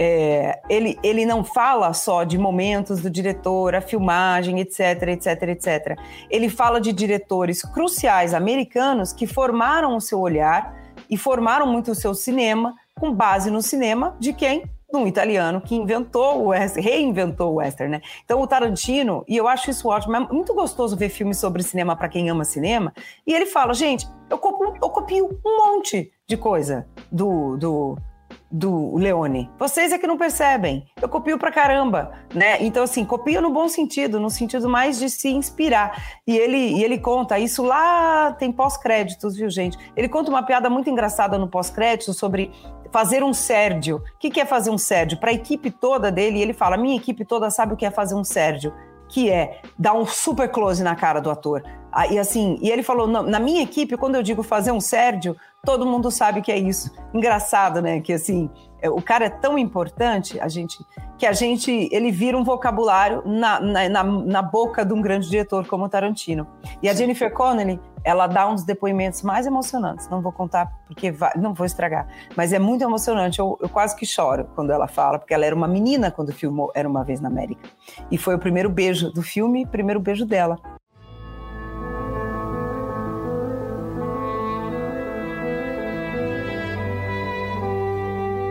É, 0.00 0.60
ele, 0.68 0.96
ele 1.02 1.26
não 1.26 1.42
fala 1.42 1.92
só 1.92 2.22
de 2.22 2.38
momentos 2.38 3.00
do 3.00 3.10
diretor, 3.10 3.74
a 3.74 3.80
filmagem, 3.80 4.60
etc, 4.60 5.08
etc, 5.08 5.42
etc. 5.48 5.98
Ele 6.30 6.48
fala 6.48 6.80
de 6.80 6.92
diretores 6.92 7.62
cruciais 7.62 8.32
americanos 8.32 9.12
que 9.12 9.26
formaram 9.26 9.96
o 9.96 10.00
seu 10.00 10.20
olhar 10.20 10.78
e 11.10 11.16
formaram 11.16 11.66
muito 11.66 11.90
o 11.90 11.94
seu 11.94 12.14
cinema 12.14 12.74
com 12.94 13.12
base 13.12 13.50
no 13.50 13.62
cinema 13.62 14.16
de 14.20 14.32
quem? 14.32 14.64
De 14.90 14.96
um 14.96 15.06
italiano 15.06 15.60
que 15.60 15.74
inventou 15.74 16.42
o 16.42 16.46
western, 16.48 16.88
reinventou 16.88 17.52
o 17.52 17.56
western, 17.56 17.92
né? 17.92 18.00
Então 18.24 18.40
o 18.40 18.46
Tarantino, 18.46 19.24
e 19.28 19.36
eu 19.36 19.46
acho 19.46 19.70
isso 19.70 19.88
ótimo, 19.88 20.16
é 20.16 20.20
muito 20.20 20.54
gostoso 20.54 20.96
ver 20.96 21.10
filmes 21.10 21.38
sobre 21.38 21.62
cinema 21.62 21.94
para 21.94 22.08
quem 22.08 22.30
ama 22.30 22.44
cinema, 22.44 22.92
e 23.26 23.34
ele 23.34 23.46
fala, 23.46 23.74
gente, 23.74 24.06
eu 24.30 24.38
copio, 24.38 24.74
eu 24.82 24.90
copio 24.90 25.38
um 25.44 25.56
monte 25.66 26.10
de 26.26 26.36
coisa 26.36 26.86
do, 27.12 27.56
do 27.56 27.98
do 28.50 28.96
Leone. 28.96 29.50
Vocês 29.58 29.92
é 29.92 29.98
que 29.98 30.06
não 30.06 30.16
percebem. 30.16 30.86
Eu 31.00 31.08
copio 31.08 31.38
pra 31.38 31.52
caramba, 31.52 32.12
né? 32.34 32.62
Então, 32.62 32.82
assim, 32.82 33.04
copio 33.04 33.42
no 33.42 33.50
bom 33.50 33.68
sentido, 33.68 34.18
no 34.18 34.30
sentido 34.30 34.68
mais 34.68 34.98
de 34.98 35.10
se 35.10 35.28
inspirar. 35.28 36.18
E 36.26 36.36
ele, 36.36 36.56
e 36.56 36.82
ele 36.82 36.98
conta 36.98 37.38
isso 37.38 37.62
lá, 37.62 38.32
tem 38.32 38.50
pós-créditos, 38.50 39.36
viu, 39.36 39.50
gente? 39.50 39.78
Ele 39.96 40.08
conta 40.08 40.30
uma 40.30 40.42
piada 40.42 40.70
muito 40.70 40.88
engraçada 40.88 41.36
no 41.36 41.48
pós-crédito 41.48 42.14
sobre 42.14 42.50
fazer 42.90 43.22
um 43.22 43.34
Sérgio. 43.34 43.96
O 43.96 44.18
que 44.18 44.40
é 44.40 44.44
fazer 44.44 44.70
um 44.70 44.78
Sérgio? 44.78 45.18
Para 45.18 45.30
a 45.30 45.34
equipe 45.34 45.70
toda 45.70 46.10
dele, 46.10 46.40
ele 46.40 46.54
fala: 46.54 46.76
minha 46.76 46.96
equipe 46.96 47.24
toda 47.24 47.50
sabe 47.50 47.74
o 47.74 47.76
que 47.76 47.84
é 47.84 47.90
fazer 47.90 48.14
um 48.14 48.24
Sérgio 48.24 48.72
que 49.08 49.30
é 49.30 49.62
dar 49.78 49.94
um 49.94 50.06
super 50.06 50.48
close 50.50 50.82
na 50.82 50.94
cara 50.94 51.20
do 51.20 51.30
ator. 51.30 51.62
Ah, 51.90 52.06
e 52.06 52.18
assim, 52.18 52.58
e 52.60 52.70
ele 52.70 52.82
falou: 52.82 53.06
na 53.06 53.40
minha 53.40 53.62
equipe, 53.62 53.96
quando 53.96 54.14
eu 54.14 54.22
digo 54.22 54.42
fazer 54.42 54.70
um 54.70 54.80
Sérgio, 54.80 55.36
todo 55.64 55.86
mundo 55.86 56.10
sabe 56.10 56.40
que 56.40 56.52
é 56.52 56.58
isso. 56.58 56.90
Engraçado, 57.12 57.82
né? 57.82 58.00
Que 58.00 58.12
assim, 58.12 58.50
é, 58.80 58.88
o 58.88 59.02
cara 59.02 59.26
é 59.26 59.30
tão 59.30 59.58
importante, 59.58 60.38
a 60.40 60.48
gente, 60.48 60.78
que 61.18 61.26
a 61.26 61.32
gente, 61.32 61.88
ele 61.92 62.10
vira 62.12 62.38
um 62.38 62.44
vocabulário 62.44 63.22
na, 63.26 63.60
na, 63.60 63.88
na, 63.88 64.04
na 64.04 64.42
boca 64.42 64.84
de 64.84 64.92
um 64.92 65.02
grande 65.02 65.28
diretor 65.28 65.66
como 65.66 65.84
o 65.84 65.88
Tarantino. 65.88 66.46
E 66.82 66.88
a 66.88 66.94
Jennifer 66.94 67.32
Connelly, 67.32 67.80
ela 68.04 68.26
dá 68.26 68.48
uns 68.48 68.62
depoimentos 68.62 69.22
mais 69.22 69.46
emocionantes. 69.46 70.08
Não 70.08 70.22
vou 70.22 70.32
contar 70.32 70.72
porque 70.86 71.10
vai, 71.10 71.32
não 71.36 71.52
vou 71.52 71.66
estragar, 71.66 72.06
mas 72.36 72.52
é 72.52 72.58
muito 72.58 72.82
emocionante. 72.82 73.40
Eu, 73.40 73.58
eu, 73.60 73.68
quase 73.68 73.96
que 73.96 74.06
choro 74.06 74.48
quando 74.54 74.70
ela 74.70 74.86
fala, 74.86 75.18
porque 75.18 75.34
ela 75.34 75.44
era 75.44 75.54
uma 75.54 75.68
menina 75.68 76.10
quando 76.10 76.32
filmou 76.32 76.70
Era 76.74 76.88
uma 76.88 77.04
vez 77.04 77.20
na 77.20 77.28
América. 77.28 77.68
E 78.10 78.16
foi 78.16 78.34
o 78.34 78.38
primeiro 78.38 78.70
beijo 78.70 79.10
do 79.10 79.22
filme, 79.22 79.66
primeiro 79.66 80.00
beijo 80.00 80.24
dela. 80.24 80.56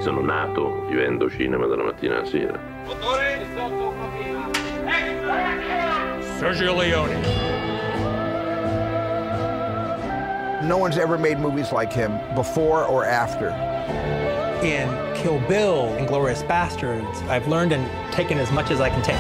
Sono 0.07 0.21
nato 0.21 0.85
vivendo 0.87 1.27
cinema 1.27 1.67
dalla 1.67 1.83
mattina 1.83 2.19
alla 2.19 2.25
sera. 2.25 2.57
Sergio 6.39 6.73
Leone. 6.73 7.13
No 10.65 10.77
one's 10.77 10.97
ever 10.97 11.17
made 11.17 11.39
movies 11.39 11.73
like 11.73 11.91
him 11.91 12.17
before 12.35 12.85
or 12.85 13.03
after. 13.03 13.49
In 14.63 14.87
Kill 15.13 15.41
Bill 15.45 15.93
and 15.97 16.07
Glorious 16.07 16.41
Bastards, 16.43 17.21
I've 17.23 17.49
learned 17.49 17.73
and 17.73 17.85
taken 18.13 18.37
as 18.39 18.49
much 18.49 18.71
as 18.71 18.79
I 18.79 18.89
can 18.89 19.01
take. 19.01 19.19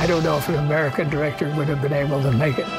I 0.00 0.06
don't 0.06 0.24
know 0.24 0.38
if 0.38 0.48
an 0.48 0.54
American 0.54 1.10
director 1.10 1.54
would 1.54 1.68
have 1.68 1.82
been 1.82 1.92
able 1.92 2.22
to 2.22 2.32
make 2.32 2.58
it. 2.58 2.77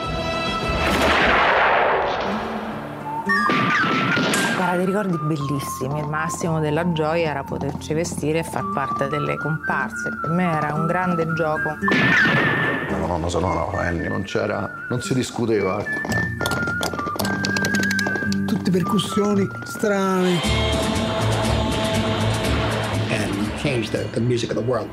Guarda, 4.69 4.85
dei 4.85 4.93
ricordi 4.93 5.17
bellissimi. 5.25 5.99
Il 5.99 6.07
massimo 6.07 6.59
della 6.59 6.91
gioia 6.91 7.31
era 7.31 7.43
poterci 7.43 7.95
vestire 7.95 8.39
e 8.39 8.43
far 8.43 8.69
parte 8.71 9.07
delle 9.07 9.35
comparse. 9.35 10.09
Per 10.21 10.29
me 10.29 10.43
era 10.43 10.75
un 10.75 10.85
grande 10.85 11.25
gioco. 11.33 11.69
La 12.87 12.97
colonna 12.97 13.27
sonora, 13.29 13.79
Annie, 13.79 14.07
non 14.07 14.21
c'era. 14.21 14.69
non 14.89 15.01
si 15.01 15.15
discuteva. 15.15 15.83
Tutte 18.45 18.69
percussioni 18.69 19.47
strane. 19.63 20.39
And 23.09 23.51
changed 23.57 23.91
the, 23.91 24.07
the 24.11 24.19
music 24.19 24.51
of 24.51 24.57
the 24.57 24.63
world. 24.63 24.89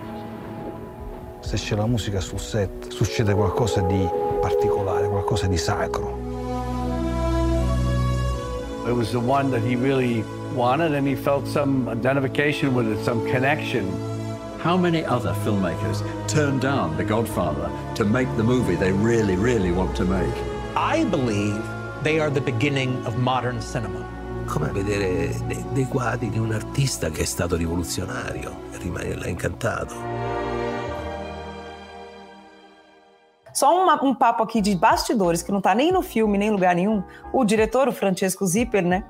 Se 1.40 1.56
c'è 1.56 1.76
la 1.76 1.86
musica 1.86 2.20
sul 2.20 2.40
set, 2.40 2.88
succede 2.88 3.34
qualcosa 3.34 3.82
di 3.82 4.08
particolare, 4.40 5.06
qualcosa 5.06 5.46
di 5.46 5.58
sacro. 5.58 6.25
It 8.86 8.94
was 8.94 9.10
the 9.10 9.18
one 9.18 9.50
that 9.50 9.62
he 9.62 9.74
really 9.74 10.22
wanted, 10.54 10.94
and 10.94 11.06
he 11.08 11.16
felt 11.16 11.48
some 11.48 11.88
identification 11.88 12.72
with 12.72 12.86
it, 12.86 13.04
some 13.04 13.26
connection. 13.26 13.84
How 14.60 14.76
many 14.76 15.04
other 15.04 15.34
filmmakers 15.44 16.02
turn 16.28 16.60
down 16.60 16.96
The 16.96 17.04
Godfather 17.04 17.68
to 17.96 18.04
make 18.04 18.28
the 18.36 18.44
movie 18.44 18.76
they 18.76 18.92
really, 18.92 19.34
really 19.34 19.72
want 19.72 19.96
to 19.96 20.04
make? 20.04 20.34
I 20.76 21.04
believe 21.04 21.60
they 22.04 22.20
are 22.20 22.30
the 22.30 22.40
beginning 22.40 23.04
of 23.06 23.16
modern 23.16 23.60
cinema. 23.60 24.06
Come 24.46 24.70
vedere 24.70 25.34
dei, 25.48 25.64
dei 25.72 25.86
quadri 25.86 26.30
di 26.30 26.38
un 26.38 26.52
artista 26.52 27.10
che 27.10 27.22
è 27.22 27.26
stato 27.26 27.56
rivoluzionario 27.56 28.70
e 28.72 28.78
rimanerà 28.78 29.26
incantato. 29.26 30.45
Só 33.56 33.74
uma, 33.82 34.04
um 34.04 34.14
papo 34.14 34.42
aqui 34.42 34.60
de 34.60 34.76
bastidores, 34.76 35.42
que 35.42 35.50
não 35.50 35.60
está 35.60 35.74
nem 35.74 35.90
no 35.90 36.02
filme, 36.02 36.36
nem 36.36 36.48
em 36.48 36.50
lugar 36.50 36.74
nenhum. 36.74 37.02
O 37.32 37.42
diretor, 37.42 37.88
o 37.88 37.92
Francesco 37.92 38.44
Zipper, 38.46 38.84
né? 38.84 39.02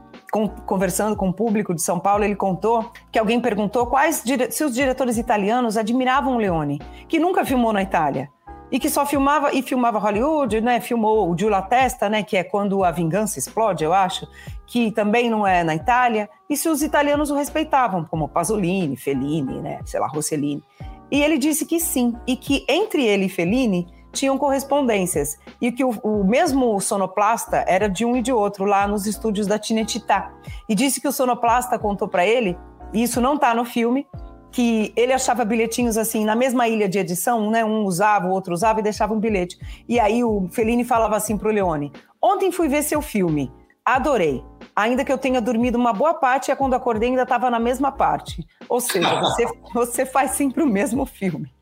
Conversando 0.64 1.16
com 1.16 1.30
o 1.30 1.32
público 1.32 1.74
de 1.74 1.82
São 1.82 1.98
Paulo, 1.98 2.22
ele 2.22 2.36
contou 2.36 2.92
que 3.10 3.18
alguém 3.18 3.40
perguntou 3.40 3.88
quais 3.88 4.22
se 4.50 4.62
os 4.62 4.72
diretores 4.72 5.18
italianos 5.18 5.76
admiravam 5.76 6.36
o 6.36 6.38
Leone, 6.38 6.80
que 7.08 7.18
nunca 7.18 7.44
filmou 7.44 7.72
na 7.72 7.82
Itália 7.82 8.30
e 8.70 8.78
que 8.78 8.88
só 8.88 9.04
filmava 9.04 9.52
e 9.52 9.62
filmava 9.62 9.98
Hollywood, 9.98 10.60
né? 10.60 10.80
Filmou 10.80 11.28
o 11.28 11.36
Giulia 11.36 11.62
Testa, 11.62 12.08
né? 12.08 12.22
Que 12.22 12.36
é 12.36 12.44
quando 12.44 12.84
a 12.84 12.92
vingança 12.92 13.40
explode, 13.40 13.82
eu 13.82 13.92
acho, 13.92 14.28
que 14.64 14.92
também 14.92 15.28
não 15.28 15.44
é 15.44 15.64
na 15.64 15.74
Itália. 15.74 16.30
E 16.48 16.56
se 16.56 16.68
os 16.68 16.82
italianos 16.82 17.32
o 17.32 17.34
respeitavam, 17.34 18.04
como 18.04 18.28
Pasolini, 18.28 18.96
Fellini, 18.96 19.60
né? 19.60 19.80
Sei 19.84 19.98
lá, 19.98 20.06
Rossellini. 20.06 20.62
E 21.10 21.20
ele 21.20 21.36
disse 21.36 21.66
que 21.66 21.80
sim, 21.80 22.14
e 22.28 22.36
que 22.36 22.64
entre 22.68 23.04
ele 23.04 23.24
e 23.24 23.28
Fellini 23.28 23.95
tinham 24.16 24.38
correspondências. 24.38 25.38
E 25.60 25.70
que 25.70 25.84
o, 25.84 25.90
o, 26.02 26.24
mesmo 26.24 26.80
sonoplasta 26.80 27.64
era 27.68 27.88
de 27.88 28.04
um 28.04 28.16
e 28.16 28.22
de 28.22 28.32
outro, 28.32 28.64
lá 28.64 28.88
nos 28.88 29.06
estúdios 29.06 29.46
da 29.46 29.58
Tinetitá. 29.58 30.32
E 30.68 30.74
disse 30.74 31.00
que 31.00 31.08
o 31.08 31.12
sonoplasta 31.12 31.78
contou 31.78 32.08
para 32.08 32.26
ele, 32.26 32.58
e 32.92 33.02
isso 33.02 33.20
não 33.20 33.34
está 33.34 33.54
no 33.54 33.64
filme, 33.64 34.06
que 34.50 34.92
ele 34.96 35.12
achava 35.12 35.44
bilhetinhos 35.44 35.98
assim, 35.98 36.24
na 36.24 36.34
mesma 36.34 36.66
ilha 36.66 36.88
de 36.88 36.98
edição, 36.98 37.50
né? 37.50 37.64
Um 37.64 37.84
usava, 37.84 38.26
o 38.26 38.30
outro 38.30 38.54
usava 38.54 38.80
e 38.80 38.82
deixava 38.82 39.12
um 39.12 39.20
bilhete. 39.20 39.58
E 39.88 40.00
aí 40.00 40.24
o 40.24 40.48
Fellini 40.50 40.82
falava 40.82 41.14
assim 41.14 41.36
pro 41.36 41.50
Leone: 41.50 41.92
Ontem 42.22 42.50
fui 42.50 42.68
ver 42.68 42.82
seu 42.82 43.02
filme, 43.02 43.52
adorei. 43.84 44.42
Ainda 44.74 45.04
que 45.04 45.12
eu 45.12 45.18
tenha 45.18 45.40
dormido 45.40 45.78
uma 45.78 45.92
boa 45.92 46.14
parte, 46.14 46.50
é 46.50 46.56
quando 46.56 46.74
acordei 46.74 47.10
ainda 47.10 47.22
estava 47.22 47.50
na 47.50 47.58
mesma 47.58 47.92
parte. 47.92 48.46
Ou 48.68 48.80
seja, 48.80 49.08
você, 49.20 49.46
você 49.72 50.06
faz 50.06 50.32
sempre 50.32 50.62
o 50.62 50.66
mesmo 50.66 51.06
filme. 51.06 51.55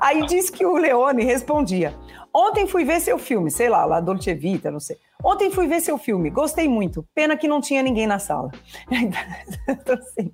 Aí 0.00 0.24
diz 0.26 0.50
que 0.50 0.64
o 0.64 0.76
Leone 0.76 1.24
respondia: 1.24 1.94
Ontem 2.34 2.66
fui 2.66 2.84
ver 2.84 3.00
seu 3.00 3.18
filme, 3.18 3.50
sei 3.50 3.68
lá, 3.68 3.84
La 3.84 4.00
Dolce 4.00 4.32
Vita, 4.34 4.70
não 4.70 4.80
sei. 4.80 4.96
Ontem 5.24 5.50
fui 5.50 5.66
ver 5.66 5.80
seu 5.80 5.98
filme, 5.98 6.30
gostei 6.30 6.68
muito. 6.68 7.04
Pena 7.14 7.36
que 7.36 7.48
não 7.48 7.60
tinha 7.60 7.82
ninguém 7.82 8.06
na 8.06 8.18
sala. 8.18 8.50
então, 9.68 9.96
assim, 9.96 10.30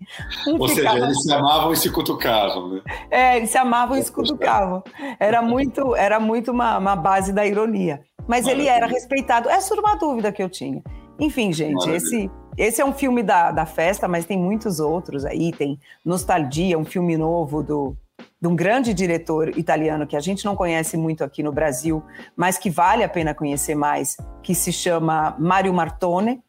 um 0.46 0.60
Ou 0.60 0.68
ficava... 0.68 0.96
seja, 0.96 1.06
eles 1.06 1.22
se 1.22 1.32
amavam 1.32 1.72
e 1.72 1.76
se 1.76 1.90
cutucavam, 1.90 2.68
né? 2.68 2.82
É, 3.10 3.36
eles 3.36 3.50
se 3.50 3.56
amavam 3.56 3.96
e 3.96 4.02
se 4.02 4.12
cutucavam. 4.12 4.82
Era 5.18 5.40
muito, 5.40 5.96
era 5.96 6.20
muito 6.20 6.50
uma, 6.50 6.76
uma 6.76 6.96
base 6.96 7.32
da 7.32 7.46
ironia. 7.46 8.02
Mas 8.26 8.44
Maravilha. 8.44 8.68
ele 8.68 8.68
era 8.68 8.86
respeitado. 8.86 9.48
Essa 9.48 9.74
era 9.74 9.80
uma 9.80 9.96
dúvida 9.96 10.30
que 10.32 10.42
eu 10.42 10.50
tinha. 10.50 10.82
Enfim, 11.18 11.52
gente, 11.52 11.88
esse, 11.88 12.30
esse 12.58 12.82
é 12.82 12.84
um 12.84 12.92
filme 12.92 13.22
da, 13.22 13.52
da 13.52 13.64
festa, 13.64 14.08
mas 14.08 14.26
tem 14.26 14.38
muitos 14.38 14.80
outros 14.80 15.24
aí. 15.24 15.52
Tem 15.52 15.78
Nostalgia, 16.04 16.78
um 16.78 16.84
filme 16.84 17.16
novo 17.16 17.62
do 17.62 17.96
de 18.40 18.48
um 18.48 18.54
grande 18.54 18.92
diretor 18.92 19.56
italiano 19.58 20.06
que 20.06 20.16
a 20.16 20.20
gente 20.20 20.44
não 20.44 20.54
conhece 20.54 20.96
muito 20.96 21.24
aqui 21.24 21.42
no 21.42 21.52
Brasil, 21.52 22.02
mas 22.36 22.58
que 22.58 22.70
vale 22.70 23.02
a 23.02 23.08
pena 23.08 23.34
conhecer 23.34 23.74
mais, 23.74 24.16
que 24.42 24.54
se 24.54 24.72
chama 24.72 25.34
Mario 25.38 25.72
Martone. 25.72 26.42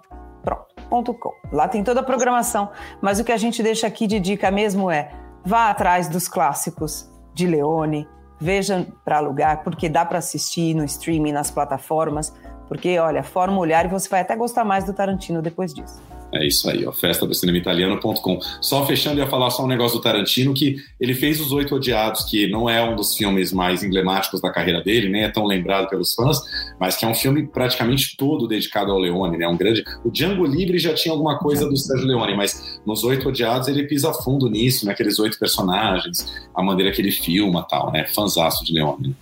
Pronto, 0.44 1.14
.com. 1.14 1.34
Lá 1.52 1.68
tem 1.68 1.84
toda 1.84 2.00
a 2.00 2.04
programação, 2.04 2.72
mas 3.02 3.20
o 3.20 3.24
que 3.24 3.32
a 3.32 3.38
gente 3.38 3.62
deixa 3.62 3.86
aqui 3.86 4.08
de 4.08 4.20
dica 4.20 4.50
mesmo 4.50 4.90
é 4.90 5.12
vá 5.46 5.70
atrás 5.70 6.08
dos 6.08 6.28
clássicos 6.28 7.08
de 7.34 7.46
Leone, 7.46 8.08
veja 8.40 8.88
para 9.04 9.18
alugar, 9.18 9.64
porque 9.64 9.90
dá 9.90 10.06
para 10.06 10.20
assistir 10.20 10.74
no 10.74 10.84
streaming, 10.86 11.32
nas 11.32 11.52
plataformas, 11.52 12.34
porque 12.70 12.98
olha, 13.00 13.24
forma 13.24 13.58
o 13.58 13.60
olhar 13.60 13.86
e 13.86 13.90
você 13.90 14.08
vai 14.08 14.22
até 14.22 14.36
gostar 14.36 14.64
mais 14.64 14.86
do 14.86 14.94
Tarantino 14.94 15.42
depois 15.42 15.74
disso. 15.74 16.00
É 16.32 16.46
isso 16.46 16.70
aí, 16.70 16.86
ó, 16.86 16.92
festa 16.92 17.26
do 17.26 17.34
cinemaitaliano.com. 17.34 18.40
Só 18.62 18.86
fechando, 18.86 19.20
ia 19.20 19.28
falar 19.28 19.50
só 19.50 19.64
um 19.64 19.68
negócio 19.68 19.98
do 19.98 20.04
Tarantino, 20.04 20.54
que 20.54 20.76
ele 21.00 21.16
fez 21.16 21.42
Os 21.42 21.52
Oito 21.52 21.76
Odiados, 21.76 22.24
que 22.26 22.48
não 22.48 22.70
é 22.70 22.84
um 22.84 22.96
dos 22.96 23.16
filmes 23.16 23.52
mais 23.52 23.84
emblemáticos 23.84 24.40
da 24.40 24.52
carreira 24.52 24.82
dele, 24.82 25.10
nem 25.10 25.24
é 25.24 25.30
tão 25.30 25.46
lembrado 25.46 25.90
pelos 25.90 26.14
fãs, 26.14 26.40
mas 26.80 26.96
que 26.96 27.04
é 27.04 27.08
um 27.08 27.16
filme 27.16 27.48
praticamente 27.48 28.16
todo 28.16 28.48
dedicado 28.48 28.92
ao 28.92 29.00
Leone, 29.00 29.38
né? 29.38 29.48
Um 29.48 29.58
grande... 29.58 29.84
O 30.06 30.12
Django 30.12 30.46
Livre 30.46 30.78
já 30.78 30.94
tinha 30.94 31.12
alguma 31.12 31.40
coisa 31.40 31.68
do 31.68 31.76
Sérgio 31.76 32.08
Leone, 32.08 32.36
mas 32.36 32.80
nos 32.86 33.04
Oito 33.04 33.30
Odiados 33.30 33.68
ele 33.68 33.88
pisa 33.88 34.14
fundo 34.14 34.48
nisso, 34.48 34.86
naqueles 34.86 35.18
né? 35.18 35.24
oito 35.24 35.40
personagens, 35.40 36.48
a 36.54 36.62
maneira 36.62 36.92
que 36.92 37.02
ele 37.02 37.12
filma 37.12 37.66
tal, 37.68 37.92
né? 37.92 38.06
Fanzaço 38.06 38.64
de 38.64 38.74
Leone. 38.74 39.16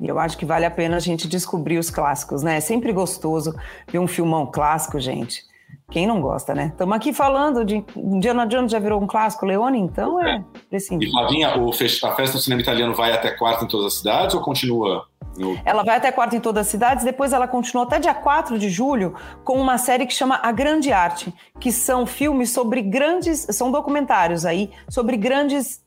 E 0.00 0.08
eu 0.08 0.18
acho 0.18 0.36
que 0.36 0.44
vale 0.44 0.64
a 0.64 0.70
pena 0.70 0.96
a 0.96 1.00
gente 1.00 1.28
descobrir 1.28 1.78
os 1.78 1.90
clássicos, 1.90 2.42
né? 2.42 2.56
É 2.56 2.60
sempre 2.60 2.92
gostoso 2.92 3.54
ver 3.90 3.98
um 3.98 4.06
filmão 4.06 4.46
clássico, 4.46 4.98
gente. 4.98 5.48
Quem 5.90 6.06
não 6.06 6.20
gosta, 6.20 6.54
né? 6.54 6.66
Estamos 6.66 6.94
aqui 6.94 7.14
falando 7.14 7.64
de 7.64 7.82
Indiana 7.96 8.46
Jones 8.46 8.70
já 8.70 8.78
virou 8.78 9.02
um 9.02 9.06
clássico, 9.06 9.46
Leone, 9.46 9.78
então 9.78 10.22
é, 10.22 10.44
E 11.06 11.10
Flavinha, 11.10 11.56
o 11.56 11.70
a 11.70 12.14
festa 12.14 12.36
do 12.36 12.42
cinema 12.42 12.60
italiano 12.60 12.94
vai 12.94 13.10
até 13.12 13.30
quarta 13.30 13.64
em 13.64 13.68
todas 13.68 13.86
as 13.86 13.94
cidades 13.94 14.34
ou 14.34 14.42
continua? 14.42 15.06
No... 15.38 15.58
Ela 15.64 15.82
vai 15.82 15.96
até 15.96 16.12
quarta 16.12 16.36
em 16.36 16.40
todas 16.40 16.66
as 16.66 16.70
cidades, 16.70 17.04
depois 17.04 17.32
ela 17.32 17.48
continua 17.48 17.84
até 17.84 17.98
dia 17.98 18.12
4 18.12 18.58
de 18.58 18.68
julho 18.68 19.14
com 19.44 19.58
uma 19.58 19.78
série 19.78 20.04
que 20.04 20.12
chama 20.12 20.38
A 20.42 20.52
Grande 20.52 20.92
Arte, 20.92 21.32
que 21.58 21.72
são 21.72 22.04
filmes 22.04 22.50
sobre 22.50 22.82
grandes, 22.82 23.46
são 23.50 23.70
documentários 23.70 24.44
aí, 24.44 24.70
sobre 24.90 25.16
grandes 25.16 25.82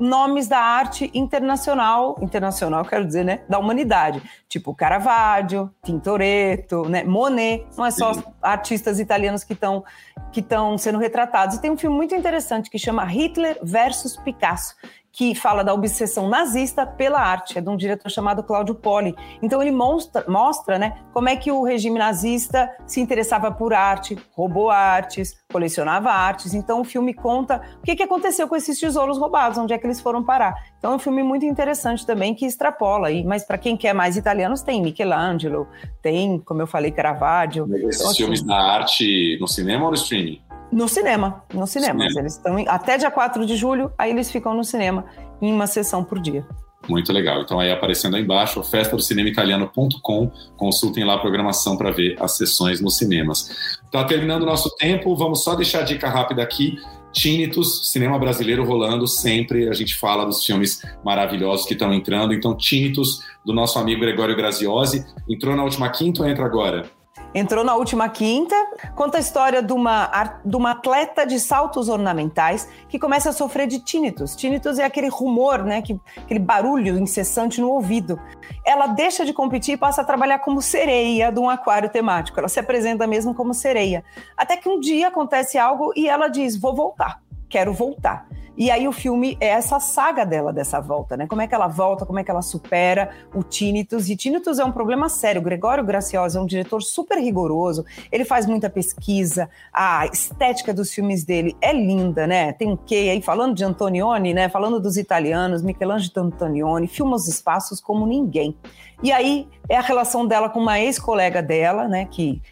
nomes 0.00 0.48
da 0.48 0.58
arte 0.58 1.10
internacional, 1.14 2.18
internacional 2.20 2.84
quero 2.84 3.06
dizer, 3.06 3.24
né, 3.24 3.42
da 3.48 3.58
humanidade, 3.58 4.22
tipo 4.48 4.74
Caravaggio, 4.74 5.70
Tintoretto, 5.84 6.88
né, 6.88 7.04
Monet, 7.04 7.66
não 7.76 7.84
é 7.84 7.90
só 7.90 8.14
Sim. 8.14 8.24
artistas 8.42 8.98
italianos 8.98 9.44
que 9.44 9.52
estão 9.52 9.84
que 10.32 10.40
estão 10.40 10.78
sendo 10.78 10.98
retratados. 10.98 11.56
E 11.56 11.60
tem 11.60 11.70
um 11.70 11.76
filme 11.76 11.96
muito 11.96 12.14
interessante 12.14 12.70
que 12.70 12.78
chama 12.78 13.04
Hitler 13.04 13.58
versus 13.62 14.16
Picasso, 14.16 14.76
que 15.12 15.34
fala 15.34 15.64
da 15.64 15.74
obsessão 15.74 16.28
nazista 16.28 16.86
pela 16.86 17.20
arte, 17.20 17.58
é 17.58 17.60
de 17.60 17.68
um 17.68 17.76
diretor 17.76 18.10
chamado 18.10 18.42
Claudio 18.42 18.74
Poli. 18.74 19.14
Então 19.42 19.60
ele 19.60 19.72
mostra, 19.72 20.24
mostra 20.28 20.78
né, 20.78 20.98
como 21.12 21.28
é 21.28 21.36
que 21.36 21.50
o 21.50 21.64
regime 21.64 21.98
nazista 21.98 22.70
se 22.86 23.00
interessava 23.00 23.50
por 23.50 23.74
arte, 23.74 24.16
roubou 24.32 24.70
artes, 24.70 25.36
colecionava 25.52 26.10
artes. 26.10 26.54
Então 26.54 26.80
o 26.80 26.84
filme 26.84 27.12
conta 27.12 27.60
o 27.78 27.82
que, 27.82 27.96
que 27.96 28.02
aconteceu 28.02 28.46
com 28.46 28.54
esses 28.54 28.78
tesouros 28.78 29.18
roubados, 29.18 29.58
onde 29.58 29.74
é 29.74 29.78
que 29.78 29.86
eles 29.86 30.00
foram 30.00 30.22
parar. 30.22 30.54
Então 30.78 30.92
é 30.92 30.96
um 30.96 30.98
filme 30.98 31.22
muito 31.22 31.44
interessante 31.44 32.06
também 32.06 32.34
que 32.34 32.46
extrapola 32.46 33.08
aí. 33.08 33.24
Mas 33.24 33.44
para 33.44 33.58
quem 33.58 33.76
quer 33.76 33.92
mais 33.92 34.16
italianos, 34.16 34.62
tem 34.62 34.80
Michelangelo, 34.80 35.66
tem, 36.00 36.38
como 36.38 36.62
eu 36.62 36.66
falei, 36.66 36.92
Caravaggio. 36.92 37.68
Esses 37.88 38.00
então, 38.00 38.14
filmes 38.14 38.40
assim, 38.40 38.48
da 38.48 38.56
arte 38.56 39.38
no 39.40 39.48
cinema 39.48 39.84
ou 39.84 39.90
no 39.90 39.96
streaming? 39.96 40.40
No 40.72 40.88
cinema, 40.88 41.42
no 41.52 41.66
cinema. 41.66 42.00
cinema. 42.00 42.20
Eles 42.20 42.36
estão 42.36 42.56
até 42.68 42.96
dia 42.96 43.10
4 43.10 43.44
de 43.44 43.56
julho, 43.56 43.92
aí 43.98 44.10
eles 44.10 44.30
ficam 44.30 44.54
no 44.54 44.64
cinema 44.64 45.04
em 45.42 45.52
uma 45.52 45.66
sessão 45.66 46.04
por 46.04 46.20
dia. 46.20 46.46
Muito 46.88 47.12
legal. 47.12 47.42
Então 47.42 47.60
aí 47.60 47.70
aparecendo 47.70 48.16
aí 48.16 48.22
embaixo, 48.22 48.62
festa 48.62 48.96
do 48.96 49.02
cinema 49.02 49.28
italiano.com, 49.28 50.30
consultem 50.56 51.04
lá 51.04 51.14
a 51.14 51.18
programação 51.18 51.76
para 51.76 51.90
ver 51.90 52.16
as 52.18 52.36
sessões 52.36 52.80
nos 52.80 52.96
cinemas. 52.96 53.78
Tá 53.90 54.04
terminando 54.04 54.42
o 54.42 54.46
nosso 54.46 54.74
tempo, 54.76 55.14
vamos 55.14 55.44
só 55.44 55.54
deixar 55.54 55.80
a 55.80 55.82
dica 55.82 56.08
rápida 56.08 56.42
aqui. 56.42 56.78
Tinnitus, 57.12 57.90
cinema 57.90 58.18
brasileiro 58.18 58.64
rolando 58.64 59.06
sempre. 59.06 59.68
A 59.68 59.72
gente 59.72 59.94
fala 59.96 60.24
dos 60.24 60.44
filmes 60.44 60.82
maravilhosos 61.04 61.66
que 61.66 61.74
estão 61.74 61.92
entrando. 61.92 62.32
Então, 62.32 62.56
Tinnitus, 62.56 63.20
do 63.44 63.52
nosso 63.52 63.78
amigo 63.78 64.00
Gregório 64.00 64.36
Graziosi, 64.36 65.04
entrou 65.28 65.56
na 65.56 65.64
última 65.64 65.90
quinta 65.90 66.22
ou 66.22 66.28
entra 66.28 66.44
agora? 66.44 66.99
Entrou 67.34 67.64
na 67.64 67.76
última 67.76 68.08
quinta, 68.08 68.56
conta 68.96 69.18
a 69.18 69.20
história 69.20 69.62
de 69.62 69.72
uma, 69.72 70.40
de 70.44 70.56
uma 70.56 70.72
atleta 70.72 71.24
de 71.24 71.38
saltos 71.38 71.88
ornamentais 71.88 72.68
que 72.88 72.98
começa 72.98 73.30
a 73.30 73.32
sofrer 73.32 73.68
de 73.68 73.78
tinnitus. 73.78 74.34
Tinnitus 74.34 74.78
é 74.78 74.84
aquele 74.84 75.08
rumor, 75.08 75.62
né, 75.62 75.80
que, 75.80 75.98
aquele 76.16 76.40
barulho 76.40 76.98
incessante 76.98 77.60
no 77.60 77.70
ouvido. 77.70 78.20
Ela 78.66 78.88
deixa 78.88 79.24
de 79.24 79.32
competir 79.32 79.74
e 79.74 79.76
passa 79.76 80.02
a 80.02 80.04
trabalhar 80.04 80.40
como 80.40 80.60
sereia 80.60 81.30
de 81.30 81.38
um 81.38 81.48
aquário 81.48 81.88
temático. 81.88 82.38
Ela 82.38 82.48
se 82.48 82.58
apresenta 82.58 83.06
mesmo 83.06 83.32
como 83.32 83.54
sereia. 83.54 84.04
Até 84.36 84.56
que 84.56 84.68
um 84.68 84.80
dia 84.80 85.08
acontece 85.08 85.56
algo 85.56 85.92
e 85.94 86.08
ela 86.08 86.26
diz: 86.26 86.56
Vou 86.56 86.74
voltar, 86.74 87.20
quero 87.50 87.74
voltar. 87.74 88.26
E 88.56 88.70
aí 88.70 88.86
o 88.86 88.92
filme 88.92 89.38
é 89.40 89.48
essa 89.48 89.80
saga 89.80 90.24
dela 90.24 90.52
dessa 90.52 90.80
volta, 90.80 91.16
né? 91.16 91.26
Como 91.26 91.40
é 91.40 91.46
que 91.46 91.54
ela 91.54 91.66
volta, 91.66 92.04
como 92.04 92.18
é 92.18 92.24
que 92.24 92.30
ela 92.30 92.42
supera 92.42 93.10
o 93.34 93.42
tinnitus. 93.42 94.10
E 94.10 94.16
tinnitus 94.16 94.58
é 94.58 94.64
um 94.64 94.70
problema 94.70 95.08
sério. 95.08 95.40
O 95.40 95.44
Gregório 95.44 95.82
Graciosa 95.82 96.38
é 96.38 96.42
um 96.42 96.46
diretor 96.46 96.82
super 96.82 97.18
rigoroso, 97.18 97.86
ele 98.12 98.24
faz 98.24 98.44
muita 98.44 98.68
pesquisa, 98.68 99.48
a 99.72 100.04
estética 100.06 100.74
dos 100.74 100.92
filmes 100.92 101.24
dele 101.24 101.56
é 101.60 101.72
linda, 101.72 102.26
né? 102.26 102.52
Tem 102.52 102.68
um 102.68 102.76
quê 102.76 103.08
aí, 103.10 103.22
falando 103.22 103.54
de 103.54 103.64
Antonioni, 103.64 104.34
né? 104.34 104.48
Falando 104.48 104.78
dos 104.78 104.98
italianos, 104.98 105.62
Michelangelo 105.62 106.26
Antonioni, 106.26 106.86
filma 106.86 107.16
os 107.16 107.28
espaços 107.28 107.80
como 107.80 108.06
ninguém. 108.06 108.54
E 109.02 109.10
aí 109.10 109.48
é 109.70 109.76
a 109.76 109.80
relação 109.80 110.26
dela 110.26 110.50
com 110.50 110.60
uma 110.60 110.78
ex-colega 110.78 111.42
dela, 111.42 111.88
né? 111.88 112.04
Que 112.04 112.42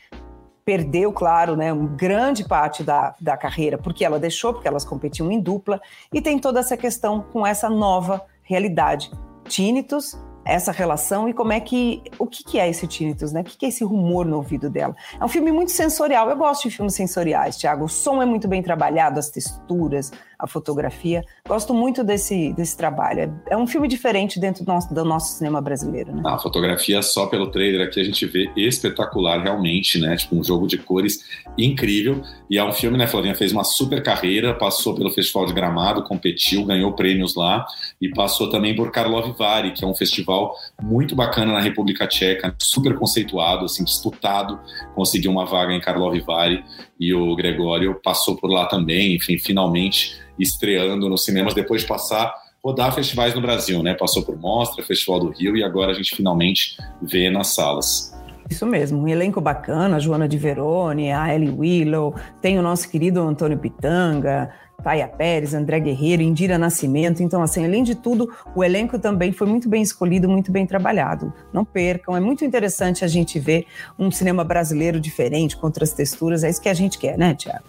perdeu, 0.68 1.10
claro, 1.10 1.56
né, 1.56 1.74
grande 1.96 2.46
parte 2.46 2.82
da, 2.82 3.14
da 3.18 3.38
carreira, 3.38 3.78
porque 3.78 4.04
ela 4.04 4.18
deixou, 4.18 4.52
porque 4.52 4.68
elas 4.68 4.84
competiam 4.84 5.32
em 5.32 5.40
dupla, 5.40 5.80
e 6.12 6.20
tem 6.20 6.38
toda 6.38 6.60
essa 6.60 6.76
questão 6.76 7.22
com 7.32 7.46
essa 7.46 7.70
nova 7.70 8.20
realidade. 8.42 9.10
Tinnitus, 9.48 10.22
essa 10.48 10.72
relação 10.72 11.28
e 11.28 11.34
como 11.34 11.52
é 11.52 11.60
que. 11.60 12.02
O 12.18 12.26
que, 12.26 12.42
que 12.42 12.58
é 12.58 12.68
esse 12.68 12.86
tinnitus, 12.86 13.32
né? 13.32 13.42
O 13.42 13.44
que, 13.44 13.56
que 13.58 13.66
é 13.66 13.68
esse 13.68 13.84
rumor 13.84 14.24
no 14.24 14.36
ouvido 14.36 14.70
dela? 14.70 14.96
É 15.20 15.24
um 15.24 15.28
filme 15.28 15.52
muito 15.52 15.70
sensorial. 15.70 16.30
Eu 16.30 16.36
gosto 16.36 16.68
de 16.68 16.74
filmes 16.74 16.94
sensoriais, 16.94 17.56
Thiago. 17.56 17.84
O 17.84 17.88
som 17.88 18.22
é 18.22 18.26
muito 18.26 18.48
bem 18.48 18.62
trabalhado, 18.62 19.18
as 19.18 19.28
texturas, 19.28 20.10
a 20.38 20.46
fotografia. 20.46 21.22
Gosto 21.46 21.74
muito 21.74 22.02
desse, 22.02 22.52
desse 22.54 22.76
trabalho. 22.76 23.20
É, 23.48 23.54
é 23.54 23.56
um 23.56 23.66
filme 23.66 23.86
diferente 23.86 24.40
dentro 24.40 24.64
do 24.64 24.72
nosso, 24.72 24.94
do 24.94 25.04
nosso 25.04 25.36
cinema 25.36 25.60
brasileiro. 25.60 26.14
Né? 26.14 26.22
A 26.24 26.38
fotografia, 26.38 27.02
só 27.02 27.26
pelo 27.26 27.50
trailer 27.50 27.86
aqui, 27.86 28.00
a 28.00 28.04
gente 28.04 28.24
vê 28.24 28.50
espetacular, 28.56 29.42
realmente, 29.42 29.98
né? 29.98 30.16
Tipo, 30.16 30.36
um 30.36 30.42
jogo 30.42 30.66
de 30.66 30.78
cores 30.78 31.18
incrível. 31.58 32.22
E 32.48 32.56
é 32.56 32.64
um 32.64 32.72
filme, 32.72 32.96
né, 32.96 33.06
Flavinha? 33.06 33.34
Fez 33.34 33.52
uma 33.52 33.64
super 33.64 34.02
carreira, 34.02 34.54
passou 34.54 34.94
pelo 34.94 35.10
Festival 35.10 35.44
de 35.44 35.52
Gramado, 35.52 36.02
competiu, 36.04 36.64
ganhou 36.64 36.92
prêmios 36.92 37.34
lá 37.34 37.66
e 38.00 38.08
passou 38.08 38.48
também 38.48 38.74
por 38.74 38.90
Karlovy 38.90 39.34
Vary, 39.36 39.72
que 39.72 39.84
é 39.84 39.86
um 39.86 39.94
festival 39.94 40.37
muito 40.82 41.14
bacana 41.14 41.52
na 41.52 41.60
República 41.60 42.06
Tcheca, 42.06 42.54
super 42.58 42.96
conceituado, 42.98 43.64
assim, 43.64 43.84
disputado. 43.84 44.58
Conseguiu 44.94 45.30
uma 45.30 45.44
vaga 45.44 45.72
em 45.72 45.80
Karlovy 45.80 46.20
Vary 46.20 46.64
e 46.98 47.14
o 47.14 47.34
Gregório 47.36 48.00
passou 48.02 48.36
por 48.36 48.50
lá 48.50 48.66
também, 48.66 49.16
enfim, 49.16 49.38
finalmente 49.38 50.18
estreando 50.38 51.08
nos 51.08 51.24
cinemas 51.24 51.54
depois 51.54 51.82
de 51.82 51.88
passar 51.88 52.32
rodar 52.62 52.92
festivais 52.92 53.34
no 53.34 53.40
Brasil, 53.40 53.82
né? 53.82 53.94
Passou 53.94 54.22
por 54.22 54.36
Mostra, 54.36 54.84
Festival 54.84 55.20
do 55.20 55.30
Rio 55.30 55.56
e 55.56 55.64
agora 55.64 55.92
a 55.92 55.94
gente 55.94 56.14
finalmente 56.14 56.76
vê 57.00 57.30
nas 57.30 57.54
salas. 57.54 58.14
Isso 58.50 58.66
mesmo, 58.66 58.98
um 59.02 59.08
elenco 59.08 59.40
bacana, 59.40 59.96
a 59.96 59.98
Joana 59.98 60.26
de 60.26 60.38
Verone, 60.38 61.12
a 61.12 61.34
Ellie 61.34 61.50
Willow, 61.50 62.14
tem 62.40 62.58
o 62.58 62.62
nosso 62.62 62.90
querido 62.90 63.20
Antônio 63.20 63.58
Pitanga, 63.58 64.50
Paia 64.82 65.08
Pérez, 65.08 65.54
André 65.54 65.80
Guerreiro, 65.80 66.22
Indira 66.22 66.56
Nascimento. 66.56 67.20
Então, 67.20 67.42
assim, 67.42 67.64
além 67.64 67.82
de 67.82 67.96
tudo, 67.96 68.32
o 68.54 68.62
elenco 68.62 68.98
também 68.98 69.32
foi 69.32 69.46
muito 69.46 69.68
bem 69.68 69.82
escolhido, 69.82 70.28
muito 70.28 70.52
bem 70.52 70.66
trabalhado. 70.66 71.32
Não 71.52 71.64
percam, 71.64 72.16
é 72.16 72.20
muito 72.20 72.44
interessante 72.44 73.04
a 73.04 73.08
gente 73.08 73.40
ver 73.40 73.66
um 73.98 74.10
cinema 74.10 74.44
brasileiro 74.44 75.00
diferente, 75.00 75.56
com 75.56 75.66
outras 75.66 75.92
texturas. 75.92 76.44
É 76.44 76.50
isso 76.50 76.62
que 76.62 76.68
a 76.68 76.74
gente 76.74 76.96
quer, 76.96 77.18
né, 77.18 77.34
Tiago? 77.34 77.64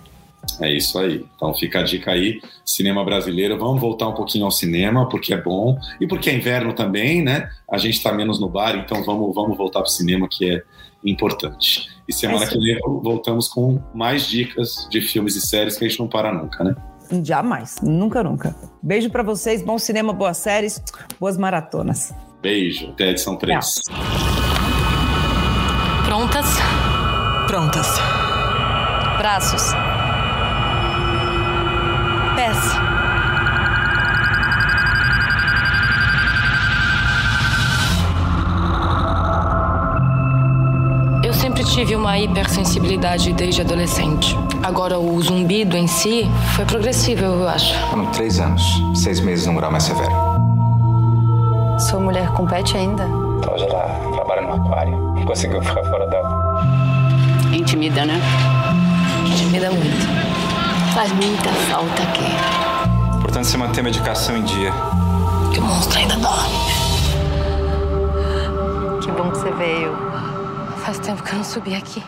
É 0.62 0.72
isso 0.72 0.98
aí. 1.00 1.26
Então 1.36 1.54
fica 1.54 1.80
a 1.80 1.84
dica 1.84 2.12
aí, 2.12 2.42
cinema 2.64 3.04
brasileiro. 3.04 3.58
Vamos 3.58 3.82
voltar 3.82 4.08
um 4.08 4.14
pouquinho 4.14 4.46
ao 4.46 4.52
cinema, 4.52 5.10
porque 5.10 5.34
é 5.34 5.42
bom. 5.42 5.78
E 6.00 6.08
porque 6.08 6.30
é 6.30 6.36
inverno 6.36 6.74
também, 6.74 7.24
né? 7.24 7.50
A 7.70 7.78
gente 7.78 7.96
está 7.96 8.14
menos 8.14 8.40
no 8.40 8.48
bar, 8.48 8.76
então 8.76 9.04
vamos, 9.04 9.34
vamos 9.34 9.58
voltar 9.58 9.80
para 9.80 9.88
o 9.88 9.92
cinema, 9.92 10.28
que 10.30 10.50
é 10.50 10.64
importante. 11.04 11.90
E 12.08 12.14
semana 12.14 12.46
é 12.46 12.48
que 12.48 12.58
vem 12.58 12.78
voltamos 13.02 13.48
com 13.48 13.80
mais 13.94 14.28
dicas 14.28 14.88
de 14.90 15.02
filmes 15.02 15.36
e 15.36 15.42
séries 15.42 15.78
que 15.78 15.86
a 15.86 15.88
gente 15.88 16.00
não 16.00 16.08
para 16.08 16.32
nunca, 16.34 16.64
né? 16.64 16.76
Jamais, 17.24 17.78
nunca, 17.82 18.24
nunca. 18.24 18.56
Beijo 18.82 19.10
para 19.10 19.24
vocês, 19.24 19.64
bom 19.64 19.78
cinema, 19.78 20.14
boas 20.14 20.38
séries, 20.38 20.82
boas 21.20 21.38
maratonas. 21.38 22.14
Beijo, 22.42 22.90
até 22.92 23.06
a 23.06 23.12
edição 23.12 23.36
3. 23.36 23.82
Prontas? 26.06 26.46
Prontas. 27.48 27.88
Braços. 29.18 29.74
Pés. 32.36 32.89
Tive 41.80 41.96
uma 41.96 42.20
hipersensibilidade 42.20 43.32
desde 43.32 43.62
adolescente. 43.62 44.36
Agora, 44.62 45.00
o 45.00 45.22
zumbido 45.22 45.78
em 45.78 45.88
si 45.88 46.30
foi 46.54 46.66
progressivo, 46.66 47.24
eu 47.24 47.48
acho. 47.48 47.74
Foram 47.90 48.06
três 48.08 48.38
anos, 48.38 48.62
seis 48.94 49.22
meses 49.22 49.46
num 49.46 49.56
grau 49.56 49.72
mais 49.72 49.86
severo. 49.86 50.12
Sua 51.80 52.02
mulher 52.02 52.28
compete 52.32 52.76
ainda? 52.76 53.06
Hoje 53.06 53.64
ela 53.64 53.98
trabalha 54.14 54.42
no 54.42 54.56
aquário. 54.56 54.92
Não 54.92 55.24
conseguiu 55.24 55.62
ficar 55.62 55.82
fora 55.86 56.06
dela. 56.08 56.62
Intimida, 57.54 58.06
né? 58.06 58.20
Intimida 59.26 59.72
muito. 59.72 60.06
Faz 60.94 61.14
muita 61.14 61.50
falta 61.72 62.04
aqui. 62.04 63.22
Portanto, 63.22 63.46
você 63.46 63.56
manter 63.56 63.80
a 63.80 63.84
medicação 63.84 64.36
em 64.36 64.44
dia. 64.44 64.74
Que 65.54 65.62
o 65.62 65.64
monstro 65.64 65.98
ainda 65.98 66.18
dorme. 66.18 66.56
Que 69.02 69.12
bom 69.12 69.32
que 69.32 69.38
você 69.38 69.52
veio. 69.52 70.09
Faz 70.84 71.00
tempo 71.00 71.22
que 71.24 71.32
eu 71.32 71.38
não 71.38 71.44
subi 71.44 71.76
aqui. 71.76 72.04